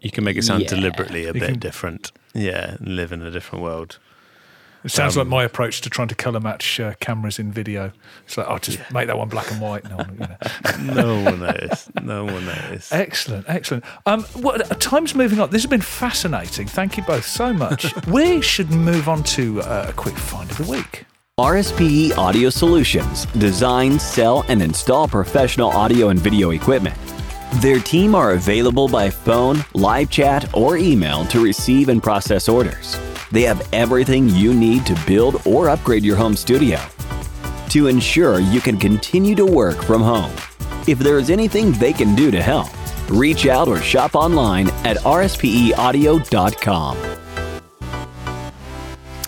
You 0.00 0.10
can 0.10 0.24
make 0.24 0.36
it 0.36 0.42
sound 0.44 0.62
Yeah. 0.62 0.68
deliberately 0.68 1.24
a 1.24 1.28
You 1.28 1.32
bit 1.34 1.42
can- 1.50 1.58
different. 1.58 2.10
Yeah, 2.34 2.76
live 2.80 3.12
in 3.12 3.22
a 3.22 3.30
different 3.30 3.62
world. 3.62 3.98
It 4.82 4.90
sounds 4.90 5.14
Um, 5.14 5.20
like 5.20 5.28
my 5.28 5.44
approach 5.44 5.82
to 5.82 5.90
trying 5.90 6.08
to 6.08 6.14
colour 6.14 6.40
match 6.40 6.80
uh, 6.80 6.94
cameras 7.00 7.38
in 7.38 7.52
video. 7.52 7.92
It's 8.24 8.38
like, 8.38 8.46
I'll 8.48 8.58
just 8.58 8.78
make 8.90 9.08
that 9.08 9.18
one 9.18 9.28
black 9.28 9.50
and 9.50 9.60
white. 9.60 9.84
No, 9.84 9.96
one- 9.96 10.14
you 10.18 10.26
know. 10.26 10.94
No 10.94 11.14
one 11.16 11.24
will 11.24 11.46
notice. 11.48 11.90
No 12.02 12.24
one 12.24 12.34
will 12.34 12.40
notice. 12.40 12.90
Excellent, 12.90 13.44
excellent. 13.46 13.84
Um, 14.06 14.22
what, 14.32 14.80
time's 14.80 15.14
moving 15.14 15.38
on. 15.38 15.50
This 15.50 15.62
has 15.62 15.68
been 15.70 15.82
fascinating. 15.82 16.66
Thank 16.66 16.96
you 16.96 17.02
both 17.02 17.26
so 17.26 17.52
much. 17.52 17.94
we 18.06 18.40
should 18.40 18.70
move 18.70 19.06
on 19.06 19.22
to 19.24 19.60
uh, 19.60 19.86
a 19.90 19.92
quick 19.92 20.16
find 20.16 20.50
of 20.50 20.56
the 20.56 20.64
week. 20.64 21.04
RSPE 21.40 22.16
Audio 22.18 22.50
Solutions 22.50 23.24
design, 23.24 23.98
sell, 23.98 24.44
and 24.48 24.60
install 24.60 25.08
professional 25.08 25.70
audio 25.70 26.10
and 26.10 26.20
video 26.20 26.50
equipment. 26.50 26.94
Their 27.62 27.80
team 27.80 28.14
are 28.14 28.32
available 28.32 28.88
by 28.88 29.08
phone, 29.08 29.64
live 29.72 30.10
chat, 30.10 30.54
or 30.54 30.76
email 30.76 31.24
to 31.28 31.42
receive 31.42 31.88
and 31.88 32.02
process 32.02 32.46
orders. 32.46 32.94
They 33.32 33.40
have 33.44 33.66
everything 33.72 34.28
you 34.28 34.52
need 34.52 34.84
to 34.84 34.94
build 35.06 35.40
or 35.46 35.70
upgrade 35.70 36.04
your 36.04 36.16
home 36.16 36.36
studio 36.36 36.78
to 37.70 37.86
ensure 37.86 38.40
you 38.40 38.60
can 38.60 38.76
continue 38.76 39.34
to 39.34 39.46
work 39.46 39.82
from 39.82 40.02
home. 40.02 40.36
If 40.86 40.98
there 40.98 41.16
is 41.16 41.30
anything 41.30 41.72
they 41.72 41.94
can 41.94 42.14
do 42.14 42.30
to 42.30 42.42
help, 42.42 42.68
reach 43.08 43.46
out 43.46 43.66
or 43.66 43.80
shop 43.80 44.14
online 44.14 44.68
at 44.84 44.98
rspeaudio.com. 44.98 46.96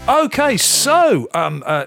Okay, 0.08 0.56
so 0.56 1.28
um, 1.32 1.62
uh, 1.64 1.86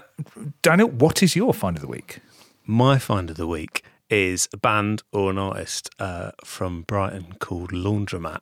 Daniel, 0.62 0.88
what 0.88 1.22
is 1.22 1.36
your 1.36 1.52
find 1.52 1.76
of 1.76 1.82
the 1.82 1.88
week? 1.88 2.20
My 2.64 2.98
find 2.98 3.28
of 3.28 3.36
the 3.36 3.46
week 3.46 3.84
is 4.08 4.48
a 4.54 4.56
band 4.56 5.02
or 5.12 5.30
an 5.30 5.36
artist 5.36 5.90
uh, 5.98 6.30
from 6.42 6.82
Brighton 6.82 7.34
called 7.40 7.72
Laundromat, 7.72 8.40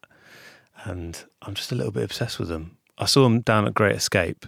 and 0.84 1.24
I'm 1.42 1.54
just 1.54 1.72
a 1.72 1.74
little 1.74 1.90
bit 1.90 2.04
obsessed 2.04 2.38
with 2.38 2.48
them. 2.48 2.76
I 2.98 3.06
saw 3.06 3.24
them 3.24 3.40
down 3.40 3.66
at 3.66 3.74
Great 3.74 3.96
Escape, 3.96 4.46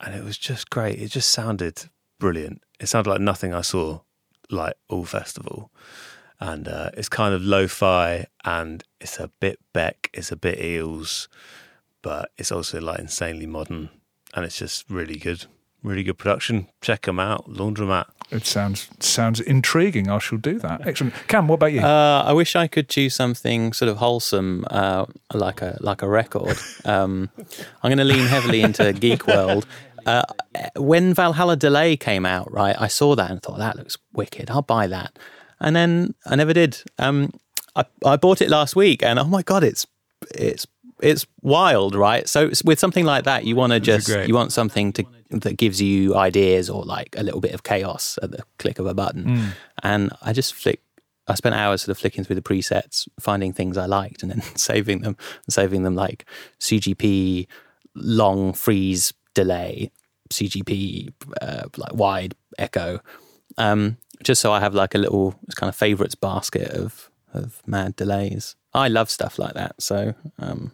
and 0.00 0.14
it 0.14 0.22
was 0.22 0.38
just 0.38 0.70
great. 0.70 1.00
It 1.00 1.08
just 1.08 1.30
sounded 1.30 1.90
brilliant. 2.20 2.62
It 2.78 2.86
sounded 2.86 3.10
like 3.10 3.20
nothing 3.20 3.52
I 3.52 3.62
saw 3.62 4.00
like 4.48 4.74
all 4.88 5.04
festival, 5.04 5.72
and 6.38 6.68
uh, 6.68 6.90
it's 6.96 7.08
kind 7.08 7.34
of 7.34 7.42
lo-fi, 7.42 8.26
and 8.44 8.84
it's 9.00 9.18
a 9.18 9.28
bit 9.40 9.58
Beck, 9.72 10.08
it's 10.14 10.30
a 10.30 10.36
bit 10.36 10.60
Eels, 10.60 11.28
but 12.00 12.30
it's 12.38 12.52
also 12.52 12.80
like 12.80 13.00
insanely 13.00 13.46
modern, 13.46 13.90
and 14.34 14.44
it's 14.44 14.58
just 14.58 14.88
really 14.90 15.16
good. 15.16 15.46
Really 15.82 16.04
good 16.04 16.16
production. 16.16 16.68
Check 16.80 17.02
them 17.06 17.18
out. 17.18 17.50
Laundromat. 17.50 18.06
It 18.30 18.46
sounds 18.46 18.88
sounds 19.00 19.40
intriguing. 19.40 20.08
I 20.08 20.18
shall 20.18 20.38
do 20.38 20.58
that. 20.60 20.86
Excellent. 20.86 21.12
Cam, 21.26 21.48
what 21.48 21.56
about 21.56 21.72
you? 21.72 21.80
Uh, 21.80 22.22
I 22.24 22.32
wish 22.32 22.54
I 22.54 22.68
could 22.68 22.88
choose 22.88 23.14
something 23.14 23.72
sort 23.72 23.88
of 23.88 23.96
wholesome, 23.96 24.64
uh, 24.70 25.06
like 25.34 25.60
a 25.60 25.76
like 25.80 26.02
a 26.02 26.08
record. 26.08 26.56
Um, 26.84 27.30
I'm 27.82 27.88
going 27.90 27.98
to 27.98 28.04
lean 28.04 28.26
heavily 28.26 28.62
into 28.62 28.92
Geek 28.92 29.26
World. 29.26 29.66
Uh, 30.06 30.22
when 30.76 31.14
Valhalla 31.14 31.56
Delay 31.56 31.96
came 31.96 32.24
out, 32.24 32.50
right, 32.52 32.74
I 32.80 32.88
saw 32.88 33.14
that 33.14 33.30
and 33.30 33.42
thought 33.42 33.58
that 33.58 33.76
looks 33.76 33.98
wicked. 34.12 34.50
I'll 34.50 34.62
buy 34.62 34.86
that, 34.86 35.18
and 35.60 35.76
then 35.76 36.14
I 36.26 36.36
never 36.36 36.52
did. 36.52 36.82
Um, 36.98 37.32
I 37.76 37.84
I 38.04 38.16
bought 38.16 38.40
it 38.40 38.48
last 38.48 38.74
week, 38.76 39.02
and 39.02 39.18
oh 39.18 39.26
my 39.26 39.42
god, 39.42 39.62
it's 39.62 39.86
it's 40.34 40.66
it's 41.02 41.26
wild, 41.42 41.94
right? 41.94 42.28
So 42.28 42.50
with 42.64 42.78
something 42.78 43.04
like 43.04 43.24
that, 43.24 43.44
you 43.44 43.56
want 43.56 43.72
to 43.72 43.80
just 43.80 44.08
you 44.28 44.34
want 44.34 44.52
something 44.52 44.92
to 44.94 45.04
that 45.30 45.56
gives 45.56 45.80
you 45.80 46.14
ideas 46.14 46.68
or 46.70 46.84
like 46.84 47.14
a 47.16 47.22
little 47.22 47.40
bit 47.40 47.54
of 47.54 47.62
chaos 47.62 48.18
at 48.22 48.30
the 48.30 48.44
click 48.58 48.78
of 48.78 48.86
a 48.86 48.94
button. 48.94 49.52
And 49.82 50.12
I 50.22 50.32
just 50.32 50.54
flick. 50.54 50.80
I 51.28 51.34
spent 51.34 51.54
hours 51.54 51.82
sort 51.82 51.90
of 51.90 51.98
flicking 51.98 52.24
through 52.24 52.36
the 52.36 52.42
presets, 52.42 53.08
finding 53.20 53.52
things 53.52 53.76
I 53.78 53.86
liked, 53.86 54.22
and 54.22 54.30
then 54.32 54.42
saving 54.56 55.02
them, 55.02 55.16
saving 55.48 55.82
them 55.82 55.94
like 55.94 56.26
CGP, 56.60 57.46
long 57.94 58.52
freeze 58.52 59.12
delay, 59.34 59.90
CGP, 60.30 61.12
uh, 61.40 61.64
like 61.76 61.94
wide 61.94 62.34
echo, 62.58 63.00
um, 63.56 63.96
just 64.22 64.40
so 64.40 64.52
I 64.52 64.60
have 64.60 64.74
like 64.74 64.94
a 64.94 64.98
little 64.98 65.34
kind 65.54 65.68
of 65.68 65.76
favorites 65.76 66.14
basket 66.14 66.70
of 66.70 67.10
of 67.32 67.62
mad 67.66 67.96
delays. 67.96 68.56
I 68.74 68.88
love 68.88 69.08
stuff 69.10 69.38
like 69.38 69.54
that. 69.54 69.80
So 69.80 70.14
um, 70.38 70.72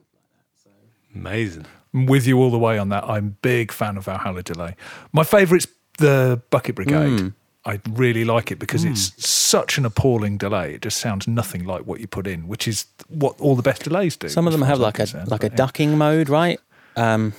Amazing. 1.14 1.66
I'm 1.94 2.06
with 2.06 2.26
you 2.26 2.38
all 2.38 2.50
the 2.50 2.58
way 2.58 2.78
on 2.78 2.88
that. 2.90 3.04
I'm 3.04 3.36
big 3.42 3.72
fan 3.72 3.96
of 3.96 4.04
Valhalla 4.04 4.42
Delay. 4.42 4.76
My 5.12 5.24
favourite's 5.24 5.66
the 5.98 6.40
Bucket 6.50 6.74
Brigade. 6.76 7.20
Hmm. 7.20 7.28
I 7.64 7.80
really 7.90 8.24
like 8.24 8.50
it 8.50 8.58
because 8.58 8.84
it's 8.84 9.12
such 9.26 9.76
an 9.76 9.84
appalling 9.84 10.38
delay. 10.38 10.74
It 10.74 10.80
just 10.82 10.98
sounds 10.98 11.26
nothing 11.28 11.64
like 11.64 11.82
what 11.82 12.00
you 12.00 12.06
put 12.06 12.26
in, 12.26 12.48
which 12.48 12.66
is 12.66 12.86
what 13.08 13.38
all 13.40 13.56
the 13.56 13.62
best 13.62 13.82
delays 13.84 14.16
do. 14.16 14.28
some 14.28 14.46
of 14.46 14.52
them 14.52 14.62
have 14.62 14.74
as 14.74 14.80
like 14.80 14.94
a 14.94 15.02
concerned. 15.02 15.30
like 15.30 15.42
a 15.44 15.46
But, 15.50 15.52
yeah. 15.52 15.56
ducking 15.56 15.98
mode, 15.98 16.28
right? 16.30 16.60
Um, 16.96 17.34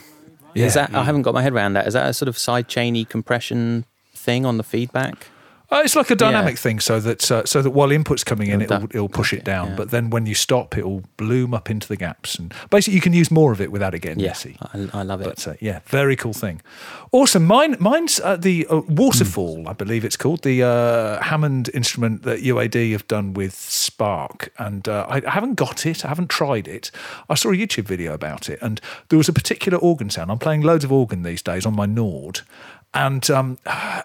Is 0.56 0.76
Yeah. 0.76 0.88
that 0.88 0.96
I 0.96 1.04
haven't 1.04 1.22
got 1.24 1.34
my 1.34 1.42
head 1.42 1.54
around 1.54 1.74
that. 1.74 1.88
Is 1.88 1.94
that 1.94 2.08
a 2.10 2.14
sort 2.14 2.28
of 2.30 2.38
side 2.38 2.68
chainy 2.68 3.08
compression 3.08 3.86
thing 4.14 4.46
on 4.46 4.58
the 4.58 4.64
feedback? 4.64 5.28
Uh, 5.72 5.82
it's 5.84 5.96
like 5.96 6.10
a 6.10 6.16
dynamic 6.16 6.58
thing, 6.58 6.80
so 6.80 7.00
that 7.00 7.32
uh, 7.32 7.46
so 7.46 7.62
that 7.62 7.70
while 7.72 7.90
input's 7.90 8.24
coming 8.24 8.50
in, 8.50 8.62
It'll 8.62 8.78
it'll 8.78 8.90
it'll 8.90 9.10
push 9.10 9.34
it 9.34 9.44
down. 9.44 9.70
yeah. 9.70 9.76
But 9.76 9.92
then 9.92 10.10
when 10.10 10.26
you 10.26 10.34
stop, 10.34 10.76
it'll 10.78 11.04
bloom 11.18 11.54
up 11.54 11.70
into 11.70 11.88
the 11.88 11.96
gaps, 11.96 12.40
and 12.40 12.54
basically 12.72 12.96
you 12.96 13.02
can 13.02 13.14
use 13.14 13.30
more 13.30 13.52
of 13.52 13.62
it 13.62 13.72
without 13.72 13.94
it 13.94 14.00
getting 14.00 14.20
Yeah, 14.20 14.30
messy. 14.30 14.58
I, 14.62 14.90
I 14.94 15.04
love 15.04 15.22
it. 15.22 15.26
But 15.26 15.48
uh, 15.48 15.54
yeah, 15.60 15.82
very 15.86 16.16
cool 16.16 16.34
thing. 16.34 16.62
Awesome. 17.12 17.46
Mine, 17.46 17.76
mine's 17.80 18.20
uh, 18.20 18.36
the 18.36 18.66
uh, 18.68 18.82
Waterfall, 18.88 19.68
I 19.68 19.74
believe 19.74 20.04
it's 20.06 20.18
called, 20.18 20.44
the 20.44 20.64
uh, 20.64 21.22
Hammond 21.22 21.70
instrument 21.74 22.24
that 22.24 22.40
UAD 22.42 22.92
have 22.92 23.08
done 23.08 23.34
with 23.34 23.54
Spark. 23.56 24.52
And 24.58 24.88
uh, 24.88 25.06
I, 25.10 25.22
I 25.26 25.30
haven't 25.32 25.56
got 25.56 25.86
it, 25.86 26.06
I 26.06 26.08
haven't 26.10 26.30
tried 26.30 26.68
it. 26.68 26.92
I 27.30 27.36
saw 27.36 27.50
a 27.50 27.54
YouTube 27.56 27.86
video 27.86 28.14
about 28.14 28.50
it, 28.50 28.60
and 28.62 28.80
there 29.10 29.18
was 29.18 29.30
a 29.30 29.34
particular 29.34 29.78
organ 29.78 30.10
sound. 30.10 30.32
I'm 30.32 30.40
playing 30.40 30.62
loads 30.62 30.84
of 30.84 30.92
organ 30.92 31.24
these 31.24 31.42
days 31.42 31.66
on 31.66 31.76
my 31.76 31.86
Nord. 31.86 32.42
And 32.94 33.30
um, 33.30 33.60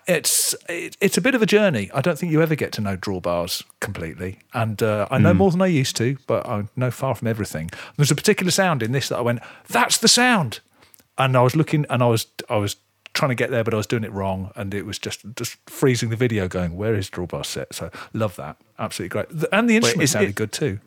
it's 0.06 0.54
it, 0.68 0.96
it's 1.00 1.16
a 1.16 1.22
bit 1.22 1.34
of 1.34 1.40
a 1.40 1.46
journey. 1.46 1.90
I 1.94 2.02
don't 2.02 2.18
think 2.18 2.30
you 2.32 2.42
ever 2.42 2.54
get 2.54 2.70
to 2.72 2.82
know 2.82 2.96
drawbars 2.98 3.64
completely, 3.80 4.40
and 4.52 4.82
uh, 4.82 5.08
I 5.10 5.16
know 5.18 5.32
more 5.32 5.50
than 5.50 5.62
I 5.62 5.66
used 5.66 5.96
to, 5.96 6.18
but 6.26 6.46
I 6.46 6.64
know 6.76 6.90
far 6.90 7.14
from 7.14 7.28
everything. 7.28 7.70
There's 7.96 8.10
a 8.10 8.14
particular 8.14 8.50
sound 8.50 8.82
in 8.82 8.92
this 8.92 9.08
that 9.08 9.16
I 9.16 9.22
went, 9.22 9.40
"That's 9.68 9.96
the 9.96 10.08
sound," 10.08 10.60
and 11.16 11.34
I 11.34 11.40
was 11.42 11.56
looking 11.56 11.86
and 11.88 12.02
I 12.02 12.06
was 12.08 12.26
I 12.50 12.56
was 12.56 12.76
trying 13.14 13.30
to 13.30 13.34
get 13.34 13.50
there, 13.50 13.64
but 13.64 13.72
I 13.72 13.78
was 13.78 13.86
doing 13.86 14.04
it 14.04 14.12
wrong, 14.12 14.50
and 14.54 14.74
it 14.74 14.84
was 14.84 14.98
just 14.98 15.24
just 15.34 15.56
freezing 15.66 16.10
the 16.10 16.16
video, 16.16 16.46
going, 16.46 16.76
"Where 16.76 16.94
is 16.94 17.08
drawbar 17.08 17.46
set?" 17.46 17.74
So 17.74 17.90
love 18.12 18.36
that, 18.36 18.58
absolutely 18.78 19.08
great, 19.10 19.48
and 19.50 19.70
the 19.70 19.76
instrument 19.76 20.02
is 20.02 20.10
sounded 20.10 20.30
it- 20.30 20.34
good 20.34 20.52
too. 20.52 20.78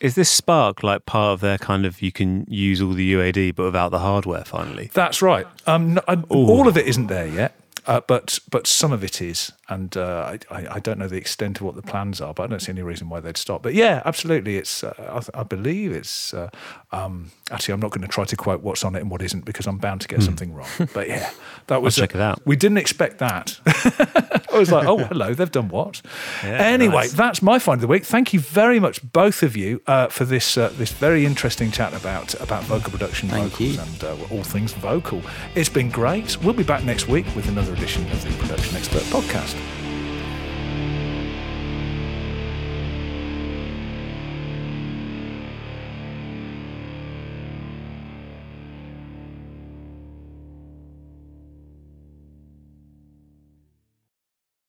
Is 0.00 0.14
this 0.14 0.30
Spark 0.30 0.82
like 0.82 1.06
part 1.06 1.32
of 1.34 1.40
their 1.40 1.58
kind 1.58 1.84
of 1.84 2.00
you 2.02 2.12
can 2.12 2.46
use 2.48 2.80
all 2.80 2.92
the 2.92 3.12
UAD 3.14 3.54
but 3.56 3.64
without 3.64 3.90
the 3.90 3.98
hardware 3.98 4.44
finally? 4.44 4.90
That's 4.94 5.20
right. 5.22 5.46
Um, 5.66 5.94
no, 5.94 6.02
I- 6.06 6.22
all 6.28 6.68
of 6.68 6.76
it 6.76 6.86
isn't 6.86 7.08
there 7.08 7.26
yet, 7.26 7.54
uh, 7.86 8.00
but 8.06 8.38
but 8.50 8.66
some 8.66 8.92
of 8.92 9.02
it 9.02 9.20
is, 9.22 9.50
and 9.68 9.96
uh, 9.96 10.36
I, 10.50 10.66
I 10.76 10.78
don't 10.78 10.98
know 10.98 11.08
the 11.08 11.16
extent 11.16 11.58
of 11.58 11.62
what 11.66 11.74
the 11.74 11.82
plans 11.82 12.20
are, 12.20 12.32
but 12.34 12.44
I 12.44 12.46
don't 12.46 12.60
see 12.60 12.70
any 12.70 12.82
reason 12.82 13.08
why 13.08 13.18
they'd 13.20 13.36
stop. 13.36 13.62
But 13.62 13.74
yeah, 13.74 14.02
absolutely, 14.04 14.56
it's 14.56 14.84
uh, 14.84 14.92
I, 14.98 15.18
th- 15.20 15.30
I 15.34 15.42
believe 15.42 15.92
it's 15.92 16.32
uh, 16.34 16.50
um, 16.92 17.32
actually 17.50 17.74
I'm 17.74 17.80
not 17.80 17.90
going 17.90 18.02
to 18.02 18.08
try 18.08 18.24
to 18.24 18.36
quote 18.36 18.62
what's 18.62 18.84
on 18.84 18.94
it 18.94 19.00
and 19.00 19.10
what 19.10 19.22
isn't 19.22 19.44
because 19.44 19.66
I'm 19.66 19.78
bound 19.78 20.02
to 20.02 20.08
get 20.08 20.22
something 20.22 20.52
wrong. 20.54 20.68
But 20.94 21.08
yeah, 21.08 21.30
that 21.68 21.82
was 21.82 21.96
check 21.96 22.14
uh, 22.14 22.18
it 22.18 22.22
out. 22.22 22.42
We 22.46 22.56
didn't 22.56 22.78
expect 22.78 23.18
that. 23.18 23.58
I 24.58 24.60
was 24.60 24.72
like, 24.72 24.86
oh 24.86 24.98
hello, 25.04 25.34
they've 25.34 25.50
done 25.50 25.68
what? 25.68 26.02
anyway, 26.42 26.94
nice. 26.94 27.12
that's 27.12 27.42
my 27.42 27.58
find 27.58 27.78
of 27.78 27.82
the 27.82 27.86
week. 27.86 28.04
Thank 28.04 28.32
you 28.32 28.40
very 28.40 28.80
much, 28.80 29.00
both 29.12 29.42
of 29.42 29.56
you, 29.56 29.80
uh, 29.86 30.08
for 30.08 30.24
this 30.24 30.56
uh, 30.56 30.70
this 30.76 30.92
very 30.92 31.24
interesting 31.24 31.70
chat 31.70 31.94
about 31.94 32.34
about 32.40 32.64
vocal 32.64 32.90
production, 32.90 33.28
Thank 33.28 33.52
vocals, 33.52 33.76
you. 33.76 33.80
and 33.80 34.04
uh, 34.04 34.34
all 34.34 34.44
things 34.44 34.72
vocal. 34.72 35.22
It's 35.54 35.68
been 35.68 35.90
great. 35.90 36.40
We'll 36.42 36.54
be 36.54 36.62
back 36.62 36.84
next 36.84 37.08
week 37.08 37.26
with 37.34 37.48
another 37.48 37.72
edition 37.72 38.10
of 38.10 38.22
the 38.22 38.30
Production 38.42 38.76
Expert 38.76 39.02
Podcast. 39.04 39.77